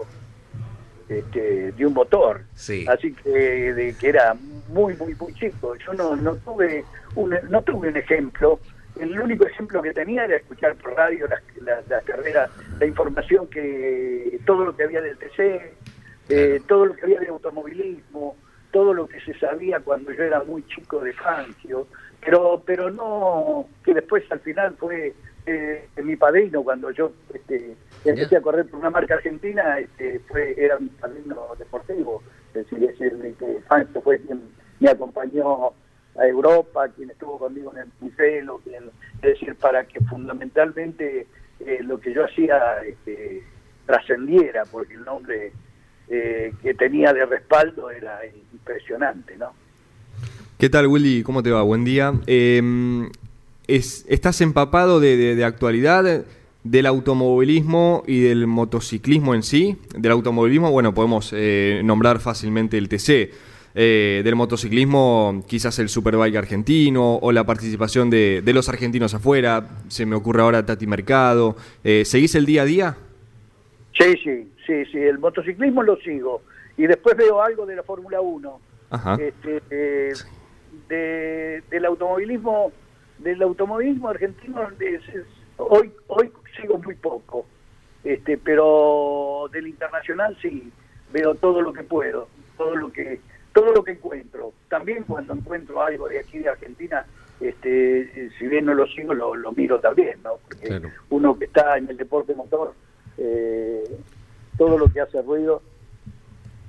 este, 1.10 1.72
de 1.72 1.86
un 1.86 1.92
motor. 1.92 2.40
Sí. 2.54 2.86
Así 2.88 3.12
que, 3.12 3.30
de, 3.30 3.94
que 3.94 4.08
era 4.08 4.34
muy, 4.68 4.96
muy, 4.96 5.14
muy 5.14 5.34
chico. 5.34 5.76
Yo 5.76 5.92
no, 5.92 6.16
no 6.16 6.36
tuve 6.36 6.84
un, 7.14 7.36
no 7.50 7.60
tuve 7.62 7.88
un 7.88 7.96
ejemplo. 7.98 8.58
El 8.98 9.20
único 9.20 9.46
ejemplo 9.46 9.82
que 9.82 9.92
tenía 9.92 10.24
era 10.24 10.36
escuchar 10.36 10.74
por 10.76 10.94
radio 10.94 11.26
las, 11.28 11.42
las, 11.60 11.86
las 11.86 12.02
carreras, 12.04 12.50
la 12.80 12.86
información 12.86 13.46
que, 13.48 14.40
todo 14.46 14.64
lo 14.64 14.74
que 14.74 14.84
había 14.84 15.02
del 15.02 15.18
TC, 15.18 15.74
eh, 16.30 16.62
todo 16.66 16.86
lo 16.86 16.96
que 16.96 17.02
había 17.02 17.20
de 17.20 17.28
automovilismo, 17.28 18.36
todo 18.70 18.94
lo 18.94 19.06
que 19.06 19.20
se 19.20 19.38
sabía 19.38 19.80
cuando 19.80 20.12
yo 20.12 20.22
era 20.22 20.42
muy 20.44 20.64
chico 20.66 21.00
de 21.00 21.12
Fangio, 21.12 21.88
pero, 22.24 22.62
pero 22.64 22.88
no, 22.90 23.68
que 23.84 23.92
después 23.92 24.24
al 24.30 24.40
final 24.40 24.76
fue 24.78 25.12
eh, 25.46 25.88
mi 26.02 26.16
padrino 26.16 26.62
cuando 26.62 26.90
yo 26.90 27.12
este, 27.32 27.76
empecé 28.04 28.36
a 28.36 28.40
correr 28.40 28.66
por 28.66 28.80
una 28.80 28.90
marca 28.90 29.14
argentina, 29.14 29.78
este, 29.78 30.20
fue 30.20 30.54
era 30.56 30.78
mi 30.78 30.88
padrino 30.88 31.48
deportivo, 31.58 32.22
es 32.48 32.70
decir, 32.70 32.90
es 32.90 33.00
el 33.00 33.34
que 33.38 33.60
Fangio 33.68 34.00
fue 34.00 34.18
quien 34.20 34.42
me 34.80 34.90
acompañó 34.90 35.72
a 36.16 36.26
Europa, 36.26 36.88
quien 36.88 37.10
estuvo 37.10 37.38
conmigo 37.38 37.72
en 37.72 37.82
el 37.82 37.88
Pucelo, 37.88 38.58
quien, 38.58 38.84
es 39.16 39.22
decir, 39.22 39.54
para 39.56 39.84
que 39.84 40.00
fundamentalmente 40.04 41.26
eh, 41.60 41.78
lo 41.82 41.98
que 41.98 42.14
yo 42.14 42.24
hacía 42.24 42.78
este, 42.86 43.42
trascendiera, 43.86 44.64
porque 44.70 44.94
el 44.94 45.04
nombre 45.04 45.52
eh, 46.08 46.52
que 46.62 46.74
tenía 46.74 47.12
de 47.12 47.26
respaldo 47.26 47.90
era 47.90 48.20
impresionante, 48.52 49.36
¿no? 49.36 49.52
¿Qué 50.58 50.70
tal, 50.70 50.86
Willy? 50.86 51.22
¿Cómo 51.22 51.42
te 51.42 51.50
va? 51.50 51.62
Buen 51.62 51.84
día. 51.84 52.14
Eh, 52.26 52.62
es- 53.66 54.04
¿Estás 54.08 54.40
empapado 54.40 55.00
de, 55.00 55.16
de- 55.16 55.34
de 55.36 55.44
actualidad 55.44 56.24
del 56.64 56.86
automovilismo 56.86 58.02
y 58.06 58.20
del 58.20 58.46
motociclismo 58.46 59.34
en 59.34 59.42
sí? 59.42 59.76
Del 59.96 60.12
automovilismo, 60.12 60.70
bueno, 60.70 60.94
podemos 60.94 61.30
eh, 61.34 61.80
nombrar 61.84 62.20
fácilmente 62.20 62.78
el 62.78 62.88
TC. 62.88 63.30
Eh, 63.76 64.22
del 64.24 64.36
motociclismo, 64.36 65.42
quizás 65.48 65.80
el 65.80 65.88
Superbike 65.88 66.36
argentino 66.36 67.16
o 67.16 67.32
la 67.32 67.44
participación 67.44 68.08
de, 68.08 68.40
de 68.44 68.52
los 68.52 68.68
argentinos 68.68 69.14
afuera. 69.14 69.68
Se 69.88 70.06
me 70.06 70.14
ocurre 70.14 70.42
ahora 70.42 70.64
Tati 70.64 70.86
Mercado. 70.86 71.56
Eh, 71.82 72.04
¿Seguís 72.04 72.36
el 72.36 72.46
día 72.46 72.62
a 72.62 72.64
día? 72.66 72.96
Sí, 73.98 74.14
sí, 74.22 74.48
sí, 74.64 74.84
sí, 74.92 74.98
el 74.98 75.18
motociclismo 75.18 75.82
lo 75.82 75.96
sigo. 75.96 76.42
Y 76.76 76.86
después 76.86 77.16
veo 77.16 77.42
algo 77.42 77.66
de 77.66 77.74
la 77.74 77.82
Fórmula 77.82 78.20
1. 78.20 78.60
Ajá. 78.90 79.16
Este, 79.20 79.60
eh, 79.70 80.12
de- 80.88 81.62
del 81.68 81.84
automovilismo 81.86 82.70
del 83.24 83.42
automovilismo 83.42 84.08
argentino 84.10 84.62
es- 84.78 85.08
es- 85.08 85.26
hoy 85.56 85.90
hoy 86.08 86.30
sigo 86.60 86.78
muy 86.78 86.94
poco 86.94 87.46
este 88.04 88.36
pero 88.38 89.48
del 89.50 89.66
internacional 89.66 90.36
sí 90.42 90.70
veo 91.12 91.34
todo 91.36 91.62
lo 91.62 91.72
que 91.72 91.82
puedo 91.82 92.28
todo 92.56 92.76
lo 92.76 92.92
que 92.92 93.20
todo 93.54 93.72
lo 93.72 93.82
que 93.82 93.92
encuentro 93.92 94.52
también 94.68 95.04
cuando 95.04 95.32
encuentro 95.32 95.80
algo 95.80 96.08
de 96.08 96.18
aquí 96.20 96.38
de 96.38 96.50
Argentina 96.50 97.06
este 97.40 98.00
eh, 98.26 98.30
si 98.38 98.46
bien 98.46 98.66
no 98.66 98.74
lo 98.74 98.86
sigo 98.88 99.14
lo, 99.14 99.34
lo 99.34 99.52
miro 99.52 99.80
también 99.80 100.22
no 100.22 100.38
porque 100.46 100.66
Claro. 100.68 100.90
uno 101.10 101.38
que 101.38 101.46
está 101.46 101.78
en 101.78 101.88
el 101.88 101.96
deporte 101.96 102.34
motor 102.34 102.74
eh, 103.16 103.84
todo 104.58 104.76
lo 104.76 104.88
que 104.92 105.00
hace 105.00 105.22
ruido 105.22 105.62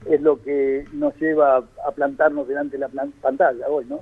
es 0.05 0.21
lo 0.21 0.41
que 0.41 0.85
nos 0.93 1.15
lleva 1.19 1.57
a 1.57 1.91
plantarnos 1.95 2.47
delante 2.47 2.77
de 2.77 2.87
la 2.87 2.89
pantalla 3.21 3.67
hoy, 3.67 3.85
¿no? 3.85 4.01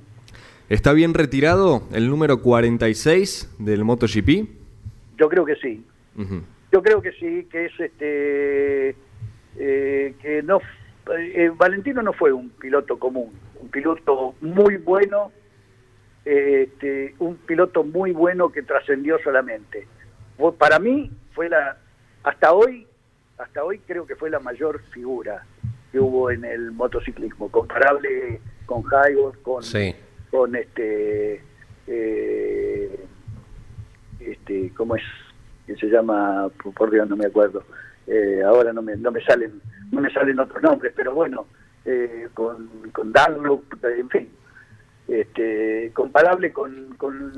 ¿Está 0.70 0.94
bien 0.94 1.12
retirado 1.12 1.82
el 1.92 2.08
número 2.08 2.40
46 2.40 3.56
del 3.58 3.84
MotoGP? 3.84 4.48
Yo 5.18 5.28
creo 5.28 5.44
que 5.44 5.56
sí. 5.56 5.84
Yo 6.72 6.82
creo 6.82 7.02
que 7.02 7.12
sí, 7.12 7.46
que 7.50 7.66
es 7.66 7.72
este 7.78 8.96
eh, 9.58 10.14
que 10.22 10.42
no 10.42 10.60
eh, 11.16 11.50
Valentino 11.54 12.02
no 12.02 12.14
fue 12.14 12.32
un 12.32 12.48
piloto 12.48 12.98
común, 12.98 13.30
un 13.60 13.68
piloto 13.68 14.34
muy 14.40 14.78
bueno, 14.78 15.32
eh, 16.24 16.68
este, 16.68 17.14
un 17.18 17.36
piloto 17.36 17.84
muy 17.84 18.12
bueno 18.12 18.50
que 18.50 18.62
trascendió 18.62 19.18
solamente. 19.22 19.86
Para 20.58 20.78
mí 20.78 21.10
fue 21.34 21.50
la 21.50 21.76
hasta 22.22 22.54
hoy 22.54 22.86
hasta 23.36 23.62
hoy 23.64 23.80
creo 23.80 24.06
que 24.06 24.16
fue 24.16 24.30
la 24.30 24.40
mayor 24.40 24.80
figura 24.92 25.44
que 25.92 26.00
hubo 26.00 26.30
en 26.30 26.44
el 26.46 26.72
motociclismo, 26.72 27.50
comparable 27.50 28.40
con 28.64 28.82
Hayward, 28.90 29.42
con 29.42 29.62
Sí. 29.62 29.94
Con 30.34 30.56
este 30.56 31.40
eh, 31.86 33.06
este 34.18 34.72
cómo 34.76 34.96
es 34.96 35.02
que 35.66 35.76
se 35.76 35.86
llama 35.86 36.48
por 36.74 36.90
Dios 36.90 37.08
no 37.08 37.16
me 37.16 37.26
acuerdo 37.26 37.62
eh, 38.06 38.42
ahora 38.44 38.72
no 38.72 38.82
me, 38.82 38.96
no 38.96 39.12
me 39.12 39.24
salen 39.24 39.60
no 39.94 40.00
me 40.00 40.12
salen 40.12 40.38
otros 40.38 40.62
nombres, 40.62 40.92
pero 40.96 41.14
bueno, 41.14 41.46
eh, 41.84 42.28
con, 42.34 42.68
con 42.92 43.12
Dunlop, 43.12 43.84
en 43.84 44.08
fin, 44.10 44.28
este, 45.08 45.90
comparable 45.94 46.52
con, 46.52 46.94
con, 46.96 47.32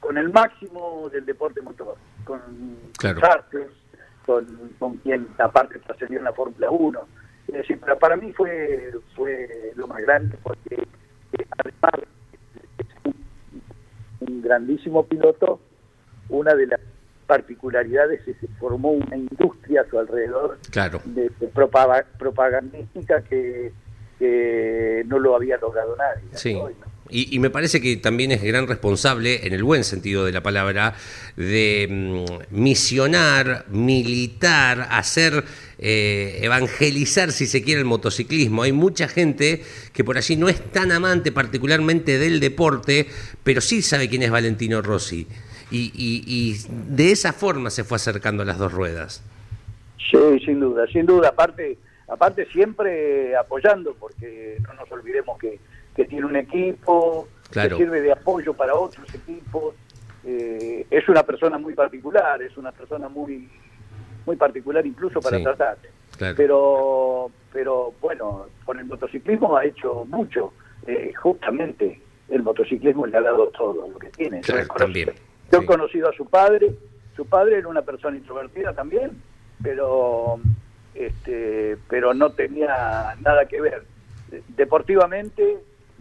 con 0.00 0.18
el 0.18 0.30
máximo 0.30 1.08
del 1.10 1.24
deporte 1.24 1.60
motor, 1.62 1.96
con 2.24 2.40
Claro. 2.98 3.20
Con, 4.26 4.46
con 4.78 4.96
quien 4.98 5.26
aparte 5.38 5.80
trascendió 5.80 6.18
en 6.18 6.24
la 6.24 6.32
Fórmula 6.32 6.70
1. 6.70 7.00
Es 7.48 7.54
decir, 7.54 7.80
para, 7.80 7.98
para 7.98 8.16
mí 8.16 8.32
fue, 8.32 8.92
fue 9.16 9.72
lo 9.74 9.88
más 9.88 10.00
grande 10.02 10.38
porque 10.44 10.76
eh, 10.76 11.46
además 11.58 11.91
grandísimo 14.42 15.04
piloto, 15.06 15.60
una 16.28 16.54
de 16.54 16.66
las 16.66 16.80
particularidades 17.26 18.20
es 18.26 18.36
que 18.36 18.46
se 18.46 18.52
formó 18.58 18.90
una 18.90 19.16
industria 19.16 19.82
a 19.82 19.84
su 19.88 19.98
alrededor 19.98 20.58
Claro. 20.70 21.00
de, 21.04 21.30
de 21.40 21.48
propaga- 21.48 22.04
propagandística 22.18 23.22
que, 23.22 23.72
que 24.18 25.02
no 25.06 25.18
lo 25.18 25.34
había 25.36 25.56
logrado 25.58 25.96
nadie. 25.96 26.28
Sí. 26.32 26.54
¿no? 26.54 26.68
Y, 27.10 27.34
y 27.34 27.38
me 27.40 27.50
parece 27.50 27.80
que 27.80 27.96
también 27.96 28.32
es 28.32 28.42
gran 28.42 28.66
responsable, 28.66 29.46
en 29.46 29.52
el 29.52 29.62
buen 29.64 29.84
sentido 29.84 30.24
de 30.24 30.32
la 30.32 30.42
palabra, 30.42 30.94
de 31.36 31.86
mm, 31.90 32.56
misionar, 32.58 33.66
militar, 33.68 34.86
hacer, 34.90 35.44
eh, 35.78 36.38
evangelizar, 36.42 37.32
si 37.32 37.46
se 37.46 37.62
quiere, 37.62 37.80
el 37.80 37.86
motociclismo. 37.86 38.62
Hay 38.62 38.72
mucha 38.72 39.08
gente 39.08 39.62
que 39.92 40.04
por 40.04 40.16
allí 40.16 40.36
no 40.36 40.48
es 40.48 40.60
tan 40.72 40.90
amante 40.92 41.32
particularmente 41.32 42.18
del 42.18 42.40
deporte, 42.40 43.06
pero 43.42 43.60
sí 43.60 43.82
sabe 43.82 44.08
quién 44.08 44.22
es 44.22 44.30
Valentino 44.30 44.80
Rossi. 44.80 45.26
Y, 45.70 45.90
y- 45.94 46.24
y 46.26 46.56
de 46.94 47.12
esa 47.12 47.32
forma 47.32 47.70
se 47.70 47.84
fue 47.84 47.96
acercando 47.96 48.42
a 48.42 48.46
las 48.46 48.58
dos 48.58 48.72
ruedas. 48.72 49.22
Sí, 50.10 50.18
sin 50.44 50.60
duda, 50.60 50.86
sin 50.92 51.06
duda. 51.06 51.28
Aparte, 51.30 51.78
aparte 52.08 52.46
siempre 52.52 53.34
apoyando, 53.36 53.94
porque 53.98 54.58
no 54.66 54.74
nos 54.74 54.90
olvidemos 54.92 55.38
que, 55.38 55.58
que 55.94 56.04
tiene 56.06 56.26
un 56.26 56.36
equipo, 56.36 57.28
Claro. 57.50 57.76
que 57.76 57.84
sirve 57.84 58.00
de 58.00 58.12
apoyo 58.12 58.54
para 58.54 58.74
otros 58.74 59.06
equipos. 59.14 59.74
Eh, 60.24 60.86
es 60.90 61.08
una 61.08 61.22
persona 61.22 61.58
muy 61.58 61.74
particular, 61.74 62.40
es 62.42 62.56
una 62.56 62.72
persona 62.72 63.08
muy 63.08 63.48
muy 64.24 64.36
particular 64.36 64.86
incluso 64.86 65.20
para 65.20 65.36
Sí, 65.38 65.42
tratar. 65.42 65.76
claro. 66.16 66.34
Pero, 66.36 67.30
pero 67.52 67.92
bueno, 68.00 68.46
con 68.64 68.78
el 68.78 68.84
motociclismo 68.84 69.56
ha 69.56 69.64
hecho 69.64 70.04
mucho. 70.06 70.52
Eh, 70.86 71.12
justamente 71.20 72.00
el 72.28 72.42
motociclismo 72.44 73.04
le 73.06 73.16
ha 73.18 73.20
dado 73.20 73.48
todo 73.48 73.88
lo 73.88 73.98
que 73.98 74.10
tiene. 74.10 74.36
Yo 74.42 74.54
Claro, 74.54 74.60
he 74.62 74.66
conocido- 74.68 74.78
también, 74.86 75.08
Yo 75.50 75.58
sí. 75.58 75.64
he 75.64 75.66
conocido 75.66 76.08
a 76.08 76.12
su 76.12 76.26
padre, 76.26 76.70
su 77.16 77.26
padre 77.26 77.58
era 77.58 77.66
una 77.68 77.82
persona 77.82 78.16
introvertida 78.16 78.72
también, 78.72 79.10
pero 79.62 80.38
este 80.94 81.76
pero 81.88 82.14
no 82.14 82.30
tenía 82.30 83.14
nada 83.20 83.44
que 83.46 83.60
ver 83.60 83.84
deportivamente 84.56 85.58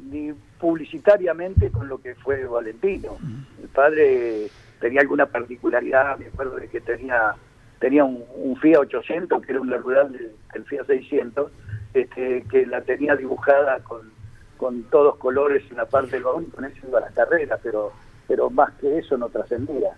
ni 0.10 0.34
publicitariamente 0.60 1.72
con 1.72 1.88
lo 1.88 2.02
que 2.02 2.16
fue 2.16 2.46
Valentino. 2.46 3.18
El 3.62 3.70
padre 3.70 4.48
tenía 4.80 5.02
alguna 5.02 5.26
particularidad, 5.26 6.18
me 6.18 6.28
acuerdo 6.28 6.56
de 6.58 6.68
que 6.68 6.82
tenía 6.82 7.36
tenía 7.80 8.04
un, 8.04 8.24
un 8.36 8.56
Fiat 8.58 8.80
800, 8.80 9.44
que 9.44 9.52
era 9.52 9.60
una 9.60 9.78
rural 9.78 10.12
del, 10.12 10.32
del 10.54 10.66
Fiat 10.66 10.86
600, 10.86 11.52
este, 11.96 12.44
que 12.50 12.66
la 12.68 12.82
tenía 12.82 13.16
dibujada 13.16 13.80
con, 13.80 14.12
con 14.56 14.84
todos 14.84 15.18
colores 15.18 15.64
en 15.72 15.78
la 15.78 15.86
parte 15.86 16.12
del 16.12 16.24
baúl, 16.24 16.46
y 16.48 16.52
con 16.52 16.64
eso 16.64 16.78
iba 16.88 17.00
a 17.00 17.02
la 17.02 17.10
carrera, 17.10 17.58
pero, 17.62 17.92
pero 18.28 18.52
más 18.52 18.72
que 18.80 19.00
eso 19.00 19.18
no 19.18 19.30
trascendía. 19.30 19.90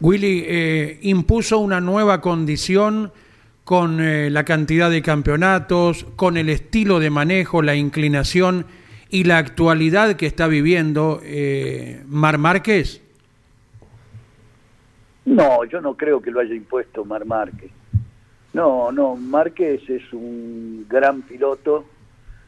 Willy 0.00 0.44
eh, 0.46 0.98
impuso 1.02 1.58
una 1.58 1.80
nueva 1.80 2.20
condición 2.20 3.12
con 3.66 4.00
eh, 4.00 4.30
la 4.30 4.44
cantidad 4.44 4.88
de 4.92 5.02
campeonatos, 5.02 6.06
con 6.14 6.36
el 6.36 6.50
estilo 6.50 7.00
de 7.00 7.10
manejo, 7.10 7.62
la 7.62 7.74
inclinación 7.74 8.64
y 9.10 9.24
la 9.24 9.38
actualidad 9.38 10.14
que 10.14 10.26
está 10.26 10.46
viviendo 10.46 11.18
eh, 11.24 12.00
Mar 12.06 12.38
Márquez. 12.38 13.02
No, 15.24 15.64
yo 15.64 15.80
no 15.80 15.96
creo 15.96 16.22
que 16.22 16.30
lo 16.30 16.38
haya 16.38 16.54
impuesto 16.54 17.04
Mar 17.04 17.24
Márquez. 17.24 17.72
No, 18.52 18.92
no, 18.92 19.16
Márquez 19.16 19.82
es 19.90 20.12
un 20.12 20.86
gran 20.88 21.22
piloto, 21.22 21.86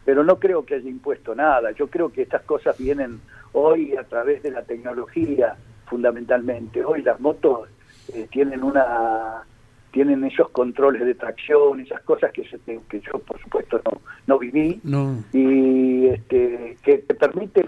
pero 0.05 0.23
no 0.23 0.39
creo 0.39 0.65
que 0.65 0.77
haya 0.77 0.89
impuesto 0.89 1.35
nada. 1.35 1.73
Yo 1.73 1.89
creo 1.89 2.13
que 2.13 2.23
estas 2.23 2.43
cosas 2.43 2.79
vienen 2.79 3.21
hoy 3.55 3.97
a 3.97 4.05
través 4.05 4.41
de 4.45 4.53
la 4.53 4.63
tecnología, 4.63 5.57
fundamentalmente. 5.87 6.85
Hoy 6.85 7.03
las 7.03 7.19
motos 7.19 7.69
eh, 8.15 8.29
tienen 8.31 8.63
una 8.63 9.43
tienen 9.91 10.25
esos 10.25 10.51
controles 10.51 11.05
de 11.05 11.15
tracción, 11.15 11.81
esas 11.81 12.01
cosas 12.03 12.33
que, 12.33 12.45
se- 12.49 12.59
que 12.89 13.01
yo 13.01 13.19
por 13.21 13.41
supuesto 13.41 13.81
no, 13.85 14.01
no 14.27 14.39
viví 14.39 14.81
No. 14.85 15.23
y 15.33 16.07
este, 16.09 16.77
que 16.83 16.99
te 16.99 17.15
permiten, 17.15 17.67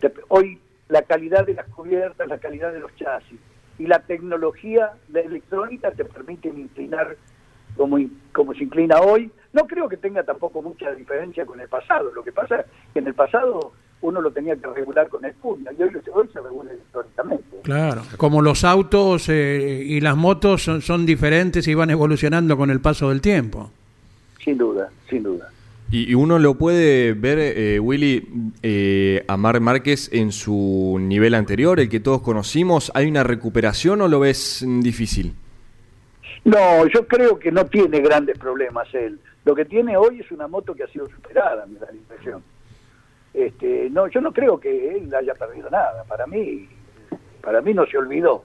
te- 0.00 0.12
hoy 0.28 0.58
la 0.88 1.02
calidad 1.02 1.46
de 1.46 1.54
las 1.54 1.68
cubiertas, 1.68 2.26
la 2.28 2.38
calidad 2.38 2.72
de 2.72 2.80
los 2.80 2.94
chasis 2.96 3.38
y 3.78 3.86
la 3.86 4.00
tecnología, 4.00 4.92
la 5.10 5.20
electrónica 5.20 5.90
te 5.92 6.04
permiten 6.04 6.58
inclinar 6.58 7.16
como, 7.76 7.98
in- 7.98 8.20
como 8.32 8.52
se 8.54 8.64
inclina 8.64 9.00
hoy. 9.00 9.30
No 9.52 9.66
creo 9.66 9.88
que 9.88 9.96
tenga 9.96 10.22
tampoco 10.24 10.60
mucha 10.62 10.90
diferencia 10.94 11.46
con 11.46 11.60
el 11.60 11.68
pasado. 11.68 12.10
Lo 12.14 12.22
que 12.22 12.32
pasa 12.32 12.60
es 12.60 12.66
que 12.92 12.98
en 12.98 13.06
el 13.06 13.14
pasado 13.14 13.72
uno 14.02 14.20
lo 14.20 14.30
tenía 14.30 14.54
que 14.56 14.66
regular 14.66 15.08
con 15.08 15.24
el 15.24 15.32
puño 15.34 15.70
y 15.76 15.82
hoy, 15.82 15.90
hoy 16.12 16.28
se 16.32 16.40
regula 16.40 16.70
electrónicamente. 16.72 17.44
Claro, 17.62 18.02
como 18.16 18.42
los 18.42 18.64
autos 18.64 19.28
eh, 19.28 19.82
y 19.84 20.00
las 20.00 20.16
motos 20.16 20.64
son, 20.64 20.82
son 20.82 21.06
diferentes 21.06 21.66
y 21.66 21.74
van 21.74 21.90
evolucionando 21.90 22.56
con 22.56 22.70
el 22.70 22.80
paso 22.80 23.08
del 23.08 23.20
tiempo. 23.20 23.70
Sin 24.44 24.58
duda, 24.58 24.90
sin 25.08 25.22
duda. 25.22 25.48
Y, 25.90 26.10
y 26.10 26.14
uno 26.14 26.38
lo 26.38 26.54
puede 26.54 27.12
ver, 27.12 27.38
eh, 27.38 27.78
Willy, 27.78 28.26
eh, 28.62 29.24
a 29.28 29.36
Mar 29.36 29.60
Márquez 29.60 30.10
en 30.12 30.32
su 30.32 30.96
nivel 31.00 31.34
anterior, 31.34 31.78
el 31.78 31.88
que 31.88 32.00
todos 32.00 32.22
conocimos. 32.22 32.90
¿Hay 32.94 33.06
una 33.06 33.22
recuperación 33.22 34.00
o 34.00 34.08
lo 34.08 34.20
ves 34.20 34.64
difícil? 34.80 35.34
No, 36.44 36.86
yo 36.86 37.06
creo 37.06 37.38
que 37.38 37.52
no 37.52 37.66
tiene 37.66 38.00
grandes 38.00 38.38
problemas 38.38 38.88
él. 38.94 39.20
Lo 39.44 39.54
que 39.54 39.64
tiene 39.64 39.96
hoy 39.96 40.20
es 40.20 40.30
una 40.32 40.48
moto 40.48 40.74
que 40.74 40.84
ha 40.84 40.88
sido 40.88 41.08
superada, 41.08 41.66
me 41.66 41.78
da 41.78 41.86
la 41.86 41.96
impresión. 41.96 42.42
Este, 43.34 43.88
no, 43.90 44.08
yo 44.08 44.20
no 44.20 44.32
creo 44.32 44.60
que 44.60 44.96
él 44.96 45.14
haya 45.14 45.34
perdido 45.34 45.70
nada. 45.70 46.04
Para 46.04 46.26
mí, 46.26 46.68
para 47.40 47.60
mí 47.62 47.72
no 47.74 47.86
se 47.86 47.96
olvidó 47.98 48.44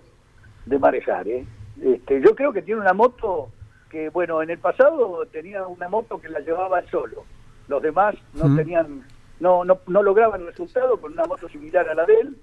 de 0.65 0.79
manejar. 0.79 1.27
¿eh? 1.27 1.45
Este, 1.81 2.21
yo 2.21 2.33
creo 2.35 2.53
que 2.53 2.61
tiene 2.61 2.81
una 2.81 2.93
moto 2.93 3.49
que, 3.89 4.09
bueno, 4.09 4.41
en 4.41 4.49
el 4.49 4.59
pasado 4.59 5.25
tenía 5.31 5.65
una 5.67 5.89
moto 5.89 6.19
que 6.19 6.29
la 6.29 6.39
llevaba 6.39 6.81
solo. 6.89 7.23
Los 7.67 7.81
demás 7.81 8.15
no 8.33 8.45
tenían, 8.55 9.03
no, 9.39 9.63
no, 9.65 9.79
no 9.87 10.01
lograban 10.03 10.45
resultado 10.45 10.97
con 11.01 11.11
una 11.13 11.25
moto 11.25 11.49
similar 11.49 11.87
a 11.89 11.93
la 11.95 12.05
de 12.05 12.13
él. 12.21 12.37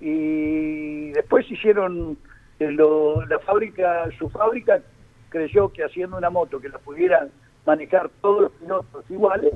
Y 0.00 1.10
después 1.12 1.50
hicieron 1.50 2.16
eh, 2.58 2.70
lo- 2.70 3.24
la 3.26 3.38
fábrica, 3.40 4.08
su 4.18 4.28
fábrica 4.30 4.80
creyó 5.28 5.70
que 5.72 5.84
haciendo 5.84 6.16
una 6.16 6.30
moto 6.30 6.60
que 6.60 6.68
la 6.68 6.78
pudieran 6.78 7.30
manejar 7.66 8.10
todos 8.20 8.42
los 8.42 8.52
pilotos 8.52 9.04
iguales, 9.10 9.52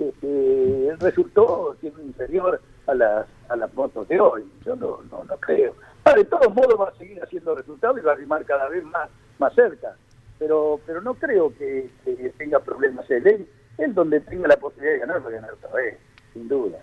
este, 0.00 0.96
resultó 1.00 1.76
siendo 1.80 2.02
inferior 2.02 2.60
a 2.86 2.94
las, 2.94 3.26
a 3.48 3.56
las 3.56 3.72
motos 3.74 4.06
de 4.08 4.20
hoy. 4.20 4.44
Yo 4.64 4.76
no, 4.76 5.00
no, 5.10 5.24
no 5.24 5.36
creo. 5.38 5.74
Ah, 6.04 6.14
de 6.14 6.24
todos 6.24 6.54
modos 6.54 6.80
va 6.80 6.88
a 6.88 6.98
seguir 6.98 7.22
haciendo 7.22 7.54
resultados 7.54 7.98
y 7.98 8.02
va 8.02 8.12
a 8.12 8.14
arrimar 8.14 8.44
cada 8.44 8.68
vez 8.68 8.84
más, 8.84 9.08
más 9.38 9.54
cerca. 9.54 9.96
Pero, 10.38 10.80
pero 10.86 11.00
no 11.00 11.14
creo 11.14 11.52
que, 11.56 11.90
que 12.04 12.32
tenga 12.38 12.60
problemas 12.60 13.10
él. 13.10 13.26
él. 13.26 13.48
Él 13.78 13.94
donde 13.94 14.20
tenga 14.20 14.48
la 14.48 14.56
posibilidad 14.56 14.94
de 14.94 14.98
ganar, 15.00 15.24
va 15.24 15.28
a 15.28 15.32
ganar 15.32 15.52
otra 15.52 15.70
vez, 15.72 15.98
sin 16.32 16.48
duda. 16.48 16.78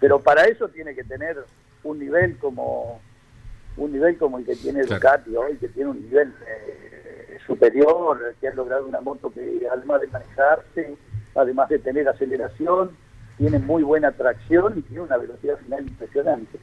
Pero 0.00 0.18
para 0.20 0.44
eso 0.44 0.68
tiene 0.68 0.94
que 0.94 1.04
tener 1.04 1.36
un 1.82 1.98
nivel 1.98 2.38
como 2.38 3.00
un 3.76 3.92
nivel 3.92 4.18
como 4.18 4.38
el 4.38 4.44
que 4.44 4.56
tiene 4.56 4.82
Claro. 4.82 4.96
Ducati 4.96 5.36
hoy, 5.36 5.56
que 5.56 5.68
tiene 5.68 5.90
un 5.90 6.02
nivel 6.02 6.34
eh, 6.46 7.38
superior, 7.46 8.34
que 8.40 8.48
ha 8.48 8.54
logrado 8.54 8.86
una 8.86 9.00
moto 9.00 9.30
que 9.30 9.66
además 9.70 10.00
de 10.00 10.06
manejarse, 10.08 10.96
además 11.40 11.68
de 11.68 11.78
tener 11.78 12.08
aceleración, 12.08 12.90
tiene 13.38 13.58
muy 13.58 13.82
buena 13.82 14.12
tracción 14.12 14.78
y 14.78 14.82
tiene 14.82 15.02
una 15.02 15.16
velocidad 15.16 15.56
final 15.64 15.86
impresionante. 15.86 16.58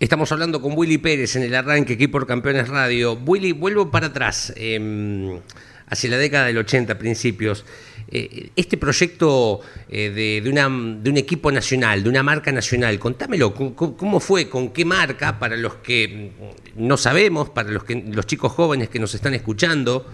Estamos 0.00 0.30
hablando 0.32 0.60
con 0.60 0.76
Willy 0.76 0.98
Pérez 0.98 1.36
en 1.36 1.42
el 1.42 1.54
arranque 1.54 1.94
aquí 1.94 2.08
por 2.08 2.26
Campeones 2.26 2.68
Radio. 2.68 3.14
Willy, 3.14 3.52
vuelvo 3.52 3.90
para 3.90 4.08
atrás, 4.08 4.52
eh, 4.56 5.40
hacia 5.86 6.10
la 6.10 6.18
década 6.18 6.46
del 6.46 6.58
80, 6.58 6.98
principios. 6.98 7.64
Eh, 8.10 8.50
este 8.56 8.78
proyecto 8.78 9.60
eh, 9.88 10.08
de, 10.10 10.40
de 10.40 11.10
un 11.10 11.16
equipo 11.18 11.52
nacional, 11.52 12.02
de 12.02 12.08
una 12.08 12.22
marca 12.22 12.50
nacional, 12.50 12.98
contámelo, 12.98 13.52
¿cómo, 13.52 14.18
fue? 14.20 14.48
¿Con 14.48 14.70
qué 14.70 14.84
marca? 14.84 15.38
Para 15.38 15.56
los 15.56 15.74
que 15.76 16.32
no 16.76 16.96
sabemos, 16.96 17.50
para 17.50 17.70
los, 17.70 17.84
que, 17.84 18.02
los 18.10 18.26
chicos 18.26 18.52
jóvenes 18.52 18.88
que 18.88 18.98
nos 18.98 19.14
están 19.14 19.34
escuchando. 19.34 20.06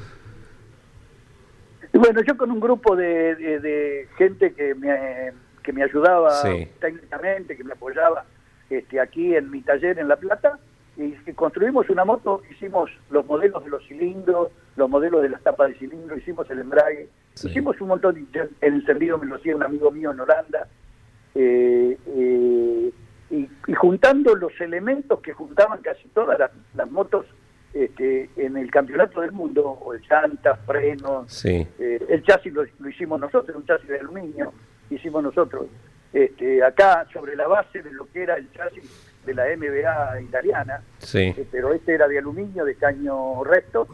Y 1.95 1.99
bueno, 1.99 2.21
yo 2.23 2.37
con 2.37 2.51
un 2.51 2.59
grupo 2.59 2.97
de, 2.97 3.37
de- 3.37 3.61
de 3.61 4.09
gente 4.19 4.53
que 4.53 4.75
me, 4.75 5.33
que 5.63 5.73
me 5.73 5.85
ayudaba 5.85 6.31
Sí. 6.43 6.69
técnicamente, 6.81 7.57
que 7.57 7.63
me 7.63 7.73
apoyaba 7.73 8.25
este, 8.69 8.99
aquí 8.99 9.37
en 9.37 9.49
mi 9.51 9.63
taller 9.63 9.99
en 10.01 10.09
La 10.09 10.17
Plata, 10.17 10.59
y 10.97 11.13
que 11.13 11.35
construimos 11.35 11.89
una 11.91 12.05
moto, 12.05 12.43
hicimos 12.51 12.91
los 13.11 13.25
modelos 13.27 13.63
de 13.65 13.71
los 13.71 13.87
cilindros, 13.87 14.49
los 14.77 14.91
modelos 14.91 15.23
de 15.23 15.29
las 15.29 15.41
tapas 15.43 15.69
de 15.69 15.75
cilindro, 15.77 16.17
hicimos 16.17 16.51
el 16.51 16.59
embrague, 16.61 17.09
Sí. 17.35 17.49
hicimos 17.49 17.81
un 17.81 17.89
montón, 17.89 18.27
ya 18.33 18.47
el 18.61 18.75
encendido 18.75 19.17
me 19.19 19.27
lo 19.27 19.37
hacía 19.37 19.55
un 19.55 19.63
amigo 19.63 19.91
mío 19.93 20.11
en 20.11 20.21
Holanda, 20.21 20.67
eh, 21.37 21.97
eh, 22.07 22.91
y, 23.31 23.49
y 23.69 23.73
juntando 23.75 24.35
los 24.35 24.53
elementos 24.61 25.21
que 25.21 25.33
juntaban 25.33 25.81
casi 25.81 26.09
todas 26.09 26.39
las, 26.41 26.51
las 26.75 26.91
motos 26.91 27.27
este, 27.75 28.31
en 28.37 28.57
el 28.57 28.71
campeonato 28.71 29.21
del 29.21 29.33
mundo, 29.33 29.65
o 29.69 29.93
el 29.95 30.01
llantas, 30.09 30.59
frenos, 30.65 31.31
Sí. 31.33 31.67
eh, 31.79 32.05
el 32.09 32.23
chasis 32.23 32.53
lo, 32.53 32.63
lo 32.79 32.89
hicimos 32.89 33.21
nosotros, 33.21 33.57
un 33.57 33.67
chasis 33.67 33.89
de 33.89 33.99
aluminio, 33.99 34.53
hicimos 34.91 35.23
nosotros. 35.23 35.67
Este, 36.13 36.63
acá, 36.63 37.07
sobre 37.13 37.35
la 37.35 37.49
base 37.49 37.83
de 37.83 37.91
lo 37.93 38.07
que 38.13 38.23
era 38.23 38.37
el 38.37 38.51
chasis 38.53 38.89
de 39.27 39.35
la 39.35 39.45
MBA 39.57 40.21
italiana, 40.21 40.83
Sí. 40.99 41.35
eh, 41.37 41.47
pero 41.51 41.73
este 41.75 41.95
era 41.95 42.07
de 42.07 42.19
aluminio, 42.19 42.65
de 42.65 42.77
caño 42.77 43.43
recto, 43.43 43.89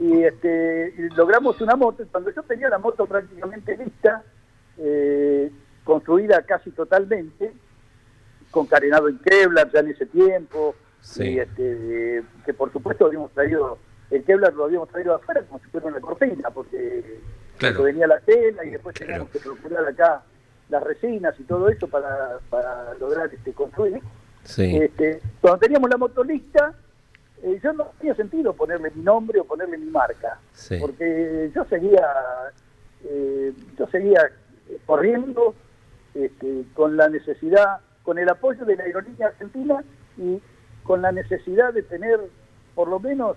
y, 0.00 0.24
este, 0.24 0.92
y 0.98 1.14
logramos 1.14 1.60
una 1.60 1.76
moto. 1.76 2.04
Cuando 2.10 2.30
yo 2.30 2.42
tenía 2.42 2.68
la 2.68 2.78
moto 2.78 3.06
prácticamente 3.06 3.76
lista, 3.76 4.22
eh, 4.78 5.50
construida 5.84 6.42
casi 6.42 6.70
totalmente, 6.72 7.52
con 8.50 8.66
carenado 8.66 9.08
en 9.08 9.18
Kevlar 9.18 9.70
ya 9.72 9.80
en 9.80 9.88
ese 9.88 10.06
tiempo, 10.06 10.74
Sí. 11.02 11.24
y 11.32 11.38
este, 11.40 12.22
que 12.46 12.54
por 12.54 12.72
supuesto 12.72 13.06
habíamos 13.06 13.30
traído, 13.32 13.78
el 14.10 14.24
Kevlar 14.24 14.54
lo 14.54 14.64
habíamos 14.64 14.88
traído 14.88 15.14
afuera 15.14 15.42
como 15.42 15.58
si 15.60 15.66
fuera 15.70 15.88
una 15.88 16.00
cortina, 16.00 16.48
porque 16.50 17.20
Claro. 17.58 17.82
venía 17.82 18.06
la 18.06 18.18
tela 18.20 18.64
y 18.64 18.70
después 18.70 18.94
Claro. 18.94 19.08
teníamos 19.26 19.30
que 19.30 19.38
procurar 19.40 19.86
acá 19.86 20.22
las 20.68 20.82
resinas 20.82 21.38
y 21.38 21.44
todo 21.44 21.68
eso 21.68 21.86
para, 21.88 22.38
para 22.48 22.94
lograr 22.94 23.32
este, 23.32 23.52
construir. 23.52 24.00
Sí. 24.44 24.76
Este, 24.76 25.20
cuando 25.40 25.58
teníamos 25.58 25.90
la 25.90 25.96
moto 25.98 26.24
lista, 26.24 26.72
eh, 27.42 27.60
yo 27.62 27.72
no 27.72 27.90
tenía 27.98 28.14
sentido 28.14 28.54
ponerle 28.54 28.90
mi 28.94 29.02
nombre 29.02 29.38
o 29.40 29.44
ponerle 29.44 29.76
mi 29.78 29.90
marca, 29.90 30.38
Sí. 30.52 30.78
porque 30.80 31.50
yo 31.54 31.64
seguía, 31.66 32.06
eh, 33.04 33.52
yo 33.78 33.86
seguía 33.88 34.30
eh, 34.68 34.78
corriendo 34.86 35.54
este, 36.14 36.62
con 36.74 36.96
la 36.96 37.08
necesidad, 37.08 37.80
con 38.02 38.18
el 38.18 38.28
apoyo 38.28 38.64
de 38.64 38.76
la 38.76 38.84
aerolínea 38.84 39.28
argentina 39.28 39.82
y 40.16 40.40
con 40.82 41.02
la 41.02 41.12
necesidad 41.12 41.72
de 41.72 41.82
tener 41.82 42.20
por 42.74 42.88
lo 42.88 42.98
menos 43.00 43.36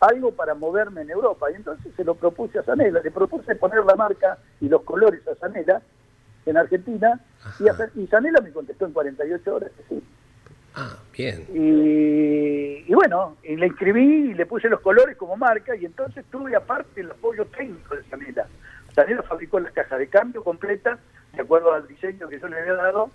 algo 0.00 0.32
para 0.32 0.54
moverme 0.54 1.02
en 1.02 1.10
Europa. 1.10 1.50
Y 1.50 1.54
entonces 1.54 1.92
se 1.96 2.04
lo 2.04 2.14
propuse 2.14 2.58
a 2.58 2.62
Sanela, 2.64 3.00
le 3.02 3.10
propuse 3.10 3.54
poner 3.56 3.84
la 3.84 3.94
marca 3.96 4.38
y 4.60 4.68
los 4.68 4.82
colores 4.82 5.26
a 5.28 5.34
Sanela 5.36 5.80
en 6.44 6.56
Argentina, 6.56 7.20
y, 7.58 7.68
a- 7.68 7.90
y 7.96 8.06
Sanela 8.06 8.40
me 8.40 8.52
contestó 8.52 8.86
en 8.86 8.92
48 8.92 9.54
horas 9.56 9.70
que 9.76 9.82
sí. 9.94 10.04
Ah, 10.76 10.96
bien. 11.16 11.44
Y, 11.54 12.84
y 12.86 12.94
bueno, 12.94 13.36
y 13.42 13.56
le 13.56 13.66
inscribí 13.66 14.30
y 14.30 14.34
le 14.34 14.46
puse 14.46 14.68
los 14.68 14.80
colores 14.80 15.16
como 15.16 15.36
marca 15.36 15.74
y 15.74 15.86
entonces 15.86 16.24
tuve 16.30 16.54
aparte 16.54 17.00
el 17.00 17.10
apoyo 17.10 17.46
técnico 17.46 17.96
de 17.96 18.04
Sanela. 18.04 18.46
Sanela 18.94 19.22
fabricó 19.22 19.58
las 19.58 19.72
cajas 19.72 19.98
de 19.98 20.06
cambio 20.08 20.44
completas, 20.44 20.98
de 21.34 21.42
acuerdo 21.42 21.72
al 21.72 21.88
diseño 21.88 22.28
que 22.28 22.38
yo 22.38 22.46
le 22.48 22.60
había 22.60 22.74
dado, 22.74 23.10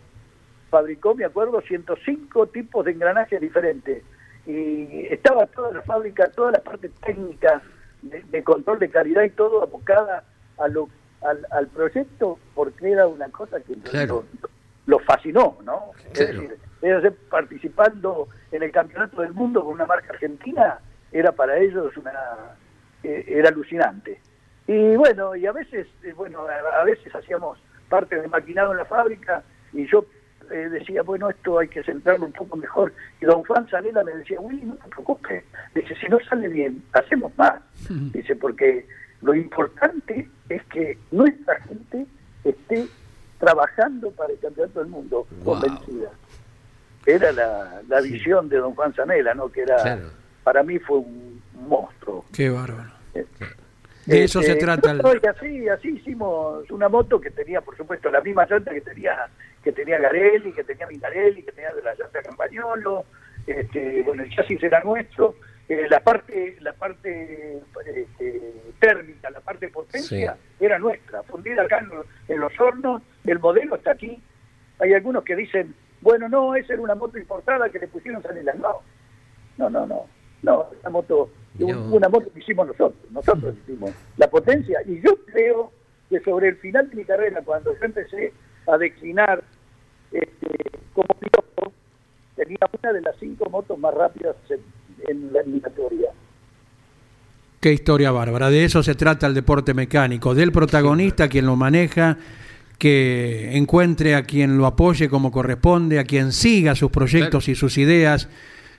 fabricó, 0.72 1.14
me 1.14 1.26
acuerdo, 1.26 1.62
105 1.62 2.48
tipos 2.48 2.84
de 2.86 2.92
engranajes 2.94 3.40
diferentes. 3.40 4.04
Y 4.48 5.06
estaba 5.12 5.46
toda 5.46 5.72
la 5.72 5.82
fábrica, 5.84 6.32
toda 6.32 6.52
la 6.54 6.60
parte 6.64 6.90
técnica 7.06 7.62
de, 8.02 8.24
de 8.24 8.44
control 8.44 8.80
de 8.80 8.90
calidad 8.90 9.22
y 9.24 9.30
todo 9.30 9.62
abocada 9.62 10.24
a 10.58 10.68
lo, 10.68 10.90
al, 11.22 11.46
al 11.52 11.68
proyecto 11.68 12.40
porque 12.56 12.92
era 12.92 13.06
una 13.06 13.30
cosa 13.30 13.60
que 13.60 13.76
Claro. 13.76 14.24
lo, 14.42 14.50
lo 14.88 15.00
fascinó, 15.06 15.60
¿no? 15.64 15.92
Es 16.12 16.18
decir, 16.82 17.14
participando 17.30 18.28
en 18.52 18.64
el 18.64 18.72
campeonato 18.72 19.22
del 19.22 19.34
mundo 19.34 19.64
con 19.64 19.74
una 19.74 19.86
marca 19.86 20.14
argentina 20.14 20.80
era 21.12 21.32
para 21.32 21.58
ellos 21.60 21.96
una 21.98 22.12
eh, 23.04 23.26
era 23.28 23.50
alucinante 23.50 24.20
y 24.66 24.96
bueno 24.96 25.36
y 25.36 25.46
a 25.46 25.52
veces 25.52 25.88
eh, 26.04 26.14
bueno 26.14 26.46
a 26.48 26.84
veces 26.84 27.14
hacíamos 27.14 27.60
parte 27.90 28.20
de 28.20 28.28
maquinado 28.28 28.72
en 28.72 28.78
la 28.78 28.86
fábrica 28.86 29.44
y 29.74 29.86
yo 29.88 30.06
eh, 30.52 30.70
decía 30.70 31.02
bueno 31.04 31.30
esto 31.30 31.60
hay 31.60 31.68
que 31.68 31.84
centrarlo 31.84 32.26
un 32.26 32.32
poco 32.34 32.58
mejor 32.58 32.94
y 33.22 33.26
don 33.26 33.44
Juan 33.44 33.68
Sanela 33.70 34.04
me 34.04 34.14
decía 34.16 34.40
Willy 34.40 34.64
no 34.66 34.76
te 34.76 34.90
preocupes 34.90 35.44
dice 35.76 35.96
si 35.96 36.08
no 36.08 36.20
sale 36.30 36.48
bien 36.48 36.84
hacemos 36.94 37.32
más 37.38 37.62
dice 37.90 38.36
porque 38.36 38.86
lo 39.22 39.34
importante 39.36 40.28
es 40.50 40.64
que 40.66 40.98
nuestra 41.12 41.60
gente 41.62 42.06
esté 42.44 42.88
trabajando 43.40 44.12
para 44.12 44.34
el 44.34 44.40
campeonato 44.40 44.80
del 44.80 44.90
mundo 44.90 45.28
Wow. 45.44 45.60
convencida 45.62 46.10
era 47.06 47.32
la, 47.32 47.82
la 47.88 48.02
visión 48.02 48.48
de 48.50 48.58
don 48.58 48.76
Juan 48.76 48.94
Sanela, 48.94 49.34
¿no? 49.34 49.52
Que 49.52 49.62
era, 49.62 49.76
Claro. 49.82 50.10
para 50.44 50.62
mí 50.62 50.78
fue 50.78 51.00
un 51.00 51.42
monstruo. 51.68 52.24
Qué 52.32 52.48
bárbaro. 52.52 52.92
De 54.06 54.24
eso 54.24 54.42
se 54.44 54.52
Este, 54.52 54.66
trata. 54.66 54.92
el- 54.92 54.98
no, 55.00 55.12
y 55.14 55.26
así, 55.28 55.68
así 55.70 55.88
hicimos 55.96 56.70
una 56.70 56.90
moto 56.90 57.20
que 57.20 57.32
tenía, 57.32 57.62
por 57.62 57.76
supuesto, 57.78 58.12
la 58.12 58.22
misma 58.22 58.46
llanta 58.48 58.72
que 58.72 58.82
tenía 58.82 59.18
que 59.64 59.72
tenía 59.72 60.00
Garelli, 60.00 60.52
que 60.54 60.64
tenía 60.64 60.88
Minarelli, 60.88 61.44
que 61.44 61.52
tenía 61.52 61.74
de 61.74 61.82
la 61.84 61.94
llanta 61.96 62.22
Campagnolo. 62.22 63.06
Este, 63.48 64.04
bueno, 64.04 64.24
el 64.24 64.30
chasis 64.36 64.62
era 64.64 64.82
nuestro. 64.84 65.36
Eh, 65.70 65.88
la 65.90 66.00
parte 66.02 66.58
la 66.60 66.74
parte 66.74 67.62
este, 67.86 68.42
térmica, 68.80 69.30
la 69.30 69.40
parte 69.40 69.70
potencia, 69.70 70.36
era 70.60 70.78
nuestra, 70.80 71.24
fundida 71.24 71.62
acá 71.64 71.80
en, 71.80 71.90
los- 71.90 72.06
en 72.28 72.40
los 72.40 72.60
hornos. 72.60 73.02
El 73.26 73.40
modelo 73.40 73.76
está 73.76 73.92
aquí. 73.92 74.22
Hay 74.80 74.94
algunos 74.94 75.24
que 75.24 75.36
dicen, 75.36 75.74
bueno, 76.02 76.28
no, 76.28 76.56
esa 76.56 76.74
era 76.74 76.82
una 76.82 76.96
moto 76.96 77.18
importada 77.18 77.70
que 77.70 77.80
le 77.80 77.88
pusieron 77.88 78.22
Sanela. 78.24 78.54
No, 78.56 78.82
no, 79.58 79.70
no, 79.70 79.86
no. 79.86 80.06
No, 80.44 80.68
esa 80.78 80.90
moto, 80.90 81.30
una 81.60 82.10
moto 82.10 82.34
que 82.34 82.40
hicimos 82.40 82.66
nosotros. 82.68 83.00
Nosotros 83.12 83.56
hicimos 83.64 83.92
la 84.18 84.28
potencia. 84.28 84.80
Y 84.88 85.00
yo 85.02 85.16
creo 85.28 85.72
que 86.10 86.20
sobre 86.22 86.50
el 86.50 86.56
final 86.58 86.90
de 86.90 86.96
mi 86.96 87.06
carrera, 87.06 87.42
cuando 87.46 87.72
yo 87.78 87.86
empecé 87.86 88.34
a 88.68 88.78
declinar 88.78 89.44
este, 90.12 90.48
como 90.94 91.08
piloto, 91.20 91.72
tenía 92.36 92.58
una 92.82 92.94
de 92.94 93.02
las 93.02 93.16
cinco 93.20 93.50
motos 93.50 93.78
más 93.80 93.94
rápidas 93.94 94.36
en, 94.50 94.60
en 95.08 95.34
la 95.34 95.42
eliminatoria. 95.42 96.10
Qué 97.60 97.72
historia 97.74 98.12
bárbara. 98.12 98.50
De 98.50 98.66
eso 98.66 98.82
se 98.82 98.96
trata 98.96 99.28
el 99.28 99.34
deporte 99.34 99.74
mecánico, 99.74 100.34
del 100.34 100.52
protagonista, 100.52 101.30
quien 101.30 101.46
lo 101.46 101.56
maneja, 101.56 102.18
que 102.80 103.56
encuentre 103.56 104.16
a 104.16 104.24
quien 104.24 104.58
lo 104.58 104.66
apoye 104.66 105.08
como 105.08 105.32
corresponde, 105.32 106.00
a 106.00 106.04
quien 106.04 106.32
siga 106.32 106.74
sus 106.74 106.90
proyectos 106.90 107.48
y 107.48 107.54
sus 107.54 107.78
ideas 107.78 108.28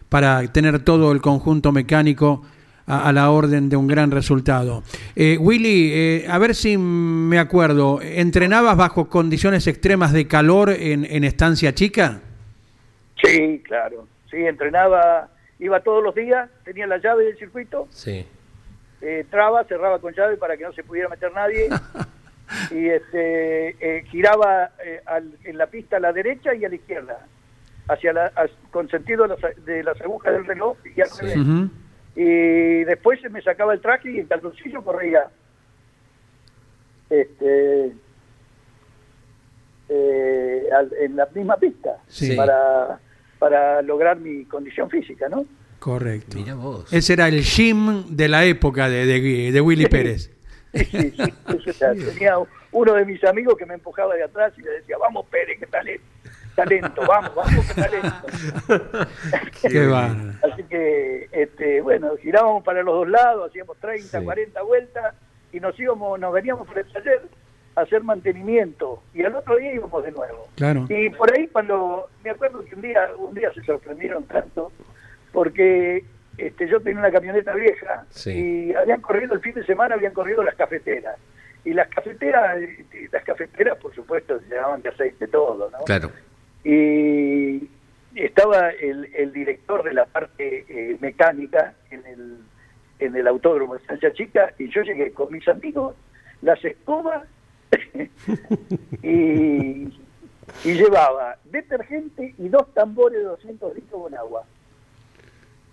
para 0.09 0.45
tener 0.49 0.81
todo 0.81 1.13
el 1.13 1.23
conjunto 1.23 1.71
mecánico 1.71 2.43
a, 2.87 3.09
a 3.09 3.13
la 3.13 3.31
orden 3.31 3.69
de 3.69 3.77
un 3.77 3.87
gran 3.87 4.11
resultado. 4.11 4.83
Eh, 5.17 5.37
Willy, 5.39 5.91
eh, 5.93 6.27
a 6.29 6.39
ver 6.39 6.55
si 6.55 6.77
me 6.79 7.39
acuerdo, 7.39 8.01
¿entrenabas 8.03 8.77
bajo 8.77 9.09
condiciones 9.09 9.67
extremas 9.67 10.13
de 10.13 10.27
calor 10.27 10.71
en, 10.71 11.05
en 11.05 11.25
estancia 11.25 11.75
chica? 11.75 12.21
Sí, 13.23 13.63
claro. 13.65 14.07
Sí, 14.31 14.37
entrenaba, 14.39 15.29
iba 15.59 15.81
todos 15.81 16.03
los 16.03 16.15
días, 16.15 16.49
tenía 16.65 16.87
la 16.87 16.99
llave 16.99 17.25
del 17.27 17.37
circuito, 17.39 17.87
Sí. 17.91 18.27
eh, 19.01 19.27
traba, 19.31 19.65
cerraba 19.65 19.99
con 20.01 20.15
llave 20.15 20.37
para 20.37 20.57
que 20.57 20.65
no 20.65 20.73
se 20.73 20.83
pudiera 20.83 21.09
meter 21.09 21.31
nadie. 21.33 21.69
y 22.71 22.89
este, 22.89 23.69
eh, 23.81 24.05
giraba 24.11 24.71
eh, 24.85 25.01
al- 25.07 25.37
en 25.45 25.57
la 25.59 25.67
pista 25.69 25.97
a 25.97 26.01
la 26.01 26.13
derecha 26.13 26.55
y 26.55 26.65
a 26.65 26.69
la 26.69 26.75
izquierda, 26.75 27.27
hacia 27.89 28.13
la, 28.13 28.27
as- 28.35 28.51
con 28.71 28.89
sentido 28.89 29.27
de 29.27 29.29
las, 29.37 29.65
de 29.65 29.83
las 29.85 30.01
agujas 30.01 30.33
del 30.33 30.45
reloj 30.47 30.77
y 30.97 31.01
al 31.01 31.09
revés. 31.21 31.37
Ujú. 31.37 31.71
Y 32.15 32.85
después 32.85 33.21
se 33.21 33.29
me 33.31 33.41
sacaba 33.43 33.73
el 33.75 33.81
traje 33.81 34.11
y 34.11 34.19
el 34.21 34.29
calzoncillo 34.29 34.83
corría. 34.85 35.29
Este, 37.11 37.93
eh, 39.89 40.63
al- 40.77 40.93
en 41.01 41.17
la 41.17 41.27
misma 41.35 41.57
pista 41.57 41.99
Sí. 42.09 42.35
para, 42.37 42.99
para 43.39 43.83
lograr 43.83 44.19
mi 44.19 44.45
condición 44.47 44.89
física, 44.91 45.29
¿no? 45.29 45.45
Correcto. 45.79 46.37
Mira 46.37 46.55
vos. 46.55 46.91
Ese 46.93 47.15
era 47.15 47.29
el 47.29 47.43
gym 47.43 48.05
de 48.17 48.29
la 48.29 48.45
época 48.45 48.89
de, 48.89 49.05
de- 49.07 49.53
de 49.53 49.61
Willy 49.61 49.85
Sí. 49.85 49.89
Pérez. 49.91 50.31
Sí, 50.73 50.85
sí, 50.85 51.11
sí. 51.11 51.35
Eso 51.49 51.71
ya 51.73 51.93
tenía 52.15 52.35
uno 52.71 52.93
de 52.95 53.05
mis 53.05 53.23
amigos 53.25 53.57
que 53.59 53.67
me 53.67 53.75
empujaba 53.75 54.15
de 54.15 54.23
atrás 54.23 54.53
y 54.57 54.63
le 54.63 54.71
decía, 54.71 54.97
vamos 54.99 55.27
Pérez, 55.31 55.59
que 55.59 55.67
talento, 55.67 56.03
talento, 56.55 57.03
vamos, 57.07 57.35
vamos, 57.35 57.67
que 57.67 57.81
talento. 57.81 59.09
Qué. 59.63 60.49
Así 60.53 60.63
que, 60.65 61.29
este, 61.33 61.81
bueno, 61.81 62.17
girábamos 62.21 62.63
para 62.65 62.83
los 62.83 62.95
dos 62.95 63.09
lados, 63.09 63.51
hacíamos 63.51 63.77
30, 63.79 64.19
Sí. 64.19 64.25
40 64.25 64.63
vueltas 64.63 65.15
y 65.53 65.61
nos 65.61 65.79
íbamos, 65.79 66.19
nos 66.19 66.33
veníamos 66.33 66.67
por 66.67 66.79
el 66.79 66.91
taller 66.93 67.23
a 67.75 67.81
hacer 67.83 68.03
mantenimiento 68.03 69.03
y 69.15 69.23
al 69.25 69.35
otro 69.35 69.57
día 69.57 69.73
íbamos 69.75 70.03
de 70.05 70.13
nuevo. 70.13 70.49
Claro. 70.57 70.85
Y 70.89 71.11
por 71.11 71.33
ahí 71.33 71.47
cuando, 71.49 72.09
me 72.23 72.31
acuerdo 72.31 72.65
que 72.65 72.75
un 72.75 72.83
día, 72.83 73.09
un 73.17 73.35
día 73.35 73.51
se 73.55 73.63
sorprendieron 73.63 74.25
tanto 74.25 74.71
porque 75.33 76.05
este, 76.39 76.69
yo 76.69 76.81
tenía 76.81 77.01
una 77.01 77.11
camioneta 77.13 77.55
vieja 77.55 78.05
Sí. 78.11 78.31
y 78.71 78.75
habían 78.75 79.01
corrido 79.01 79.35
el 79.35 79.41
fin 79.41 79.55
de 79.55 79.65
semana, 79.65 79.95
habían 79.95 80.13
corrido 80.13 80.43
las 80.43 80.55
cafeteras. 80.55 81.17
Y 81.65 81.75
las 81.75 81.89
cafeteras, 81.89 82.59
eh, 82.61 83.09
las 83.13 83.23
cafeteras 83.25 83.79
por 83.79 83.95
supuesto 83.95 84.39
se 84.41 84.55
llamaban 84.55 84.83
de 84.83 84.89
aceite 84.89 85.29
todo, 85.29 85.71
¿no? 85.71 85.79
Claro. 85.85 86.11
Y, 86.65 87.69
estaba 88.15 88.69
el, 88.71 89.09
el 89.15 89.33
director 89.33 89.83
de 89.83 89.95
la 89.95 90.05
parte 90.05 90.67
eh, 90.69 90.97
mecánica 91.01 91.75
en 91.91 92.05
el, 92.07 92.37
en 92.99 93.17
el 93.17 93.27
autódromo 93.27 93.75
de 93.75 93.81
Estancia 93.81 94.13
Chica 94.13 94.53
y 94.59 94.69
yo 94.69 94.83
llegué 94.83 95.13
con 95.13 95.33
mis 95.33 95.49
amigos, 95.49 95.97
las 96.43 96.63
escobas 96.63 97.27
y, 99.03 99.89
y 100.65 100.75
llevaba 100.75 101.39
detergente 101.45 102.35
y 102.37 102.49
dos 102.49 102.73
tambores 102.75 103.19
de 103.19 103.25
200 103.25 103.75
litros 103.75 104.03
con 104.03 104.15
agua 104.15 104.45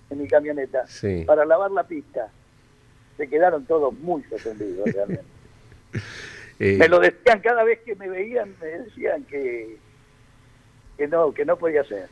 en 0.10 0.22
mi 0.22 0.28
camioneta 0.28 0.88
Sí. 0.88 1.24
para 1.28 1.46
lavar 1.46 1.72
la 1.72 1.84
pista. 1.84 2.30
Se 3.18 3.28
quedaron 3.28 3.66
todos 3.66 3.94
muy 4.00 4.24
sorprendidos 4.24 4.92
realmente. 4.94 5.24
Eh, 6.62 6.76
Me 6.78 6.90
lo 6.90 7.00
decían 7.00 7.40
cada 7.40 7.64
vez 7.64 7.80
que 7.86 7.96
me 7.96 8.10
veían, 8.10 8.54
me 8.60 8.68
decían 8.68 9.24
que, 9.24 9.78
que 11.00 11.08
no, 11.08 11.34
que 11.34 11.46
no 11.46 11.56
podía 11.58 11.84
ser. 11.86 12.08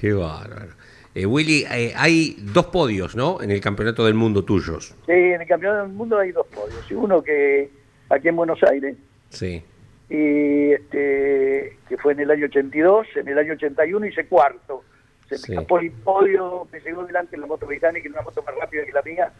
Qué 0.00 0.12
bárbaro. 0.14 0.72
Eh, 1.14 1.26
Willy, 1.26 1.64
eh, 1.70 1.92
hay 1.94 2.36
dos 2.40 2.66
podios, 2.66 3.14
¿no? 3.14 3.40
En 3.42 3.50
el 3.50 3.60
campeonato 3.60 4.04
del 4.06 4.14
mundo 4.14 4.44
tuyos. 4.44 4.94
Sí, 5.06 5.12
en 5.12 5.40
el 5.42 5.46
Campeonato 5.46 5.82
del 5.84 5.92
Mundo 5.92 6.18
hay 6.18 6.32
dos 6.32 6.46
podios. 6.48 6.90
Y 6.90 6.94
uno 6.94 7.22
que 7.22 7.70
aquí 8.08 8.28
en 8.28 8.36
Buenos 8.36 8.58
Aires, 8.64 8.96
Sí. 9.28 9.62
y 10.08 10.72
este 10.72 11.76
que 11.88 11.96
fue 11.98 12.14
en 12.14 12.20
el 12.20 12.30
año 12.30 12.46
82, 12.46 13.06
en 13.16 13.28
el 13.28 13.38
año 13.38 13.52
81 13.52 14.06
hice 14.06 14.26
cuarto. 14.26 14.82
Se 15.28 15.36
Sí. 15.38 15.52
me 15.52 15.58
escapó 15.58 15.78
el 15.78 15.90
podio, 15.92 16.66
me 16.72 16.80
llegó 16.80 17.04
delante 17.04 17.36
la 17.36 17.46
moto 17.46 17.66
británica, 17.66 18.02
que 18.02 18.08
era 18.08 18.18
una 18.20 18.24
moto 18.24 18.42
más 18.42 18.54
rápida 18.56 18.84
que 18.84 18.92
la 18.92 19.02
mía. 19.02 19.32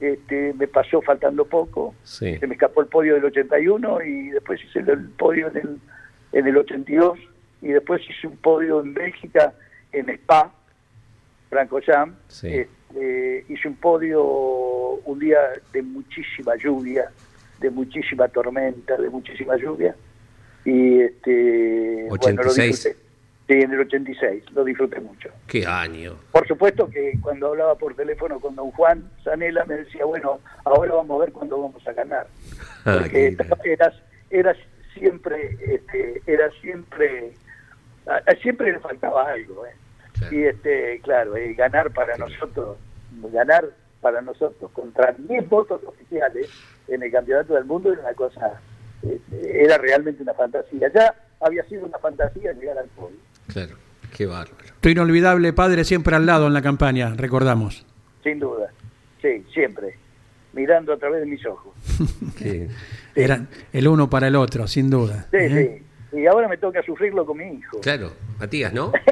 Este, 0.00 0.52
me 0.54 0.68
pasó 0.68 1.00
faltando 1.02 1.44
poco. 1.46 1.94
Sí. 2.04 2.36
Se 2.38 2.46
me 2.46 2.54
escapó 2.54 2.82
el 2.82 2.86
podio 2.88 3.14
del 3.14 3.24
81 3.24 4.02
y 4.02 4.28
después 4.30 4.60
hice 4.62 4.80
el 4.80 5.08
podio 5.10 5.48
en 5.48 5.56
el, 5.56 5.78
en 6.32 6.46
el 6.46 6.56
82 6.58 7.18
y 7.60 7.68
después 7.68 8.02
hice 8.08 8.26
un 8.26 8.36
podio 8.36 8.80
en 8.80 8.94
Bélgica, 8.94 9.52
en 9.92 10.08
Spa, 10.10 10.52
Franco 11.48 11.80
Jam. 11.84 12.16
Sí. 12.28 12.48
Este, 12.48 13.44
hice 13.48 13.68
un 13.68 13.76
podio 13.76 14.22
un 14.22 15.18
día 15.18 15.38
de 15.72 15.82
muchísima 15.82 16.54
lluvia, 16.56 17.10
de 17.60 17.70
muchísima 17.70 18.28
tormenta, 18.28 18.96
de 18.96 19.10
muchísima 19.10 19.56
lluvia. 19.56 19.94
Y 20.64 21.00
este, 21.00 22.06
bueno, 22.08 22.42
lo 22.42 22.50
86. 22.50 22.68
disfruté. 22.68 23.08
Sí, 23.48 23.54
en 23.54 23.72
el 23.72 23.80
86, 23.80 24.44
lo 24.52 24.62
disfruté 24.62 25.00
mucho. 25.00 25.30
Qué 25.46 25.64
año. 25.64 26.16
Por 26.32 26.46
supuesto 26.46 26.90
que 26.90 27.14
cuando 27.22 27.48
hablaba 27.48 27.76
por 27.76 27.94
teléfono 27.94 28.38
con 28.40 28.54
don 28.54 28.70
Juan 28.72 29.10
Zanela 29.24 29.64
me 29.64 29.76
decía, 29.76 30.04
bueno, 30.04 30.40
ahora 30.66 30.92
vamos 30.96 31.16
a 31.16 31.24
ver 31.24 31.32
cuándo 31.32 31.58
vamos 31.60 31.86
a 31.86 31.92
ganar. 31.92 32.26
Ah, 32.84 33.00
Porque 33.02 33.34
era, 33.72 33.92
era 34.30 34.56
siempre, 34.94 35.58
este, 35.60 36.22
era 36.26 36.48
siempre, 36.60 37.32
a- 38.08 38.30
a- 38.30 38.34
siempre 38.42 38.72
le 38.72 38.80
faltaba 38.80 39.30
algo. 39.30 39.66
¿eh? 39.66 39.70
Claro. 40.18 40.36
Y 40.36 40.44
este, 40.44 41.00
claro, 41.02 41.36
eh, 41.36 41.54
ganar 41.54 41.92
para 41.92 42.16
nosotros, 42.16 42.76
ganar 43.32 43.64
para 44.00 44.20
nosotros 44.20 44.70
contra 44.72 45.14
10 45.16 45.48
votos 45.48 45.80
oficiales 45.84 46.48
en 46.88 47.02
el 47.02 47.10
campeonato 47.12 47.54
del 47.54 47.64
mundo 47.64 47.92
era 47.92 48.02
una 48.02 48.14
cosa, 48.14 48.60
eh, 49.02 49.20
era 49.42 49.78
realmente 49.78 50.22
una 50.22 50.34
fantasía. 50.34 50.90
Ya 50.94 51.14
había 51.40 51.62
sido 51.64 51.86
una 51.86 51.98
fantasía 51.98 52.52
llegar 52.52 52.78
al 52.78 52.88
podio. 52.88 53.16
Claro. 53.48 53.76
Qué 54.16 54.24
bárbaro. 54.26 54.64
Tu 54.80 54.88
inolvidable 54.88 55.52
padre 55.52 55.84
siempre 55.84 56.16
al 56.16 56.24
lado 56.24 56.46
en 56.46 56.54
la 56.54 56.62
campaña, 56.62 57.12
recordamos. 57.14 57.84
Sin 58.24 58.38
duda, 58.38 58.70
sí, 59.20 59.44
siempre, 59.52 59.96
mirando 60.54 60.94
a 60.94 60.96
través 60.96 61.20
de 61.20 61.26
mis 61.26 61.44
ojos. 61.44 61.74
Qué- 62.38 62.68
Eran 63.14 63.48
el 63.72 63.86
uno 63.86 64.08
para 64.08 64.28
el 64.28 64.36
otro, 64.36 64.66
sin 64.66 64.88
duda. 64.88 65.26
Sí, 65.30 65.36
¿eh? 65.38 65.78
sí. 65.78 65.86
Y 66.12 66.26
ahora 66.26 66.48
me 66.48 66.56
toca 66.56 66.82
sufrirlo 66.82 67.26
con 67.26 67.38
mi 67.38 67.58
hijo. 67.58 67.80
Claro. 67.80 68.10
Matías, 68.38 68.72
¿no? 68.72 68.92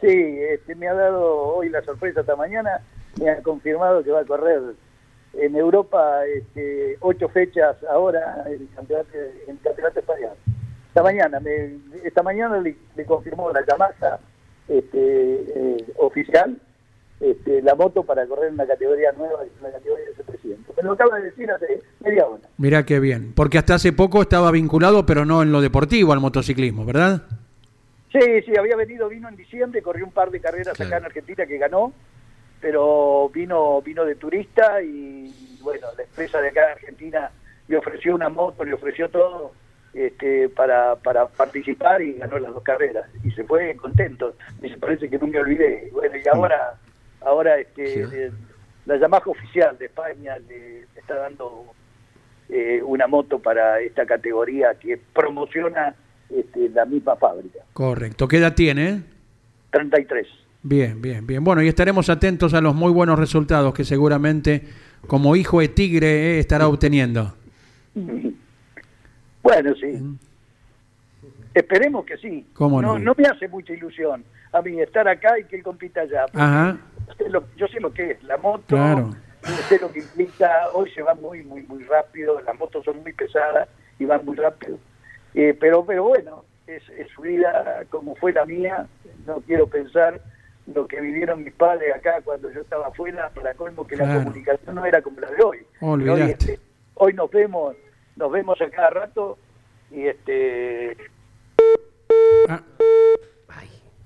Sí, 0.00 0.38
este, 0.50 0.74
me 0.74 0.86
ha 0.86 0.92
dado 0.92 1.56
hoy 1.56 1.70
la 1.70 1.82
sorpresa 1.82 2.20
esta 2.20 2.36
mañana, 2.36 2.78
me 3.18 3.30
ha 3.30 3.40
confirmado 3.42 4.04
que 4.04 4.10
va 4.10 4.20
a 4.20 4.24
correr 4.26 4.60
en 5.32 5.56
Europa 5.56 6.26
este, 6.26 6.98
ocho 7.00 7.26
fechas 7.30 7.76
ahora 7.84 8.44
en 8.46 8.52
el 8.52 8.68
campeonato, 8.74 9.08
en 9.14 9.52
el 9.52 9.58
campeonato 9.62 10.00
español. 10.00 10.32
Esta 10.88 11.02
mañana, 11.02 11.40
me, 11.40 11.78
esta 12.04 12.22
mañana 12.22 12.58
le, 12.60 12.76
le 12.94 13.06
confirmó 13.06 13.50
la 13.50 13.64
Yamaha 13.64 14.18
este, 14.68 14.98
eh, 14.98 15.84
oficial 15.96 16.54
este, 17.20 17.62
la 17.62 17.74
moto 17.74 18.02
para 18.02 18.26
correr 18.26 18.48
en 18.48 18.54
una 18.54 18.66
categoría 18.66 19.12
nueva, 19.12 19.42
en 19.42 19.62
la 19.62 19.72
categoría 19.72 20.04
de 20.06 20.14
700. 20.16 20.23
Me 20.23 20.23
lo 20.84 20.92
acaba 20.92 21.18
de 21.18 21.24
decir 21.26 21.50
hace 21.50 21.80
media 22.00 22.26
hora. 22.26 22.42
Mirá 22.58 22.84
qué 22.84 23.00
bien. 23.00 23.32
Porque 23.34 23.58
hasta 23.58 23.74
hace 23.74 23.92
poco 23.92 24.22
estaba 24.22 24.50
vinculado, 24.50 25.04
pero 25.06 25.24
no 25.24 25.42
en 25.42 25.50
lo 25.52 25.60
deportivo, 25.60 26.12
al 26.12 26.20
motociclismo, 26.20 26.84
¿verdad? 26.84 27.22
Sí, 28.12 28.20
sí, 28.46 28.56
había 28.56 28.76
venido, 28.76 29.08
vino 29.08 29.28
en 29.28 29.34
diciembre, 29.36 29.82
corrió 29.82 30.04
un 30.04 30.12
par 30.12 30.30
de 30.30 30.40
carreras 30.40 30.76
Claro. 30.76 30.88
acá 30.88 30.98
en 30.98 31.04
Argentina 31.06 31.46
que 31.46 31.58
ganó, 31.58 31.92
pero 32.60 33.28
vino 33.34 33.82
vino 33.82 34.04
de 34.04 34.14
turista 34.14 34.80
y 34.82 35.58
bueno, 35.62 35.88
la 35.96 36.04
empresa 36.04 36.40
de 36.40 36.48
acá 36.48 36.66
de 36.66 36.72
Argentina 36.72 37.30
le 37.66 37.76
ofreció 37.76 38.14
una 38.14 38.28
moto, 38.28 38.64
le 38.64 38.74
ofreció 38.74 39.08
todo 39.08 39.52
este, 39.92 40.48
para, 40.48 40.96
para 40.96 41.26
participar 41.26 42.02
y 42.02 42.14
ganó 42.14 42.38
las 42.38 42.52
dos 42.54 42.62
carreras 42.62 43.06
y 43.24 43.30
se 43.32 43.44
fue 43.44 43.74
contento. 43.76 44.34
Y 44.62 44.68
se 44.68 44.76
parece 44.76 45.08
que 45.08 45.18
me 45.18 45.38
olvidé. 45.40 45.88
Bueno, 45.92 46.16
y 46.16 46.28
ahora, 46.28 46.74
ahora 47.20 47.58
este, 47.58 48.06
Sí. 48.06 48.34
La 48.86 48.98
Yamaha 48.98 49.22
oficial 49.26 49.76
de 49.78 49.86
España 49.86 50.38
le 50.48 50.86
está 50.96 51.16
dando 51.16 51.66
eh, 52.48 52.82
una 52.82 53.06
moto 53.06 53.38
para 53.38 53.80
esta 53.80 54.04
categoría 54.06 54.74
que 54.78 54.98
promociona 55.12 55.94
este, 56.30 56.68
la 56.70 56.84
misma 56.84 57.16
fábrica. 57.16 57.60
Correcto. 57.72 58.28
¿Qué 58.28 58.38
edad 58.38 58.54
tiene? 58.54 59.02
33. 59.70 60.26
Bien, 60.62 61.00
bien, 61.00 61.26
bien. 61.26 61.44
Bueno, 61.44 61.62
y 61.62 61.68
estaremos 61.68 62.08
atentos 62.08 62.54
a 62.54 62.60
los 62.60 62.74
muy 62.74 62.92
buenos 62.92 63.18
resultados 63.18 63.74
que 63.74 63.84
seguramente, 63.84 64.62
como 65.06 65.36
hijo 65.36 65.60
de 65.60 65.68
tigre, 65.68 66.36
eh, 66.36 66.38
estará 66.38 66.68
obteniendo. 66.68 67.34
Bueno, 69.42 69.74
sí. 69.74 69.92
Esperemos 71.52 72.06
que 72.06 72.16
sí. 72.16 72.46
¿Cómo 72.54 72.80
no? 72.80 72.98
no 72.98 73.14
me 73.14 73.26
hace 73.26 73.46
mucha 73.46 73.74
ilusión 73.74 74.24
a 74.54 74.62
mí 74.62 74.80
estar 74.80 75.06
acá 75.08 75.38
y 75.38 75.44
que 75.44 75.56
él 75.56 75.62
compita 75.62 76.02
allá. 76.02 76.26
Ajá. 76.32 76.78
Sé 77.18 77.28
lo- 77.28 77.44
yo 77.56 77.66
sé 77.68 77.80
lo 77.80 77.92
que 77.92 78.12
es 78.12 78.22
la 78.24 78.36
moto, 78.38 78.64
Claro. 78.76 79.10
sé 79.68 79.78
lo 79.78 79.90
que 79.92 80.00
implica. 80.00 80.68
Hoy 80.72 80.90
se 80.92 81.02
va 81.02 81.14
muy, 81.14 81.42
muy, 81.42 81.62
muy 81.64 81.82
rápido. 81.84 82.40
Las 82.40 82.58
motos 82.58 82.84
son 82.84 83.02
muy 83.02 83.12
pesadas 83.12 83.68
y 83.98 84.04
van 84.04 84.24
muy 84.24 84.36
rápido. 84.36 84.78
Eh, 85.34 85.56
pero, 85.58 85.84
pero 85.84 86.04
bueno, 86.04 86.44
es, 86.66 86.82
es 86.90 87.08
su 87.14 87.22
vida 87.22 87.84
como 87.90 88.14
fue 88.16 88.32
la 88.32 88.44
mía. 88.44 88.86
No 89.26 89.40
quiero 89.40 89.66
pensar 89.66 90.20
lo 90.72 90.86
que 90.86 91.00
vivieron 91.00 91.44
mis 91.44 91.52
padres 91.52 91.94
acá 91.94 92.20
cuando 92.24 92.50
yo 92.50 92.60
estaba 92.62 92.86
afuera, 92.88 93.30
para 93.34 93.52
colmo 93.54 93.86
que 93.86 93.96
la 93.96 94.14
comunicación 94.14 94.74
no 94.74 94.84
era 94.86 95.02
como 95.02 95.20
la 95.20 95.30
de 95.30 95.42
hoy. 95.42 95.58
Olvidaste. 95.80 96.22
Hoy, 96.24 96.30
este, 96.30 96.60
hoy 96.94 97.12
nos 97.12 97.30
vemos, 97.30 97.76
nos 98.16 98.32
vemos 98.32 98.58
a 98.62 98.70
cada 98.70 98.90
rato 98.90 99.38
y 99.90 100.06
este 100.06 100.96
Ah. 102.48 102.62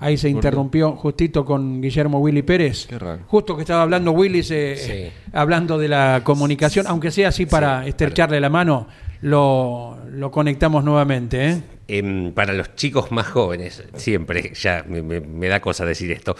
Ahí 0.01 0.17
se 0.17 0.29
interrumpió 0.29 0.93
justito 0.93 1.45
con 1.45 1.81
Guillermo 1.83 2.21
Willy 2.21 2.43
Pérez. 2.43 2.87
Qué 2.87 2.99
raro. 2.99 3.23
Justo 3.27 3.57
que 3.57 3.63
estaba 3.63 3.83
hablando 3.83 4.13
Willy, 4.13 4.43
se- 4.45 4.77
Sí. 4.77 5.13
hablando 5.33 5.77
de 5.77 5.89
la 5.89 6.21
comunicación, 6.23 6.87
aunque 6.87 7.11
sea 7.11 7.29
así 7.29 7.47
para 7.47 7.85
estrecharle 7.87 8.39
la 8.41 8.49
mano, 8.49 8.87
lo, 9.23 9.99
lo 10.11 10.31
conectamos 10.31 10.85
nuevamente. 10.85 11.49
¿eh? 11.51 11.63
Em, 11.89 12.33
para 12.33 12.53
los 12.53 12.77
chicos 12.77 13.11
más 13.11 13.27
jóvenes, 13.27 13.83
siempre, 13.97 14.53
ya 14.55 14.85
me, 14.87 15.03
me- 15.03 15.21
me 15.21 15.49
da 15.49 15.61
cosa 15.61 15.85
decir 15.85 16.13
esto, 16.13 16.37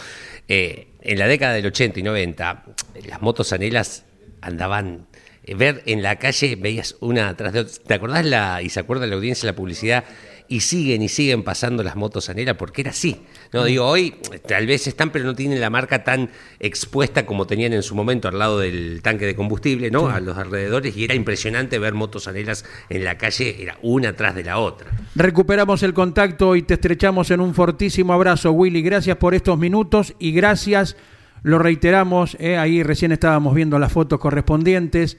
eh, 0.47 0.89
en 1.01 1.19
la 1.19 1.27
década 1.27 1.55
del 1.55 1.67
80 1.67 1.99
y 1.99 2.03
90, 2.05 2.65
las 3.09 3.21
motos 3.23 3.53
anelas 3.53 4.05
andaban, 4.41 5.07
eh, 5.43 5.55
ver 5.57 5.83
en 5.87 6.03
la 6.03 6.17
calle, 6.17 6.55
veías 6.55 6.95
una 7.01 7.29
atrás 7.31 7.53
de 7.55 7.61
otra. 7.61 7.75
¿Te 7.87 7.95
acordás 7.95 8.25
la, 8.25 8.63
y 8.63 8.69
se 8.69 8.79
acuerda 8.79 9.07
la 9.07 9.17
audiencia, 9.17 9.47
la 9.49 9.57
publicidad? 9.57 10.05
Y 10.51 10.61
siguen 10.61 11.03
y 11.03 11.09
siguen 11.09 11.43
pasando 11.43 11.83
las 11.83 11.95
motos 11.95 12.31
anela 12.31 12.57
porque 12.57 12.81
era 12.81 12.91
así. 12.91 13.21
No 13.53 13.65
digo, 13.65 13.85
hoy 13.85 14.15
eh, 14.33 14.39
tal 14.39 14.67
vez 14.67 14.87
están, 14.87 15.11
pero 15.11 15.27
no 15.27 15.35
tienen 15.35 15.61
la 15.61 15.69
marca 15.69 16.05
tan 16.05 16.31
expuesta 16.59 17.27
como 17.27 17.47
tenían 17.47 17.75
en 17.75 17.83
su 17.83 17.95
momento 17.95 18.29
al 18.29 18.39
lado 18.39 18.59
del 18.59 19.03
tanque 19.03 19.27
de 19.27 19.35
combustible, 19.35 19.91
¿no? 19.91 20.09
A 20.09 20.21
los 20.21 20.39
alrededores, 20.39 20.97
y 20.97 21.05
era 21.05 21.15
impresionante 21.15 21.79
ver 21.79 21.93
motos 21.93 22.29
anelas 22.29 22.65
en 22.89 23.05
la 23.05 23.19
calle, 23.19 23.63
era 23.63 23.79
una 23.83 24.11
atrás 24.11 24.35
de 24.35 24.45
la 24.45 24.59
otra. 24.59 24.91
Recuperamos 25.15 25.83
el 25.83 25.93
contacto 25.93 26.57
y 26.57 26.63
te 26.63 26.75
estrechamos 26.75 27.31
en 27.31 27.41
un 27.41 27.55
fortísimo 27.55 28.15
abrazo, 28.15 28.53
Willy. 28.53 28.81
Gracias 28.81 29.19
por 29.19 29.35
estos 29.35 29.59
minutos 29.59 30.15
y 30.19 30.33
gracias, 30.33 30.97
lo 31.43 31.59
reiteramos, 31.59 32.37
¿eh? 32.41 32.57
ahí 32.57 32.83
recién 32.83 33.13
estábamos 33.13 33.55
viendo 33.55 33.79
las 33.79 33.93
fotos 33.93 34.19
correspondientes, 34.19 35.19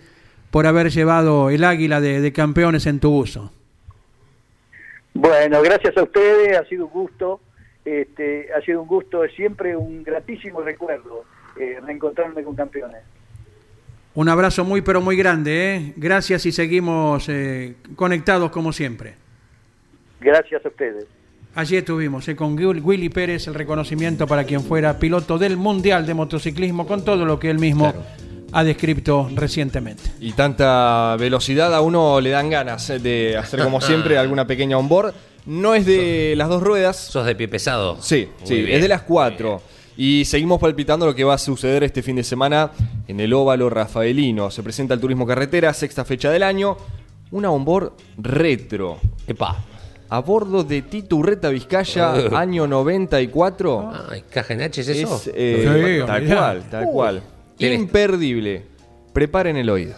por 0.50 0.66
haber 0.66 0.90
llevado 0.90 1.52
el 1.52 1.64
águila 1.64 2.02
de, 2.02 2.22
de 2.22 2.34
campeones 2.34 2.88
en 2.88 3.00
tu 3.00 3.16
uso. 3.16 3.54
Bueno, 5.14 5.62
gracias 5.62 5.98
a 5.98 6.04
ustedes, 6.04 6.58
ha 6.58 6.66
sido 6.66 6.86
un 6.86 6.92
gusto, 6.92 7.42
este, 7.84 8.50
ha 8.54 8.62
sido 8.62 8.82
un 8.82 8.88
gusto, 8.88 9.24
es 9.24 9.34
siempre 9.34 9.76
un 9.76 10.04
gratísimo 10.04 10.62
recuerdo 10.62 11.26
eh, 11.60 11.80
reencontrarme 11.86 12.44
con 12.44 12.56
campeones. 12.56 13.02
Un 14.16 14.28
abrazo 14.30 14.64
muy 14.64 14.82
pero 14.82 15.02
muy 15.02 15.16
grande, 15.16 15.76
¿eh? 15.76 15.94
gracias 15.96 16.46
y 16.46 16.52
seguimos 16.52 17.28
eh, 17.30 17.76
conectados 17.96 18.52
como 18.52 18.72
siempre. 18.74 19.16
Gracias 20.20 20.66
a 20.66 20.68
ustedes. 20.68 21.06
Allí 21.56 21.78
estuvimos 21.78 22.28
eh, 22.28 22.36
con 22.36 22.58
Will- 22.58 22.82
Willy 22.84 23.10
Pérez, 23.10 23.48
el 23.48 23.56
reconocimiento 23.56 24.28
para 24.28 24.44
quien 24.44 24.62
fuera 24.62 25.00
piloto 25.00 25.38
del 25.38 25.58
Mundial 25.58 26.06
de 26.06 26.14
Motociclismo, 26.14 26.86
con 26.86 27.04
todo 27.04 27.26
lo 27.26 27.40
que 27.40 27.50
él 27.50 27.60
mismo 27.60 27.94
ha 28.52 28.64
descrito 28.64 29.30
recientemente. 29.36 30.04
Y 30.20 30.34
tanta 30.34 31.16
velocidad 31.20 31.74
a 31.74 31.82
uno 31.82 32.20
le 32.22 32.30
dan 32.32 32.50
ganas 32.50 32.90
eh, 32.90 33.00
de 33.00 33.38
hacer 33.38 33.62
como 33.64 33.82
siempre 33.82 34.18
alguna 34.20 34.46
pequeña 34.48 34.78
onboard. 34.78 35.14
No 35.46 35.74
es 35.76 35.86
de 35.86 36.34
las 36.38 36.50
dos 36.50 36.62
ruedas. 36.62 36.98
¿Sos 36.98 37.26
de 37.26 37.36
pie 37.36 37.48
pesado? 37.48 37.98
Sí, 38.02 38.28
Muy 38.40 38.48
sí, 38.48 38.56
bien. 38.62 38.76
es 38.76 38.82
de 38.82 38.88
las 38.88 39.02
cuatro. 39.04 39.62
Y 39.98 40.24
seguimos 40.26 40.60
palpitando 40.60 41.06
lo 41.06 41.14
que 41.16 41.24
va 41.24 41.34
a 41.34 41.38
suceder 41.38 41.84
este 41.84 42.02
fin 42.04 42.16
de 42.16 42.24
semana 42.24 42.72
en 43.08 43.20
el 43.20 43.34
óvalo 43.34 43.70
rafaelino. 43.70 44.50
Se 44.52 44.64
presenta 44.64 44.94
el 44.94 45.00
turismo 45.00 45.26
carretera, 45.28 45.74
sexta 45.74 46.06
fecha 46.06 46.30
del 46.32 46.44
año. 46.44 46.78
Una 47.32 47.52
onboard 47.52 47.92
retro. 48.18 49.00
Epa. 49.28 49.58
A 50.12 50.20
bordo 50.22 50.64
de 50.64 50.82
Titurreta 50.84 51.50
Vizcaya, 51.50 52.14
Eh. 52.18 52.30
año 52.36 52.66
94. 52.68 53.92
Ay, 54.10 54.24
¿caja 54.30 54.54
en 54.54 54.62
H 54.62 54.82
es 54.82 54.88
eso? 54.90 55.16
Es, 55.16 55.32
eh, 55.36 56.00
Sí, 56.02 56.06
tal 56.08 56.26
cual, 56.28 56.64
tal 56.70 56.86
cual. 56.86 57.24
Imperdible. 57.60 58.64
Preparen 59.14 59.58
el 59.58 59.70
oído. 59.70 59.96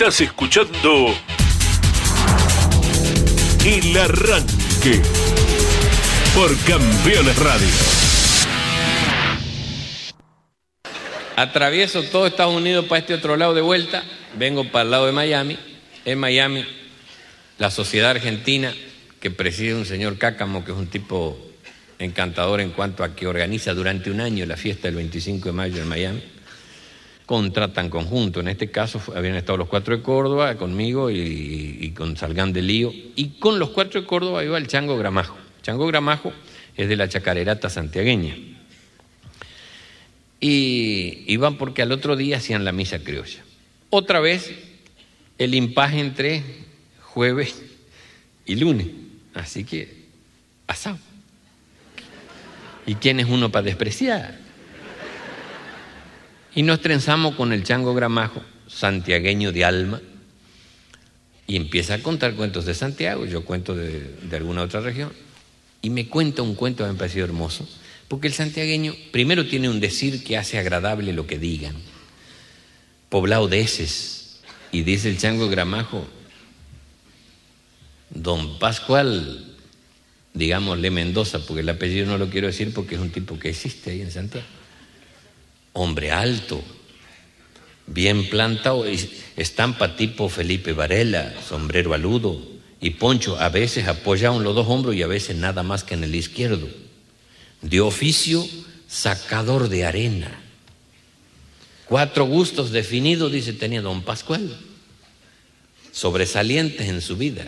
Estás 0.00 0.20
escuchando 0.20 1.08
El 3.66 3.96
Arranque 3.96 5.02
por 6.36 6.56
Campeones 6.60 7.36
Radio. 7.36 7.66
Atravieso 11.34 12.04
todo 12.04 12.28
Estados 12.28 12.54
Unidos 12.54 12.86
para 12.86 13.00
este 13.00 13.14
otro 13.14 13.36
lado 13.36 13.54
de 13.54 13.60
vuelta, 13.60 14.04
vengo 14.38 14.70
para 14.70 14.84
el 14.84 14.92
lado 14.92 15.06
de 15.06 15.10
Miami. 15.10 15.58
En 16.04 16.20
Miami, 16.20 16.64
la 17.58 17.72
sociedad 17.72 18.12
argentina 18.12 18.72
que 19.20 19.32
preside 19.32 19.74
un 19.74 19.84
señor 19.84 20.16
Cácamo, 20.16 20.64
que 20.64 20.70
es 20.70 20.78
un 20.78 20.86
tipo 20.86 21.36
encantador 21.98 22.60
en 22.60 22.70
cuanto 22.70 23.02
a 23.02 23.16
que 23.16 23.26
organiza 23.26 23.74
durante 23.74 24.12
un 24.12 24.20
año 24.20 24.46
la 24.46 24.56
fiesta 24.56 24.86
del 24.86 24.94
25 24.94 25.48
de 25.48 25.52
mayo 25.52 25.82
en 25.82 25.88
Miami, 25.88 26.22
contratan 27.28 27.90
conjunto. 27.90 28.40
En 28.40 28.48
este 28.48 28.70
caso 28.70 29.02
habían 29.14 29.34
estado 29.34 29.58
los 29.58 29.68
cuatro 29.68 29.94
de 29.94 30.02
Córdoba 30.02 30.54
conmigo 30.54 31.10
y, 31.10 31.92
con 31.94 32.16
Salgán 32.16 32.54
de 32.54 32.62
Lío. 32.62 32.90
Y 33.16 33.38
con 33.38 33.58
los 33.58 33.68
cuatro 33.68 34.00
de 34.00 34.06
Córdoba 34.06 34.42
iba 34.42 34.56
el 34.56 34.66
Chango 34.66 34.96
Gramajo. 34.96 35.36
Chango 35.60 35.86
Gramajo 35.86 36.32
es 36.74 36.88
de 36.88 36.96
la 36.96 37.06
chacarerata 37.06 37.68
santiagueña. 37.68 38.34
Y 40.40 41.24
iban 41.26 41.58
porque 41.58 41.82
al 41.82 41.92
otro 41.92 42.16
día 42.16 42.38
hacían 42.38 42.64
la 42.64 42.72
misa 42.72 43.00
criolla. 43.00 43.44
Otra 43.90 44.20
vez 44.20 44.50
el 45.36 45.54
impaje 45.54 46.00
entre 46.00 46.42
jueves 47.02 47.62
y 48.46 48.54
lunes. 48.54 48.86
Así 49.34 49.64
que, 49.64 50.06
asado. 50.66 50.98
¿Y 52.86 52.94
quién 52.94 53.20
es 53.20 53.26
uno 53.26 53.52
para 53.52 53.64
despreciar? 53.64 54.47
Y 56.58 56.64
nos 56.64 56.80
trenzamos 56.80 57.36
con 57.36 57.52
el 57.52 57.62
chango 57.62 57.94
gramajo, 57.94 58.42
santiagueño 58.66 59.52
de 59.52 59.64
alma, 59.64 60.00
y 61.46 61.54
empieza 61.54 61.94
a 61.94 62.02
contar 62.02 62.34
cuentos 62.34 62.64
de 62.64 62.74
Santiago, 62.74 63.26
yo 63.26 63.44
cuento 63.44 63.76
de, 63.76 64.16
alguna 64.32 64.62
otra 64.62 64.80
región, 64.80 65.12
y 65.82 65.90
me 65.90 66.08
cuenta 66.08 66.42
un 66.42 66.56
cuento 66.56 66.82
que 66.82 66.90
me 66.90 66.96
ha 66.96 66.98
parecido 66.98 67.26
hermoso, 67.26 67.64
porque 68.08 68.26
el 68.26 68.32
santiagueño 68.32 68.92
primero 69.12 69.46
tiene 69.46 69.68
un 69.68 69.78
decir 69.78 70.24
que 70.24 70.36
hace 70.36 70.58
agradable 70.58 71.12
lo 71.12 71.28
que 71.28 71.38
digan, 71.38 71.76
poblado 73.08 73.46
de 73.46 73.60
heces, 73.60 74.40
y 74.72 74.82
dice 74.82 75.10
el 75.10 75.18
chango 75.18 75.48
gramajo, 75.48 76.08
don 78.10 78.58
Pascual, 78.58 79.54
digámosle 80.34 80.90
Mendoza, 80.90 81.38
porque 81.38 81.60
el 81.60 81.68
apellido 81.68 82.06
no 82.06 82.18
lo 82.18 82.28
quiero 82.28 82.48
decir 82.48 82.74
porque 82.74 82.96
es 82.96 83.00
un 83.00 83.10
tipo 83.10 83.38
que 83.38 83.50
existe 83.50 83.92
ahí 83.92 84.02
en 84.02 84.10
Santiago 84.10 84.57
hombre 85.72 86.10
alto, 86.10 86.62
bien 87.86 88.28
plantado, 88.28 88.84
estampa 89.36 89.96
tipo 89.96 90.28
Felipe 90.28 90.72
Varela, 90.72 91.34
sombrero 91.46 91.94
aludo 91.94 92.40
y 92.80 92.90
poncho, 92.90 93.38
a 93.38 93.48
veces 93.48 93.88
apoyado 93.88 94.36
en 94.36 94.44
los 94.44 94.54
dos 94.54 94.66
hombros 94.68 94.94
y 94.94 95.02
a 95.02 95.06
veces 95.06 95.36
nada 95.36 95.62
más 95.62 95.84
que 95.84 95.94
en 95.94 96.04
el 96.04 96.14
izquierdo. 96.14 96.68
De 97.62 97.80
oficio, 97.80 98.46
sacador 98.86 99.68
de 99.68 99.84
arena. 99.84 100.40
Cuatro 101.86 102.26
gustos 102.26 102.70
definidos, 102.70 103.32
dice, 103.32 103.52
tenía 103.52 103.80
don 103.82 104.02
Pascual, 104.02 104.54
sobresalientes 105.90 106.88
en 106.88 107.00
su 107.00 107.16
vida. 107.16 107.46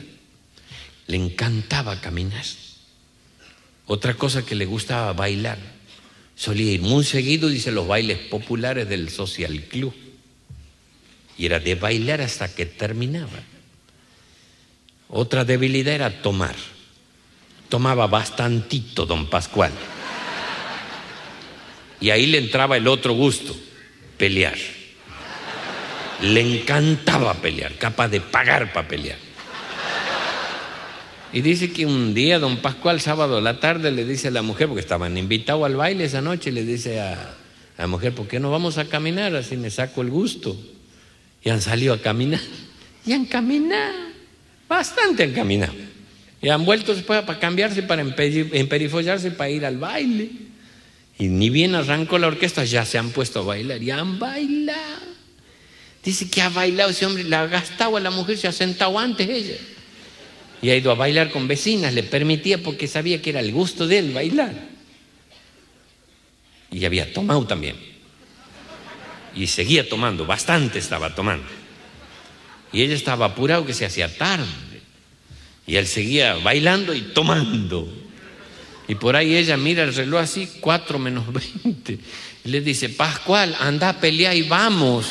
Le 1.07 1.16
encantaba 1.16 2.01
caminar. 2.01 2.45
Otra 3.87 4.14
cosa 4.14 4.45
que 4.47 4.55
le 4.55 4.66
gustaba 4.66 5.12
bailar. 5.12 5.59
Solía 6.41 6.72
ir 6.72 6.80
muy 6.80 7.05
seguido, 7.05 7.51
dice, 7.51 7.70
los 7.70 7.86
bailes 7.86 8.16
populares 8.16 8.88
del 8.88 9.11
Social 9.11 9.62
Club. 9.64 9.95
Y 11.36 11.45
era 11.45 11.61
de 11.61 11.74
bailar 11.74 12.22
hasta 12.22 12.55
que 12.55 12.64
terminaba. 12.64 13.38
Otra 15.11 15.45
debilidad 15.45 15.93
era 15.93 16.22
tomar. 16.22 16.55
Tomaba 17.68 18.07
bastantito 18.07 19.05
don 19.05 19.28
Pascual. 19.28 19.70
Y 22.01 22.09
ahí 22.09 22.24
le 22.24 22.38
entraba 22.38 22.78
el 22.78 22.88
otro 22.88 23.12
gusto, 23.12 23.55
pelear. 24.16 24.57
Le 26.22 26.41
encantaba 26.41 27.34
pelear, 27.34 27.74
capaz 27.76 28.09
de 28.09 28.22
pagar 28.22 28.72
para 28.72 28.88
pelear. 28.88 29.18
Y 31.33 31.43
dice 31.43 31.72
que 31.72 31.87
un 31.87 32.12
día 32.12 32.39
don 32.39 32.57
Pascual, 32.59 33.01
sábado 33.01 33.39
a 33.39 33.41
la 33.41 33.61
tarde, 33.61 33.93
le 33.93 34.05
dice 34.05 34.28
a 34.28 34.31
la 34.33 34.43
mujer, 34.43 34.66
porque 34.66 34.81
estaban 34.81 35.16
invitados 35.16 35.64
al 35.64 35.76
baile 35.76 36.05
esa 36.05 36.20
noche, 36.20 36.51
le 36.51 36.64
dice 36.64 37.01
a, 37.01 37.12
a 37.14 37.83
la 37.83 37.87
mujer, 37.87 38.12
¿por 38.14 38.26
qué 38.26 38.41
no 38.41 38.51
vamos 38.51 38.78
a 38.78 38.87
caminar? 38.87 39.35
Así 39.37 39.57
me 39.57 39.70
saco 39.70 40.03
el 40.03 40.11
gusto. 40.11 40.57
Y 41.43 41.51
han 41.51 41.61
salido 41.62 41.95
a 41.95 41.99
caminar. 41.99 42.41
Y 43.07 43.12
han 43.14 43.24
caminado. 43.24 43.95
Bastante 44.68 45.22
han 45.24 45.33
caminado. 45.33 45.72
Y 46.43 46.51
han 46.51 46.66
vuelto 46.66 46.95
después 46.95 47.22
para 47.22 47.39
cambiarse, 47.41 47.83
para 47.83 48.05
emperi- 48.05 48.51
emperifollarse, 48.53 49.31
para 49.31 49.49
ir 49.49 49.64
al 49.64 49.78
baile. 49.78 50.31
Y 51.18 51.28
ni 51.28 51.49
bien 51.49 51.74
arrancó 51.74 52.18
la 52.18 52.26
orquesta, 52.26 52.62
ya 52.64 52.85
se 52.85 52.99
han 52.99 53.09
puesto 53.11 53.41
a 53.41 53.43
bailar. 53.45 53.83
Y 53.83 53.91
han 53.91 54.18
bailado. 54.18 55.07
Dice 56.05 56.28
que 56.28 56.43
ha 56.43 56.51
bailado 56.51 56.91
ese 56.91 57.07
hombre, 57.07 57.24
la 57.24 57.43
ha 57.43 57.47
gastado 57.47 57.97
a 57.97 58.01
la 58.01 58.11
mujer, 58.11 58.37
se 58.37 58.49
ha 58.49 58.53
sentado 58.53 58.99
antes 58.99 59.28
ella. 59.28 59.55
Y 60.62 60.70
ha 60.70 60.76
ido 60.76 60.90
a 60.90 60.94
bailar 60.94 61.30
con 61.30 61.48
vecinas, 61.48 61.94
le 61.94 62.02
permitía 62.02 62.62
porque 62.62 62.86
sabía 62.86 63.22
que 63.22 63.30
era 63.30 63.40
el 63.40 63.52
gusto 63.52 63.86
de 63.86 63.98
él 63.98 64.12
bailar. 64.12 64.52
Y 66.70 66.84
había 66.84 67.12
tomado 67.12 67.46
también. 67.46 67.76
Y 69.34 69.46
seguía 69.46 69.88
tomando, 69.88 70.26
bastante 70.26 70.78
estaba 70.78 71.14
tomando. 71.14 71.46
Y 72.72 72.82
ella 72.82 72.94
estaba 72.94 73.26
apurado 73.26 73.64
que 73.66 73.74
se 73.74 73.86
hacía 73.86 74.14
tarde. 74.16 74.46
Y 75.66 75.76
él 75.76 75.86
seguía 75.86 76.34
bailando 76.34 76.94
y 76.94 77.00
tomando. 77.00 77.88
Y 78.86 78.96
por 78.96 79.16
ahí 79.16 79.36
ella 79.36 79.56
mira 79.56 79.84
el 79.84 79.94
reloj 79.94 80.20
así, 80.20 80.48
4 80.61 80.98
menos 80.98 81.32
20. 81.32 81.98
Y 82.44 82.48
le 82.48 82.61
dice, 82.61 82.88
Pascual, 82.88 83.56
anda 83.61 83.90
a 83.90 84.00
pelear 84.00 84.36
y 84.36 84.42
vamos. 84.42 85.06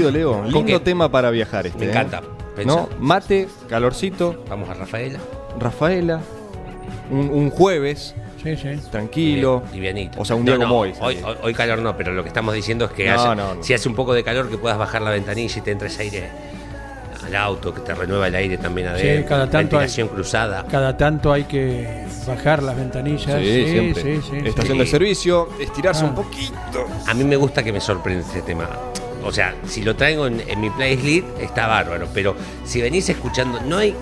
¿Sabes 0.00 0.12
que 0.12 0.12
coincido, 0.12 0.40
Leo? 0.40 0.42
Lindo 0.44 0.64
qué? 0.64 0.80
tema 0.80 1.10
para 1.10 1.30
viajar 1.30 1.66
este. 1.66 1.78
Me 1.78 1.86
¿eh? 1.86 1.90
encanta. 1.90 2.22
¿No? 2.64 2.88
Mate, 3.00 3.48
calorcito, 3.68 4.44
Vamos 4.48 4.68
a 4.70 4.74
Rafaela. 4.74 5.18
Rafaela, 5.58 6.20
un, 7.10 7.28
un 7.30 7.50
jueves, 7.50 8.14
Sí, 8.42 8.56
sí. 8.56 8.68
tranquilo. 8.90 9.62
Livianito. 9.74 10.20
O 10.20 10.24
sea, 10.24 10.36
un 10.36 10.44
día 10.44 10.54
No, 10.54 10.60
no, 10.60 10.68
como 10.68 10.80
hoy. 10.80 10.94
hoy. 11.00 11.18
hoy- 11.24 11.36
hoy 11.42 11.54
calor 11.54 11.80
no, 11.80 11.96
pero 11.96 12.12
lo 12.12 12.22
que 12.22 12.28
estamos 12.28 12.54
diciendo 12.54 12.84
es 12.86 12.92
que 12.92 13.06
No, 13.08 13.14
hace- 13.14 13.36
no, 13.36 13.54
no. 13.56 13.62
si 13.62 13.74
hace 13.74 13.88
un 13.88 13.94
poco 13.94 14.14
de 14.14 14.22
calor 14.24 14.48
que 14.48 14.56
puedas 14.56 14.78
bajar 14.78 15.02
la 15.02 15.10
ventanilla 15.10 15.58
y 15.58 15.60
te 15.60 15.70
entres 15.72 15.98
aire 15.98 16.28
al 17.26 17.34
auto, 17.36 17.74
que 17.74 17.80
te 17.80 17.92
renueva 17.94 18.28
el 18.28 18.34
aire 18.36 18.56
también 18.56 18.86
adentro. 18.88 19.28
cada 19.28 19.50
tanto 19.50 19.76
hay- 19.76 19.82
Ventilación 19.82 20.08
cruzada. 20.08 20.64
Cada 20.70 20.96
tanto 20.96 21.32
hay 21.32 21.44
que 21.44 22.04
bajar 22.26 22.62
las 22.62 22.76
ventanillas. 22.76 23.40
Sí, 23.42 23.66
siempre. 23.66 24.02
sí, 24.02 24.20
sí, 24.30 24.36
Estación 24.48 24.74
sí. 24.76 24.78
de 24.78 24.86
servicio, 24.86 25.48
estirarse 25.60 26.04
Ah. 26.04 26.08
un 26.08 26.14
poquito. 26.14 26.86
A 27.06 27.12
mí 27.14 27.24
me 27.24 27.36
gusta 27.36 27.62
que 27.64 27.72
me 27.72 27.80
sorprende 27.80 28.22
este 28.22 28.42
tema. 28.42 28.68
O 29.26 29.32
sea, 29.32 29.54
si 29.66 29.82
lo 29.82 29.96
traigo 29.96 30.26
en, 30.26 30.40
en 30.46 30.60
mi 30.60 30.70
playlist 30.70 31.26
está 31.40 31.66
bárbaro, 31.66 32.08
pero 32.14 32.36
si 32.64 32.80
venís 32.80 33.08
escuchando, 33.08 33.60
no 33.60 33.78
hay... 33.78 33.94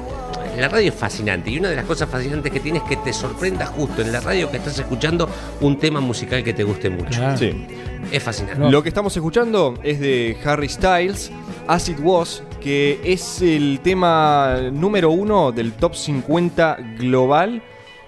La 0.58 0.68
radio 0.68 0.90
es 0.90 0.94
fascinante 0.94 1.50
y 1.50 1.58
una 1.58 1.68
de 1.70 1.76
las 1.76 1.84
cosas 1.84 2.08
fascinantes 2.08 2.52
que 2.52 2.60
tiene 2.60 2.78
es 2.78 2.84
que 2.84 2.96
te 2.96 3.12
sorprenda 3.12 3.66
justo 3.66 4.02
en 4.02 4.12
la 4.12 4.20
radio 4.20 4.48
que 4.50 4.58
estás 4.58 4.78
escuchando 4.78 5.28
un 5.60 5.78
tema 5.78 5.98
musical 6.00 6.44
que 6.44 6.52
te 6.52 6.62
guste 6.62 6.90
mucho. 6.90 7.18
Claro. 7.18 7.36
Sí. 7.36 7.66
Es 8.12 8.22
fascinante. 8.22 8.60
No. 8.60 8.70
Lo 8.70 8.80
que 8.80 8.88
estamos 8.88 9.16
escuchando 9.16 9.74
es 9.82 9.98
de 9.98 10.36
Harry 10.44 10.68
Styles, 10.68 11.32
As 11.66 11.88
It 11.88 11.98
Was, 12.00 12.44
que 12.60 13.00
es 13.02 13.42
el 13.42 13.80
tema 13.82 14.70
número 14.72 15.10
uno 15.10 15.50
del 15.50 15.72
top 15.72 15.96
50 15.96 16.76
global 16.98 17.60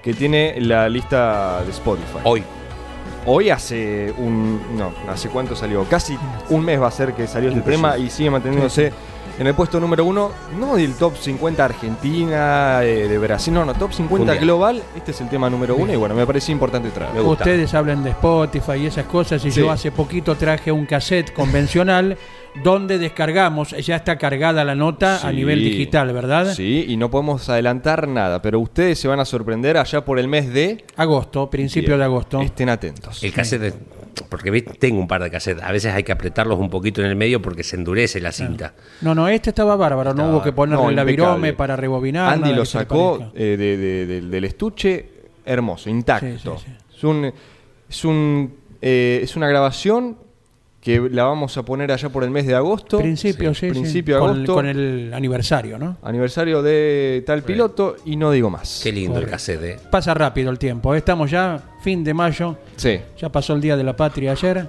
que 0.03 0.15
tiene 0.15 0.55
la 0.61 0.89
lista 0.89 1.63
de 1.65 1.71
Spotify. 1.73 2.19
Hoy. 2.23 2.45
Hoy 3.27 3.51
hace 3.51 4.13
un. 4.19 4.61
No, 4.79 4.93
¿hace 5.09 5.29
cuánto 5.29 5.57
salió? 5.57 5.85
Casi 5.85 6.17
un 6.51 6.65
mes 6.65 6.81
va 6.81 6.87
a 6.89 6.93
ser 6.93 7.13
que 7.13 7.27
salió 7.27 7.49
este 7.51 7.61
tema 7.63 7.99
y 7.99 8.09
sigue 8.09 8.31
manteniéndose 8.31 8.93
en 9.39 9.47
el 9.47 9.55
puesto 9.55 9.81
número 9.81 10.05
uno. 10.05 10.31
No 10.59 10.77
del 10.77 10.95
top 10.95 11.17
50 11.17 11.65
Argentina, 11.65 12.85
eh, 12.85 13.09
de 13.09 13.19
Brasil, 13.19 13.53
no, 13.53 13.65
no, 13.65 13.75
top 13.75 13.93
50 13.93 14.17
Mundial. 14.19 14.39
global. 14.39 14.83
Este 14.95 15.11
es 15.11 15.21
el 15.21 15.29
tema 15.29 15.51
número 15.51 15.75
uno 15.75 15.93
y 15.93 15.97
bueno, 15.97 16.15
me 16.15 16.25
parecía 16.25 16.53
importante 16.53 16.89
gusta. 17.21 17.43
Ustedes 17.43 17.75
hablan 17.75 18.05
de 18.05 18.11
Spotify 18.11 18.75
y 18.83 18.87
esas 18.87 19.07
cosas 19.07 19.45
y 19.45 19.51
Sí. 19.51 19.61
yo 19.61 19.73
hace 19.73 19.91
poquito 19.91 20.37
traje 20.37 20.71
un 20.71 20.87
cassette 20.87 21.33
convencional 21.33 22.17
donde 22.63 22.99
descargamos, 22.99 23.71
ya 23.71 23.97
está 23.97 24.19
cargada 24.19 24.65
la 24.65 24.75
nota 24.75 25.27
a 25.27 25.31
nivel 25.33 25.61
digital, 25.61 26.13
¿verdad? 26.13 26.53
Sí, 26.55 26.85
y 26.89 26.97
no 26.97 27.11
podemos 27.11 27.49
adelantar 27.49 28.09
nada, 28.09 28.43
pero 28.43 28.59
ustedes 28.61 28.99
se 28.99 29.07
van 29.09 29.21
a 29.21 29.25
sorprender 29.25 29.77
allá 29.77 30.05
por 30.05 30.19
el 30.19 30.27
mes 30.29 30.53
de. 30.53 30.85
Agosto, 30.97 31.49
principio 31.49 31.91
Bien, 31.91 31.99
de 32.01 32.05
agosto. 32.05 32.41
Estén 32.41 32.69
atentos. 32.69 33.23
El 33.23 33.33
cassette, 33.33 33.75
porque 34.29 34.51
¿viste? 34.51 34.73
tengo 34.75 34.99
un 34.99 35.07
par 35.07 35.23
de 35.23 35.31
cassettes. 35.31 35.63
A 35.63 35.71
veces 35.71 35.95
hay 35.95 36.03
que 36.03 36.13
apretarlos 36.13 36.59
un 36.59 36.71
poquito 36.71 37.01
en 37.03 37.09
el 37.09 37.17
medio 37.17 37.41
porque 37.41 37.63
se 37.63 37.77
endurece 37.77 38.21
la 38.21 38.33
cinta. 38.33 38.75
No, 39.03 39.15
no, 39.15 39.29
este 39.29 39.51
estaba 39.51 39.77
bárbaro, 39.77 40.15
no 40.15 40.29
hubo 40.31 40.43
que 40.43 40.53
ponerle 40.53 40.83
No, 40.85 40.91
la 40.91 41.03
impecable. 41.03 41.13
virome 41.35 41.53
para 41.53 41.77
rebobinar. 41.77 42.33
Andy 42.33 42.53
lo 42.55 42.65
sacó 42.65 43.31
eh, 43.35 43.57
de- 43.57 43.77
de- 43.77 44.07
de- 44.07 44.21
del 44.23 44.45
estuche 44.45 45.11
hermoso, 45.45 45.89
intacto. 45.91 46.59
Sí, 46.59 46.65
sí, 46.65 46.73
sí. 46.91 46.97
Es 46.97 47.05
un 47.05 47.33
es 47.89 48.05
un 48.05 48.55
eh, 48.83 49.21
es 49.23 49.37
una 49.37 49.47
grabación 49.49 50.17
que 50.87 51.09
la 51.11 51.25
vamos 51.25 51.57
a 51.59 51.65
poner 51.65 51.91
allá 51.91 52.11
por 52.11 52.23
el 52.23 52.31
mes 52.31 52.47
de 52.47 52.55
agosto. 52.55 52.99
Principio, 52.99 53.53
sí, 53.55 53.67
sí. 53.67 53.71
Principio 53.73 54.15
de 54.15 54.21
Con- 54.21 54.31
agosto. 54.31 54.55
Con, 54.55 54.67
el 54.67 55.11
aniversario, 55.13 55.81
¿no? 55.81 55.97
Aniversario 56.01 56.63
de 56.63 57.25
tal 57.27 57.43
piloto 57.43 57.97
y 58.05 58.15
no 58.15 58.31
digo 58.31 58.51
más. 58.51 58.83
Qué 58.85 58.93
lindo 58.93 59.19
el 59.19 59.27
cassette. 59.27 59.63
¿eh? 59.65 59.77
Pasa 59.91 60.15
rápido 60.15 60.49
el 60.49 60.61
tiempo, 60.61 60.95
¿eh? 60.95 60.99
estamos 60.99 61.29
ya 61.29 61.61
fin 61.83 62.05
de 62.05 62.15
mayo, 62.15 62.57
Sí. 62.77 63.01
ya 63.19 63.31
pasó 63.31 63.55
el 63.55 63.61
Día 63.61 63.77
de 63.77 63.83
la 63.83 63.97
Patria 63.97 64.31
ayer, 64.31 64.69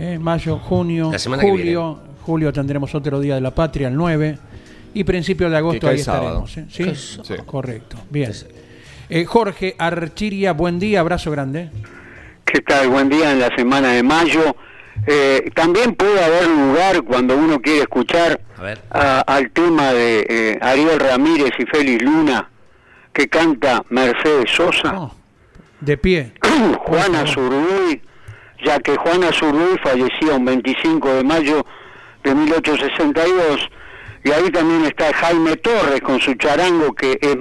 ¿eh? 0.00 0.18
mayo, 0.18 0.58
junio, 0.58 1.12
La 1.12 1.20
semana 1.20 1.44
que 1.44 1.48
julio, 1.48 2.00
julio 2.22 2.52
tendremos 2.52 2.92
otro 2.92 3.20
Día 3.20 3.36
de 3.36 3.40
la 3.40 3.54
Patria, 3.54 3.86
el 3.86 3.94
9, 3.94 4.36
y 4.92 5.04
principio 5.04 5.48
de 5.48 5.56
agosto 5.56 5.86
ahí 5.86 5.98
sábado. 5.98 6.46
estaremos. 6.48 6.80
¿eh? 6.80 6.94
¿Sí? 6.96 7.22
Sí. 7.22 7.34
Correcto, 7.46 7.96
bien. 8.10 8.32
Eh, 9.08 9.24
Jorge 9.24 9.76
Archiria, 9.78 10.52
buen 10.52 10.80
día, 10.80 10.98
abrazo 10.98 11.30
grande. 11.30 11.70
¿Qué 12.44 12.60
tal? 12.60 12.88
Buen 12.88 13.08
día 13.08 13.30
en 13.30 13.38
la 13.38 13.50
semana 13.56 13.92
de 13.92 14.02
mayo. 14.02 14.56
Eh, 15.06 15.50
también 15.54 15.94
puede 15.94 16.22
haber 16.22 16.46
lugar 16.48 17.02
cuando 17.02 17.36
uno 17.36 17.60
quiere 17.60 17.80
escuchar 17.80 18.40
A 18.90 19.20
al 19.20 19.50
tema 19.50 19.92
de 19.92 20.24
eh, 20.28 20.58
Ariel 20.62 20.98
Ramírez 20.98 21.50
y 21.58 21.66
Félix 21.66 22.02
Luna 22.02 22.48
que 23.12 23.28
canta 23.28 23.84
Mercedes 23.90 24.50
Sosa, 24.50 24.94
Oh, 24.98 25.14
de 25.80 25.96
pie. 25.96 26.32
Juana 26.78 27.26
Zurduy, 27.26 28.00
ya 28.64 28.80
que 28.80 28.96
Juana 28.96 29.30
Zurduy 29.32 29.78
fallecía 29.82 30.34
un 30.34 30.44
25 30.44 31.14
de 31.14 31.24
mayo 31.24 31.66
de 32.24 32.34
1862 32.34 33.68
y 34.24 34.30
ahí 34.32 34.50
también 34.50 34.84
está 34.86 35.12
Jaime 35.12 35.56
Torres 35.56 36.00
con 36.00 36.18
su 36.20 36.34
charango 36.34 36.94
que 36.94 37.18
es 37.20 37.36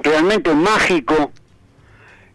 realmente 0.00 0.52
mágico 0.54 1.32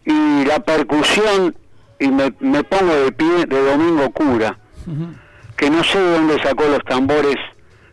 y 0.05 0.45
la 0.45 0.59
percusión 0.59 1.55
y 2.01 2.09
me, 2.09 2.33
me 2.39 2.63
pongo 2.63 2.93
de 2.93 3.11
pie 3.11 3.45
de 3.47 3.63
Domingo 3.63 4.09
Cura 4.11 4.57
que 5.55 5.69
no 5.69 5.83
sé 5.83 5.99
de 5.99 6.11
dónde 6.11 6.41
sacó 6.41 6.65
los 6.65 6.83
tambores 6.83 7.35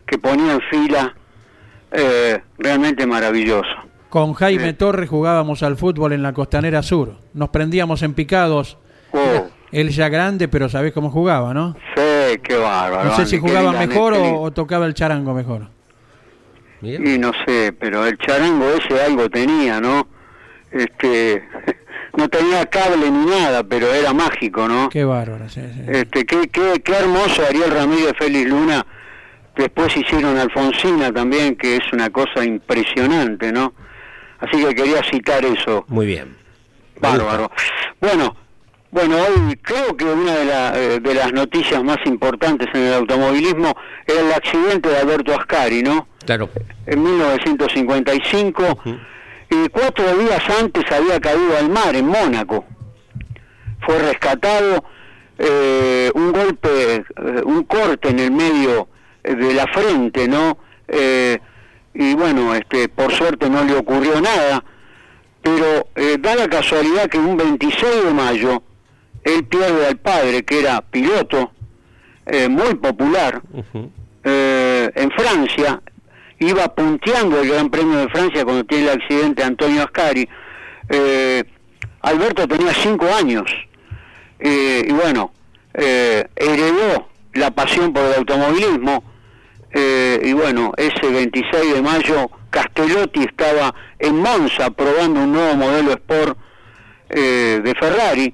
que 0.07 0.17
ponía 0.17 0.53
en 0.53 0.61
fila 0.71 1.15
eh, 1.91 2.41
realmente 2.57 3.05
maravilloso 3.05 3.69
Con 4.09 4.33
Jaime 4.33 4.73
Torres 4.73 5.07
jugábamos 5.09 5.61
al 5.61 5.77
fútbol 5.77 6.13
en 6.13 6.23
la 6.23 6.33
Costanera 6.33 6.81
Sur. 6.81 7.17
Nos 7.33 7.49
prendíamos 7.49 8.01
en 8.01 8.15
picados. 8.15 8.77
Oh, 9.11 9.47
Él 9.71 9.89
ya 9.89 10.09
grande, 10.09 10.47
pero 10.47 10.67
sabés 10.67 10.93
cómo 10.93 11.11
jugaba, 11.11 11.53
¿no? 11.53 11.75
sí, 11.95 12.39
qué 12.43 12.57
bárbaro. 12.57 13.09
No 13.09 13.15
sé 13.15 13.27
si 13.27 13.37
jugaba 13.37 13.71
linda 13.71 13.85
mejor 13.85 14.13
o 14.17 14.51
tocaba 14.51 14.87
el 14.87 14.95
charango 14.95 15.35
mejor. 15.35 15.67
Y 16.81 17.17
no 17.19 17.31
sé, 17.45 17.73
pero 17.79 18.05
el 18.07 18.17
charango 18.17 18.65
ese 18.69 18.99
algo 19.01 19.29
tenía, 19.29 19.79
¿no? 19.79 20.07
Este, 20.71 21.43
no 22.17 22.27
tenía 22.29 22.65
cable 22.65 23.09
ni 23.11 23.25
nada, 23.25 23.63
pero 23.63 23.93
era 23.93 24.13
mágico, 24.13 24.67
¿no? 24.67 24.89
Qué 24.89 25.03
bárbaro. 25.03 25.47
sí, 25.49 25.61
sí. 25.61 25.81
Este, 25.87 26.25
qué, 26.25 26.47
qué, 26.49 26.81
qué 26.83 26.93
hermoso 26.93 27.43
Ariel 27.47 27.71
Ramírez 27.71 28.13
Félix 28.17 28.49
Luna. 28.49 28.85
Después 29.55 29.95
hicieron 29.97 30.37
Alfonsina 30.37 31.11
también, 31.11 31.55
que 31.55 31.75
es 31.77 31.93
una 31.93 32.09
cosa 32.09 32.43
impresionante, 32.45 33.51
¿no? 33.51 33.73
Así 34.39 34.63
que 34.63 34.73
quería 34.73 35.03
citar 35.03 35.43
eso. 35.43 35.83
Muy 35.89 36.05
bien. 36.05 36.35
Bárbaro. 37.01 37.51
Bueno, 37.99 38.35
bueno, 38.91 39.17
hoy 39.17 39.55
creo 39.61 39.95
que 39.97 40.05
una 40.05 40.33
de, 40.35 40.45
la- 40.45 40.73
eh, 40.79 40.99
de 40.99 41.13
las 41.13 41.31
noticias 41.33 41.83
más 41.83 41.97
importantes 42.05 42.67
en 42.73 42.81
el 42.83 42.93
automovilismo 42.93 43.75
era 44.07 44.19
el 44.21 44.31
accidente 44.33 44.89
de 44.89 44.97
Alberto 44.97 45.33
Ascari, 45.37 45.83
¿no? 45.83 46.07
Claro. 46.25 46.49
En 46.85 47.03
1955 47.03 48.79
y 49.49 49.69
cuatro 49.69 50.17
días 50.17 50.41
antes 50.59 50.83
había 50.91 51.19
caído 51.19 51.57
al 51.57 51.69
mar 51.69 51.95
en 51.95 52.07
Mónaco. 52.07 52.65
Fue 53.81 53.97
rescatado, 53.99 54.83
eh, 55.37 56.11
un 56.13 56.31
golpe, 56.31 56.95
eh, 56.95 57.03
un 57.45 57.63
corte 57.63 58.09
en 58.09 58.19
el 58.19 58.31
medio 58.31 58.87
eh, 59.23 59.35
de 59.35 59.53
la 59.53 59.65
frente, 59.67 60.27
¿no? 60.27 60.57
Eh, 60.87 61.39
y 61.93 62.13
bueno, 62.13 62.53
este, 62.53 62.87
por 62.89 63.11
suerte 63.11 63.49
no 63.49 63.63
le 63.63 63.75
ocurrió 63.75 64.21
nada, 64.21 64.63
pero 65.41 65.87
eh, 65.95 66.17
da 66.19 66.35
la 66.35 66.47
casualidad 66.47 67.07
que 67.07 67.17
un 67.17 67.37
26 67.37 68.05
de 68.05 68.13
mayo 68.13 68.61
él 69.23 69.45
pierde 69.45 69.87
al 69.87 69.97
padre, 69.97 70.43
que 70.43 70.59
era 70.59 70.81
piloto, 70.81 71.51
eh, 72.25 72.47
muy 72.47 72.75
popular, 72.75 73.41
eh, 74.23 74.91
en 74.95 75.11
Francia, 75.11 75.81
iba 76.39 76.67
punteando 76.73 77.41
el 77.41 77.49
Gran 77.49 77.69
Premio 77.69 77.99
de 77.99 78.09
Francia 78.09 78.43
cuando 78.43 78.63
tiene 78.63 78.85
el 78.85 79.01
accidente 79.01 79.43
Antonio 79.43 79.83
Ascari. 79.83 80.27
Eh, 80.89 81.43
Alberto 82.01 82.47
tenía 82.47 82.73
cinco 82.73 83.07
años. 83.13 83.51
Eh, 84.39 84.85
y 84.87 84.91
bueno, 84.91 85.33
eh, 85.73 86.25
heredó 86.35 87.09
la 87.33 87.51
pasión 87.51 87.93
por 87.93 88.03
el 88.05 88.13
automovilismo. 88.15 89.03
Eh, 89.71 90.19
y 90.23 90.33
bueno, 90.33 90.71
ese 90.77 91.07
26 91.11 91.75
de 91.75 91.81
mayo 91.81 92.29
Castellotti 92.49 93.21
estaba 93.21 93.75
en 93.99 94.15
Monza 94.17 94.71
probando 94.71 95.21
un 95.21 95.33
nuevo 95.33 95.55
modelo 95.55 95.91
Sport 95.91 96.37
eh, 97.09 97.61
de 97.63 97.75
Ferrari. 97.75 98.33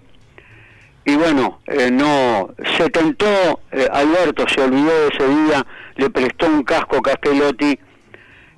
Y 1.07 1.15
bueno, 1.15 1.59
eh, 1.67 1.91
no 1.91 2.49
se 2.77 2.89
tentó, 2.89 3.59
eh, 3.71 3.87
Alberto 3.91 4.45
se 4.47 4.61
olvidó 4.61 4.91
de 5.01 5.07
ese 5.09 5.27
día, 5.27 5.65
le 5.97 6.09
prestó 6.09 6.47
un 6.47 6.63
casco 6.63 7.01
Castellotti 7.01 7.77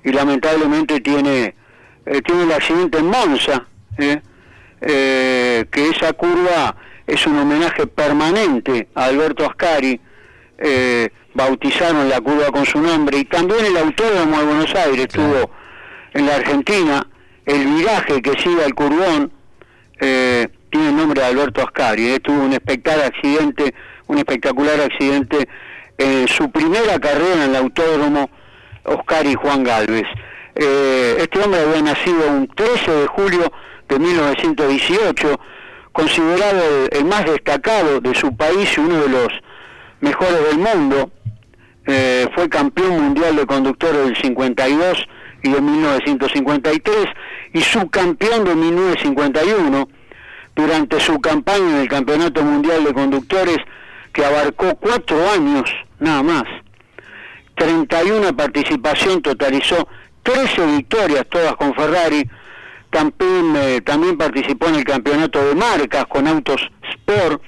y 0.04 0.12
lamentablemente 0.12 1.00
tiene 1.00 1.54
eh, 2.06 2.22
tiene 2.22 2.44
el 2.44 2.52
accidente 2.52 2.98
en 2.98 3.06
Monza, 3.06 3.66
¿eh? 3.98 4.20
Eh, 4.80 5.66
que 5.70 5.88
esa 5.88 6.12
curva 6.12 6.76
es 7.06 7.26
un 7.26 7.38
homenaje 7.38 7.86
permanente 7.86 8.88
a 8.94 9.06
Alberto 9.06 9.44
Ascari, 9.44 10.00
eh, 10.58 11.10
bautizaron 11.34 12.08
la 12.08 12.20
curva 12.20 12.46
con 12.50 12.64
su 12.64 12.80
nombre 12.80 13.18
y 13.18 13.24
también 13.24 13.64
el 13.64 13.76
autódromo 13.76 14.38
de 14.38 14.44
Buenos 14.44 14.74
Aires 14.74 15.08
tuvo 15.08 15.50
en 16.12 16.26
la 16.26 16.36
Argentina 16.36 17.06
el 17.44 17.66
viraje 17.66 18.20
que 18.20 18.32
sigue 18.40 18.64
al 18.64 18.74
curvón 18.74 19.32
eh, 20.00 20.48
tiene 20.70 20.88
el 20.88 20.96
nombre 20.96 21.20
de 21.20 21.26
Alberto 21.26 21.62
Ascari, 21.62 22.08
eh, 22.08 22.20
tuvo 22.20 22.42
un 22.42 22.52
espectacular 22.52 23.06
accidente, 23.06 23.74
un 24.06 24.18
espectacular 24.18 24.80
accidente 24.80 25.48
en 25.96 26.28
su 26.28 26.50
primera 26.50 26.98
carrera 26.98 27.44
en 27.44 27.50
el 27.50 27.56
autódromo 27.56 28.30
Oscar 28.88 29.26
y 29.26 29.34
Juan 29.34 29.64
Galvez. 29.64 30.06
Eh, 30.54 31.16
este 31.18 31.40
hombre 31.40 31.60
había 31.60 31.82
nacido 31.82 32.28
un 32.28 32.48
13 32.48 32.90
de 32.90 33.06
julio 33.06 33.52
de 33.88 33.98
1918, 33.98 35.40
considerado 35.92 36.88
el, 36.90 37.04
más 37.04 37.24
destacado 37.24 38.00
de 38.00 38.14
su 38.14 38.36
país 38.36 38.76
y 38.76 38.80
uno 38.80 39.00
de 39.02 39.08
los 39.08 39.28
mejores 40.00 40.44
del 40.48 40.58
mundo. 40.58 41.10
Eh, 41.86 42.28
fue 42.34 42.48
campeón 42.48 43.02
mundial 43.02 43.36
de 43.36 43.46
conductores 43.46 44.04
del 44.04 44.16
52 44.16 45.08
y 45.42 45.50
de 45.50 45.60
1953 45.60 46.96
y 47.54 47.60
subcampeón 47.60 48.44
de 48.44 48.54
1951 48.54 49.88
durante 50.54 51.00
su 51.00 51.20
campaña 51.20 51.70
en 51.70 51.76
el 51.76 51.88
Campeonato 51.88 52.42
Mundial 52.42 52.84
de 52.84 52.92
Conductores 52.92 53.58
que 54.12 54.24
abarcó 54.24 54.74
cuatro 54.74 55.30
años 55.30 55.70
nada 56.00 56.22
más. 56.22 56.44
31 57.58 58.36
participación 58.36 59.20
totalizó 59.20 59.88
13 60.22 60.66
victorias, 60.76 61.26
todas 61.28 61.54
con 61.56 61.74
Ferrari. 61.74 62.28
También, 62.90 63.56
eh, 63.56 63.80
también 63.82 64.16
participó 64.16 64.68
en 64.68 64.76
el 64.76 64.84
campeonato 64.84 65.44
de 65.44 65.54
marcas 65.54 66.06
con 66.06 66.26
autos 66.26 66.60
Sport. 66.90 67.42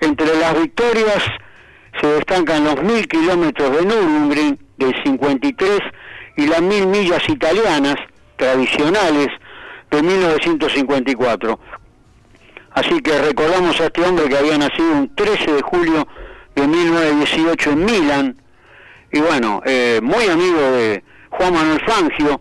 Entre 0.00 0.34
las 0.38 0.58
victorias 0.58 1.22
se 2.00 2.06
destacan 2.06 2.64
los 2.64 2.82
mil 2.82 3.06
kilómetros 3.06 3.76
de 3.76 3.84
Nürburgring 3.84 4.58
del 4.78 5.02
53 5.04 5.80
y 6.38 6.46
las 6.46 6.62
mil 6.62 6.86
millas 6.86 7.28
italianas 7.28 7.96
tradicionales 8.36 9.28
de 9.90 10.02
1954. 10.02 11.60
Así 12.72 13.00
que 13.00 13.18
recordamos 13.20 13.78
a 13.80 13.86
este 13.86 14.02
hombre 14.02 14.28
que 14.28 14.38
había 14.38 14.56
nacido 14.56 14.92
un 14.92 15.14
13 15.14 15.52
de 15.52 15.62
julio 15.62 16.06
de 16.54 16.66
1918 16.66 17.70
en 17.72 17.84
Milán 17.84 18.39
y 19.12 19.20
bueno, 19.20 19.62
eh, 19.64 20.00
muy 20.02 20.26
amigo 20.26 20.60
de 20.72 21.02
Juan 21.30 21.54
Manuel 21.54 21.80
Fangio, 21.86 22.40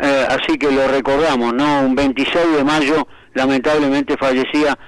eh, 0.00 0.26
así 0.28 0.58
que 0.58 0.70
lo 0.70 0.88
recordamos, 0.88 1.52
¿no? 1.54 1.82
Un 1.82 1.94
26 1.94 2.56
de 2.56 2.64
mayo 2.64 3.06
lamentablemente 3.34 4.16
fallecía 4.16 4.78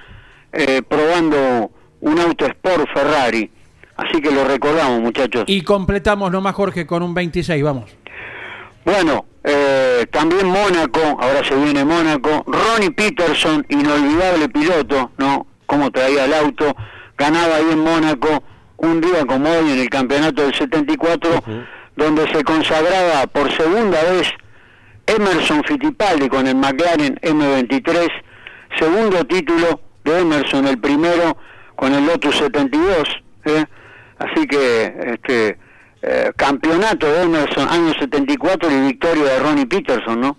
eh, 0.51 0.81
probando 0.87 1.71
un 2.01 2.19
auto 2.19 2.45
Sport 2.45 2.87
Ferrari, 2.93 3.49
así 3.97 4.21
que 4.21 4.31
lo 4.31 4.45
recordamos 4.45 5.01
muchachos. 5.01 5.43
Y 5.47 5.61
completamos 5.61 6.31
nomás, 6.31 6.55
Jorge, 6.55 6.85
con 6.85 7.03
un 7.03 7.13
26, 7.13 7.63
vamos. 7.63 7.95
Bueno, 8.83 9.25
eh, 9.43 10.05
también 10.11 10.47
Mónaco, 10.47 11.01
ahora 11.19 11.43
se 11.43 11.55
viene 11.55 11.83
Mónaco, 11.83 12.43
Ronnie 12.45 12.91
Peterson, 12.91 13.65
inolvidable 13.69 14.49
piloto, 14.49 15.11
¿no? 15.17 15.47
Cómo 15.65 15.91
traía 15.91 16.25
el 16.25 16.33
auto, 16.33 16.75
ganaba 17.17 17.55
ahí 17.55 17.65
en 17.71 17.79
Mónaco 17.79 18.43
un 18.77 19.01
día 19.01 19.25
como 19.25 19.49
hoy 19.49 19.71
en 19.71 19.79
el 19.79 19.89
campeonato 19.89 20.43
del 20.43 20.53
74, 20.53 21.43
donde 21.95 22.27
se 22.31 22.43
consagraba 22.43 23.27
por 23.27 23.51
segunda 23.51 24.01
vez 24.03 24.31
Emerson 25.07 25.63
Fittipaldi 25.63 26.27
con 26.27 26.47
el 26.47 26.55
McLaren 26.55 27.15
M23, 27.21 28.09
segundo 28.77 29.25
título 29.25 29.81
de 30.03 30.19
Emerson, 30.19 30.67
el 30.67 30.79
primero 30.79 31.37
con 31.75 31.93
el 31.93 32.05
Lotus 32.05 32.37
72, 32.37 33.23
¿eh? 33.45 33.65
así 34.17 34.47
que 34.47 34.93
este 35.13 35.57
eh, 36.01 36.31
campeonato 36.35 37.07
de 37.07 37.23
Emerson 37.23 37.67
año 37.67 37.93
74 37.99 38.71
y 38.71 38.87
victoria 38.87 39.23
de 39.23 39.39
Ronnie 39.39 39.65
Peterson, 39.65 40.21
¿no? 40.21 40.37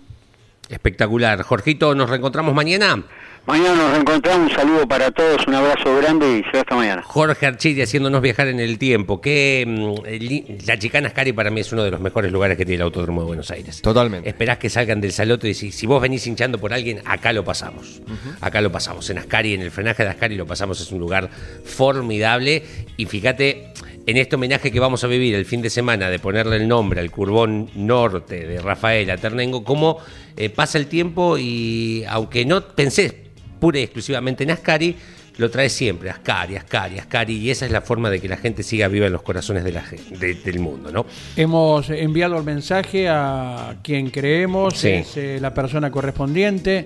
Espectacular. 0.69 1.41
Jorgito, 1.43 1.95
nos 1.95 2.09
reencontramos 2.09 2.53
mañana. 2.53 3.03
Mañana 3.47 3.75
nos 3.75 3.91
reencontramos, 3.91 4.51
un 4.51 4.57
saludo 4.57 4.85
para 4.85 5.09
todos, 5.09 5.47
un 5.47 5.55
abrazo 5.55 5.95
grande 5.95 6.39
y 6.39 6.43
será 6.43 6.59
hasta 6.59 6.75
mañana. 6.75 7.01
Jorge 7.01 7.45
Archidi 7.45 7.81
haciéndonos 7.81 8.21
viajar 8.21 8.49
en 8.49 8.59
el 8.59 8.77
tiempo. 8.77 9.21
Que 9.21 9.63
mm, 9.65 10.67
la 10.67 10.77
Chicana 10.77 11.07
Ascari 11.07 11.31
para 11.31 11.49
mí 11.49 11.61
es 11.61 11.71
uno 11.71 11.85
de 11.85 11.91
los 11.91 12.01
mejores 12.01 12.29
lugares 12.29 12.57
que 12.57 12.65
tiene 12.65 12.75
el 12.75 12.81
Autódromo 12.81 13.21
de 13.21 13.27
Buenos 13.27 13.49
Aires. 13.49 13.81
Totalmente. 13.81 14.27
Esperás 14.27 14.57
que 14.57 14.69
salgan 14.69 14.99
del 14.99 15.13
saloto 15.13 15.47
y 15.47 15.53
si, 15.53 15.71
si 15.71 15.87
vos 15.87 16.01
venís 16.01 16.27
hinchando 16.27 16.57
por 16.57 16.73
alguien, 16.73 17.01
acá 17.05 17.31
lo 17.31 17.45
pasamos. 17.45 18.01
Acá 18.41 18.59
lo 18.59 18.69
pasamos. 18.69 19.09
En 19.11 19.17
Ascari, 19.19 19.53
en 19.53 19.61
el 19.61 19.71
frenaje 19.71 20.03
de 20.03 20.09
Ascari 20.09 20.35
lo 20.35 20.45
pasamos. 20.45 20.81
Es 20.81 20.91
un 20.91 20.99
lugar 20.99 21.29
formidable. 21.63 22.65
Y 22.97 23.05
fíjate, 23.05 23.71
en 24.07 24.17
este 24.17 24.35
homenaje 24.35 24.73
que 24.73 24.79
vamos 24.81 25.05
a 25.05 25.07
vivir 25.07 25.35
el 25.35 25.45
fin 25.45 25.61
de 25.61 25.69
semana 25.69 26.09
de 26.09 26.19
ponerle 26.19 26.57
el 26.57 26.67
nombre 26.67 26.99
al 26.99 27.11
Curbón 27.11 27.69
Norte 27.75 28.45
de 28.45 28.61
Rafael 28.61 29.17
Ternengo, 29.21 29.63
cómo 29.63 29.99
eh, 30.35 30.49
pasa 30.49 30.77
el 30.77 30.87
tiempo 30.87 31.37
y 31.37 32.03
aunque 32.09 32.43
no 32.43 32.61
pensés 32.61 33.26
pura 33.59 33.79
y 33.79 33.83
exclusivamente 33.83 34.43
en 34.43 34.51
Ascari, 34.51 34.95
lo 35.37 35.51
trae 35.51 35.69
siempre, 35.69 36.09
Ascari, 36.09 36.55
Ascari, 36.55 36.97
Ascari, 36.97 37.37
y 37.37 37.51
esa 37.51 37.65
es 37.67 37.71
la 37.71 37.81
forma 37.81 38.09
de 38.09 38.19
que 38.19 38.27
la 38.27 38.37
gente 38.37 38.63
siga 38.63 38.87
viva 38.87 39.05
en 39.05 39.13
los 39.13 39.21
corazones 39.21 39.63
de 39.63 39.71
la 39.71 39.83
de- 40.19 40.33
del 40.33 40.59
mundo, 40.59 40.91
¿no? 40.91 41.05
Hemos 41.35 41.89
enviado 41.91 42.37
el 42.37 42.43
mensaje 42.43 43.07
a 43.07 43.75
quien 43.83 44.09
creemos 44.09 44.75
Sí. 44.77 44.89
es 44.89 45.15
eh, 45.17 45.37
la 45.39 45.53
persona 45.53 45.91
correspondiente 45.91 46.85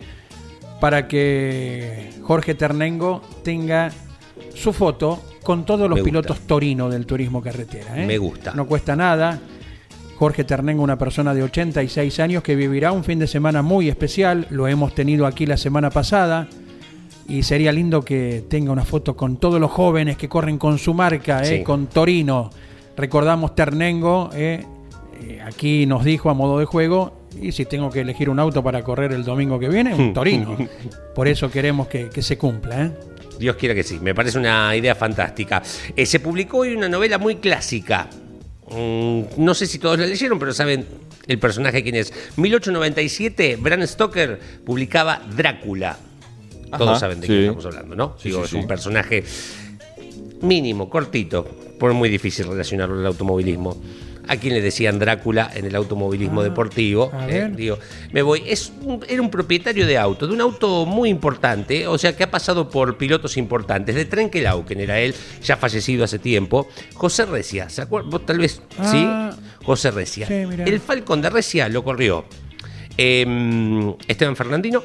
para 0.81 1.07
que 1.07 2.09
Jorge 2.23 2.55
Ternengo 2.55 3.21
tenga 3.43 3.89
su 4.53 4.73
foto 4.73 5.23
con 5.43 5.65
todos 5.65 5.89
los 5.89 6.01
pilotos 6.01 6.41
Torino 6.41 6.89
del 6.89 7.05
turismo 7.05 7.41
carretera. 7.41 8.01
¿eh? 8.01 8.05
Me 8.05 8.17
gusta. 8.17 8.53
No 8.53 8.65
cuesta 8.67 8.95
nada. 8.95 9.39
Jorge 10.17 10.43
Ternengo, 10.43 10.83
una 10.83 10.97
persona 10.99 11.33
de 11.33 11.41
86 11.41 12.19
años 12.19 12.43
que 12.43 12.55
vivirá 12.55 12.91
un 12.91 13.03
fin 13.03 13.17
de 13.17 13.25
semana 13.27 13.61
muy 13.63 13.89
especial. 13.89 14.45
Lo 14.51 14.67
hemos 14.67 14.93
tenido 14.93 15.25
aquí 15.25 15.45
la 15.47 15.57
semana 15.57 15.89
pasada. 15.89 16.47
Y 17.31 17.43
sería 17.43 17.71
lindo 17.71 18.01
que 18.01 18.43
tenga 18.49 18.71
una 18.71 18.83
foto 18.83 19.15
con 19.15 19.37
todos 19.37 19.59
los 19.59 19.71
jóvenes 19.71 20.17
que 20.17 20.27
corren 20.27 20.57
con 20.57 20.77
su 20.77 20.93
marca, 20.93 21.41
eh, 21.45 21.63
con 21.63 21.87
Torino. 21.87 22.49
Recordamos 22.97 23.55
Ternengo, 23.55 24.29
eh, 24.33 24.65
eh, 25.21 25.39
aquí 25.41 25.85
nos 25.85 26.03
dijo 26.03 26.29
a 26.29 26.33
modo 26.33 26.59
de 26.59 26.65
juego, 26.65 27.21
y 27.41 27.53
si 27.53 27.65
tengo 27.65 27.89
que 27.89 28.01
elegir 28.01 28.29
un 28.29 28.37
auto 28.37 28.61
para 28.61 28.83
correr 28.83 29.13
el 29.13 29.23
domingo 29.23 29.57
que 29.59 29.69
viene, 29.69 29.95
un 29.95 30.13
Torino. 30.13 30.57
Por 31.15 31.29
eso 31.29 31.49
queremos 31.49 31.87
que, 31.87 32.09
que 32.09 32.21
se 32.21 32.37
cumpla. 32.37 32.85
¿eh? 32.85 32.91
Dios 33.39 33.55
quiera 33.55 33.73
que 33.73 33.83
sí, 33.83 33.97
me 33.99 34.13
parece 34.13 34.37
una 34.37 34.75
idea 34.75 34.93
fantástica. 34.93 35.63
Eh, 35.95 36.05
se 36.05 36.19
publicó 36.19 36.59
hoy 36.59 36.75
una 36.75 36.89
novela 36.89 37.17
muy 37.17 37.37
clásica. 37.37 38.09
Mm, 38.69 39.21
no 39.37 39.53
sé 39.53 39.67
si 39.67 39.79
todos 39.79 39.97
la 39.97 40.05
leyeron, 40.05 40.37
pero 40.37 40.53
saben 40.53 40.85
el 41.27 41.39
personaje 41.39 41.81
quién 41.81 41.95
es. 41.95 42.13
1897, 42.35 43.55
Bram 43.55 43.87
Stoker 43.87 44.39
publicaba 44.65 45.21
Drácula. 45.35 45.97
Todos 46.77 46.99
saben 46.99 47.19
de 47.21 47.27
sí. 47.27 47.33
quién 47.33 47.43
estamos 47.45 47.65
hablando, 47.65 47.95
¿no? 47.95 48.15
Sí, 48.17 48.29
Digo, 48.29 48.39
sí, 48.39 48.45
es 48.45 48.49
sí. 48.51 48.57
un 48.57 48.67
personaje 48.67 49.23
mínimo, 50.41 50.89
cortito, 50.89 51.43
por 51.79 51.93
muy 51.93 52.09
difícil 52.09 52.47
relacionarlo 52.47 52.99
al 52.99 53.05
automovilismo. 53.05 53.77
A 54.27 54.37
quien 54.37 54.53
le 54.53 54.61
decían 54.61 54.99
Drácula 54.99 55.49
en 55.53 55.65
el 55.65 55.75
automovilismo 55.75 56.43
deportivo. 56.43 57.11
a 57.11 57.27
eh, 57.27 57.51
digo, 57.53 57.77
me 58.13 58.21
voy. 58.21 58.43
Es 58.45 58.71
un- 58.83 59.03
era 59.09 59.19
un 59.21 59.31
propietario 59.31 59.85
de 59.87 59.97
auto, 59.97 60.27
de 60.27 60.33
un 60.33 60.41
auto 60.41 60.85
muy 60.85 61.09
importante, 61.09 61.87
o 61.87 61.97
sea 61.97 62.15
que 62.15 62.23
ha 62.23 62.31
pasado 62.31 62.69
por 62.69 62.97
pilotos 62.97 63.35
importantes. 63.35 63.95
De 63.95 64.05
Trenkelauken 64.05 64.79
era 64.79 64.99
él, 64.99 65.15
ya 65.43 65.57
fallecido 65.57 66.03
hace 66.05 66.19
tiempo. 66.19 66.69
José 66.93 67.25
Recia, 67.25 67.67
¿se 67.69 67.81
acuerdan? 67.81 68.11
Vos 68.11 68.25
tal 68.25 68.37
vez, 68.37 68.61
Ah. 68.77 69.31
¿sí? 69.35 69.65
José 69.65 69.89
Recia. 69.91 70.27
Sí, 70.27 70.33
el 70.33 70.79
Falcon 70.79 71.21
de 71.21 71.29
Recia 71.29 71.67
lo 71.67 71.83
corrió 71.83 72.23
eh, 72.97 73.25
Esteban 74.07 74.35
Fernandino. 74.35 74.83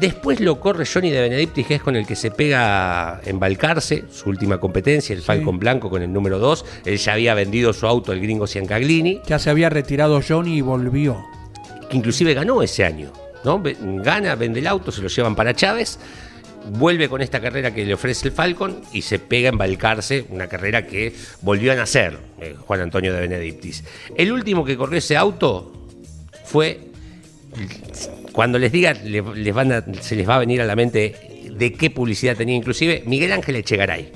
Después 0.00 0.40
lo 0.40 0.58
corre 0.58 0.86
Johnny 0.86 1.10
de 1.10 1.20
Benedictis, 1.20 1.66
que 1.66 1.74
es 1.76 1.82
con 1.82 1.94
el 1.94 2.04
que 2.04 2.16
se 2.16 2.32
pega 2.32 3.20
en 3.24 3.38
Balcarce, 3.38 4.04
su 4.10 4.28
última 4.28 4.58
competencia, 4.58 5.14
el 5.14 5.22
Falcon 5.22 5.58
Blanco 5.60 5.88
con 5.88 6.02
el 6.02 6.12
número 6.12 6.40
2. 6.40 6.64
Él 6.84 6.98
ya 6.98 7.12
había 7.12 7.34
vendido 7.34 7.72
su 7.72 7.86
auto 7.86 8.10
al 8.10 8.20
gringo 8.20 8.48
Ciancaglini, 8.48 9.20
Ya 9.26 9.38
se 9.38 9.50
había 9.50 9.70
retirado 9.70 10.20
Johnny 10.26 10.56
y 10.56 10.60
volvió. 10.62 11.24
que 11.88 11.96
inclusive 11.96 12.34
ganó 12.34 12.60
ese 12.62 12.84
año. 12.84 13.12
¿no? 13.44 13.62
Gana, 14.02 14.34
vende 14.34 14.58
el 14.60 14.66
auto, 14.66 14.90
se 14.90 15.00
lo 15.00 15.08
llevan 15.08 15.36
para 15.36 15.54
Chávez, 15.54 15.98
vuelve 16.70 17.08
con 17.08 17.20
esta 17.20 17.40
carrera 17.40 17.72
que 17.72 17.84
le 17.84 17.94
ofrece 17.94 18.28
el 18.28 18.34
Falcon 18.34 18.80
y 18.92 19.02
se 19.02 19.18
pega 19.20 19.50
en 19.50 19.58
Balcarce, 19.58 20.24
una 20.30 20.48
carrera 20.48 20.86
que 20.86 21.14
volvió 21.42 21.70
a 21.70 21.76
nacer 21.76 22.18
eh, 22.40 22.56
Juan 22.66 22.80
Antonio 22.80 23.12
de 23.12 23.20
Benedictis. 23.20 23.84
El 24.16 24.32
último 24.32 24.64
que 24.64 24.76
corrió 24.76 24.98
ese 24.98 25.16
auto 25.16 25.72
fue 26.44 26.80
cuando 28.34 28.58
les 28.58 28.72
diga, 28.72 28.92
le- 28.92 29.22
les 29.36 29.54
van 29.54 29.70
a- 29.72 29.84
se 30.00 30.16
les 30.16 30.28
va 30.28 30.34
a 30.34 30.38
venir 30.40 30.60
a 30.60 30.64
la 30.64 30.74
mente 30.74 31.14
de 31.50 31.72
qué 31.72 31.88
publicidad 31.88 32.36
tenía 32.36 32.56
inclusive 32.56 33.02
Miguel 33.06 33.30
Ángel 33.32 33.54
Echegaray. 33.56 34.10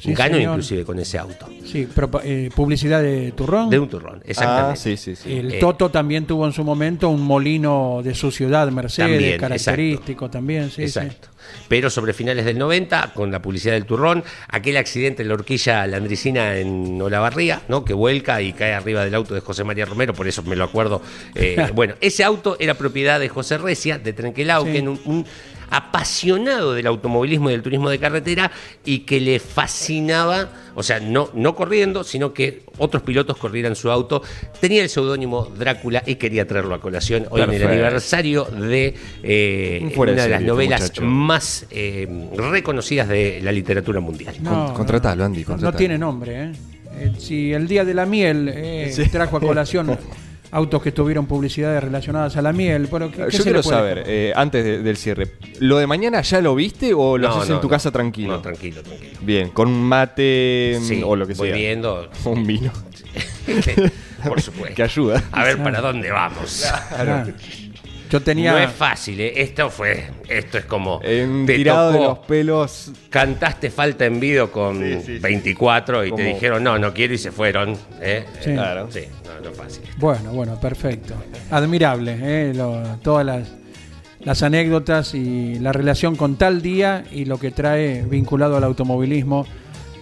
Sí, 0.00 0.14
Ganó 0.14 0.34
señor. 0.36 0.52
inclusive 0.52 0.84
con 0.84 0.98
ese 0.98 1.18
auto. 1.18 1.46
Sí, 1.64 1.86
pero, 1.94 2.10
eh, 2.24 2.48
publicidad 2.54 3.02
de 3.02 3.32
turrón. 3.32 3.68
De 3.70 3.78
un 3.78 3.88
turrón, 3.88 4.22
exactamente. 4.24 4.72
Ah, 4.72 4.76
sí, 4.76 4.96
sí, 4.96 5.14
sí. 5.14 5.32
El 5.36 5.52
Eh, 5.54 5.58
Toto 5.60 5.90
también 5.90 6.24
tuvo 6.26 6.46
en 6.46 6.52
su 6.52 6.64
momento 6.64 7.08
un 7.10 7.20
molino 7.22 8.00
de 8.02 8.14
su 8.14 8.30
ciudad, 8.30 8.70
Mercedes, 8.70 9.10
También, 9.10 9.38
característico 9.38 10.30
también, 10.30 10.66
sí, 10.70 10.76
sí. 10.88 10.98
Exacto. 10.98 11.28
Pero 11.68 11.90
sobre 11.90 12.12
finales 12.12 12.44
del 12.44 12.58
90, 12.58 13.12
con 13.14 13.30
la 13.32 13.40
publicidad 13.42 13.74
del 13.74 13.84
turrón, 13.84 14.22
aquel 14.48 14.76
accidente 14.76 15.22
en 15.22 15.28
la 15.28 15.34
horquilla 15.34 15.86
landricina 15.86 16.56
en 16.56 17.00
Olavarría, 17.00 17.62
¿no? 17.68 17.84
que 17.84 17.92
vuelca 17.94 18.40
y 18.42 18.52
cae 18.52 18.72
arriba 18.74 19.04
del 19.04 19.14
auto 19.14 19.34
de 19.34 19.40
José 19.40 19.64
María 19.64 19.84
Romero, 19.84 20.12
por 20.14 20.28
eso 20.28 20.42
me 20.42 20.54
lo 20.54 20.64
acuerdo. 20.64 21.02
Eh, 21.34 21.56
bueno, 21.74 21.94
ese 22.00 22.24
auto 22.24 22.56
era 22.60 22.74
propiedad 22.74 23.18
de 23.18 23.28
José 23.28 23.58
Recia, 23.58 23.98
de 23.98 24.12
Trenquelauquen, 24.12 24.70
Sí. 24.80 24.86
un, 24.86 25.00
un 25.16 25.26
apasionado 25.70 26.74
del 26.74 26.86
automovilismo 26.86 27.48
y 27.50 27.52
del 27.52 27.62
turismo 27.62 27.90
de 27.90 27.98
carretera 27.98 28.50
y 28.84 29.00
que 29.00 29.20
le 29.20 29.38
fascinaba, 29.40 30.48
o 30.74 30.82
sea, 30.82 31.00
no, 31.00 31.30
no 31.34 31.54
corriendo, 31.54 32.04
sino 32.04 32.32
que 32.32 32.62
otros 32.78 33.02
pilotos 33.02 33.36
corrieran 33.36 33.74
su 33.76 33.90
auto. 33.90 34.22
Tenía 34.60 34.82
el 34.82 34.88
seudónimo 34.88 35.46
Drácula 35.56 36.02
y 36.06 36.16
quería 36.16 36.46
traerlo 36.46 36.74
a 36.74 36.80
colación 36.80 37.26
hoy 37.30 37.42
en 37.42 37.52
el 37.52 37.66
aniversario 37.66 38.44
de 38.44 38.94
eh, 39.22 39.92
una 39.96 40.12
de 40.12 40.16
las 40.16 40.40
este 40.40 40.44
novelas 40.46 40.80
muchacho. 40.82 41.02
más 41.02 41.66
eh, 41.70 42.08
reconocidas 42.36 43.08
de 43.08 43.40
la 43.42 43.52
literatura 43.52 44.00
mundial. 44.00 44.34
No, 44.40 44.72
contratalo, 44.74 45.24
Andy, 45.24 45.40
no, 45.40 45.46
contratalo. 45.46 45.72
no 45.72 45.78
tiene 45.78 45.98
nombre, 45.98 46.44
¿eh? 46.44 46.52
Eh, 46.98 47.12
Si 47.18 47.52
el 47.52 47.68
día 47.68 47.84
de 47.84 47.94
la 47.94 48.04
miel 48.04 48.50
eh, 48.52 48.90
Sí. 48.94 49.08
trajo 49.08 49.36
a 49.36 49.40
colación 49.40 49.96
autos 50.52 50.82
que 50.82 50.92
tuvieron 50.92 51.26
publicidades 51.26 51.82
relacionadas 51.82 52.36
a 52.36 52.42
la 52.42 52.52
miel, 52.52 52.88
pero 52.90 53.10
¿qué, 53.10 53.26
Yo 53.30 53.42
quiero 53.44 53.62
saber, 53.62 54.02
eh, 54.06 54.32
antes 54.34 54.64
de- 54.64 54.82
del 54.82 54.96
cierre, 54.96 55.32
¿lo 55.60 55.78
de 55.78 55.86
mañana 55.86 56.20
ya 56.22 56.40
lo 56.40 56.54
viste 56.54 56.92
o 56.94 57.16
lo 57.18 57.28
No, 57.28 57.34
haces 57.36 57.48
no, 57.50 57.54
en 57.56 57.60
tu 57.60 57.66
no. 57.68 57.70
casa 57.70 57.90
tranquilo? 57.90 58.32
No, 58.32 58.40
tranquilo, 58.40 58.82
tranquilo. 58.82 59.18
Bien, 59.22 59.50
con 59.50 59.68
un 59.68 59.82
mate 59.84 60.78
mm, 60.80 60.84
Sí, 60.84 61.02
o 61.04 61.14
lo 61.16 61.26
que 61.26 61.34
voy 61.34 61.48
sea. 61.48 61.56
viendo. 61.56 62.10
Un 62.24 62.46
vino. 62.46 62.72
Por 64.26 64.40
supuesto. 64.40 64.74
que 64.76 64.82
ayuda. 64.82 65.22
A 65.32 65.44
ver 65.44 65.58
para 65.62 65.80
dónde 65.80 66.10
vamos. 66.10 66.64
Ah. 66.70 67.24
Yo 68.10 68.20
tenía. 68.20 68.52
No 68.52 68.58
es 68.58 68.70
fácil, 68.72 69.20
¿eh? 69.20 69.32
Esto 69.40 69.70
fue. 69.70 70.04
Esto 70.28 70.58
es 70.58 70.64
como. 70.64 70.96
Un 70.98 71.44
te 71.46 71.54
tirado 71.56 71.92
de 71.92 71.98
los 72.00 72.18
pelos. 72.20 72.90
Cantaste 73.08 73.70
falta 73.70 74.04
en 74.04 74.18
video 74.20 74.50
con 74.50 74.78
Sí, 74.80 74.94
sí, 75.00 75.02
sí. 75.14 75.18
24 75.20 76.04
y 76.04 76.10
Como- 76.10 76.16
te 76.22 76.28
dijeron 76.28 76.62
no, 76.64 76.78
no 76.78 76.92
quiero 76.92 77.14
y 77.14 77.18
se 77.18 77.30
fueron. 77.30 77.76
¿eh? 78.00 78.24
Sí. 78.40 78.52
Claro. 78.52 78.88
Sí, 78.90 79.02
no, 79.24 79.44
no 79.44 79.50
es 79.50 79.56
fácil. 79.56 79.82
Bueno, 79.96 80.32
bueno, 80.32 80.58
perfecto. 80.60 81.14
Admirable, 81.50 82.18
¿eh? 82.20 82.52
Lo- 82.54 82.82
todas 83.02 83.24
las, 83.24 83.48
las 84.20 84.42
anécdotas 84.42 85.14
y 85.14 85.58
la 85.60 85.72
relación 85.72 86.16
con 86.16 86.36
tal 86.36 86.62
día 86.62 87.04
y 87.12 87.24
lo 87.26 87.38
que 87.38 87.50
trae 87.52 88.02
vinculado 88.02 88.56
al 88.56 88.64
automovilismo 88.64 89.46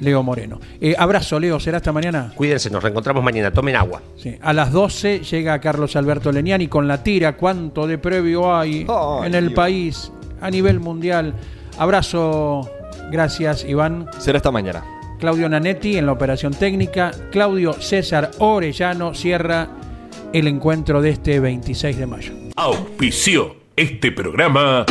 Leo 0.00 0.22
Moreno. 0.22 0.60
Eh, 0.80 0.94
abrazo, 0.98 1.38
Leo, 1.40 1.58
será 1.60 1.78
hasta 1.78 1.92
mañana. 1.92 2.32
Cuídense, 2.34 2.70
nos 2.70 2.82
reencontramos 2.82 3.22
mañana. 3.22 3.50
Tomen 3.52 3.76
agua. 3.76 4.02
Sí, 4.16 4.36
A 4.40 4.52
las 4.52 4.72
12 4.72 5.20
llega 5.20 5.58
Carlos 5.60 5.96
Alberto 5.96 6.30
Leniani 6.32 6.68
con 6.68 6.86
la 6.88 7.02
tira. 7.02 7.36
¿Cuánto 7.36 7.86
de 7.86 7.98
previo 7.98 8.54
hay 8.56 8.86
Ay, 8.88 9.26
en 9.26 9.34
el 9.34 9.46
Dios. 9.48 9.56
país 9.56 10.12
a 10.40 10.50
nivel 10.50 10.80
mundial? 10.80 11.34
Abrazo, 11.78 12.68
gracias 13.10 13.64
Iván. 13.64 14.06
Será 14.18 14.36
esta 14.38 14.50
mañana. 14.50 14.84
Claudio 15.18 15.48
Nanetti 15.48 15.96
en 15.96 16.06
la 16.06 16.12
operación 16.12 16.52
técnica. 16.52 17.10
Claudio 17.32 17.72
César 17.72 18.30
Orellano 18.38 19.14
cierra 19.14 19.68
el 20.32 20.46
encuentro 20.46 21.00
de 21.00 21.10
este 21.10 21.40
26 21.40 21.96
de 21.98 22.06
mayo. 22.06 22.32
Auspició 22.56 23.56
este 23.78 24.10
programa 24.10 24.84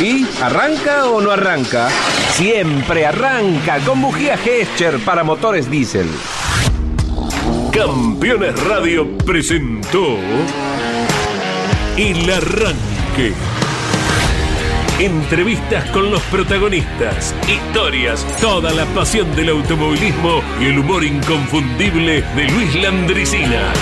¿Y 0.00 0.24
arranca 0.40 1.06
o 1.06 1.20
no 1.20 1.32
arranca? 1.32 1.88
Siempre 2.30 3.06
arranca 3.06 3.78
con 3.80 4.00
bujía 4.00 4.36
Gescher 4.36 4.98
para 5.00 5.24
motores 5.24 5.68
diésel. 5.68 6.08
Campeones 7.72 8.62
Radio 8.64 9.18
presentó 9.18 10.16
El 11.96 12.30
Arranque. 12.30 13.32
Entrevistas 15.00 15.90
con 15.90 16.12
los 16.12 16.22
protagonistas, 16.22 17.34
historias, 17.48 18.24
toda 18.40 18.70
la 18.72 18.84
pasión 18.86 19.34
del 19.34 19.48
automovilismo 19.48 20.40
y 20.60 20.66
el 20.66 20.78
humor 20.78 21.02
inconfundible 21.02 22.22
de 22.36 22.48
Luis 22.48 22.74
Landricina. 22.76 23.72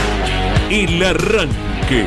El 0.70 1.03
Arranque. 1.03 2.07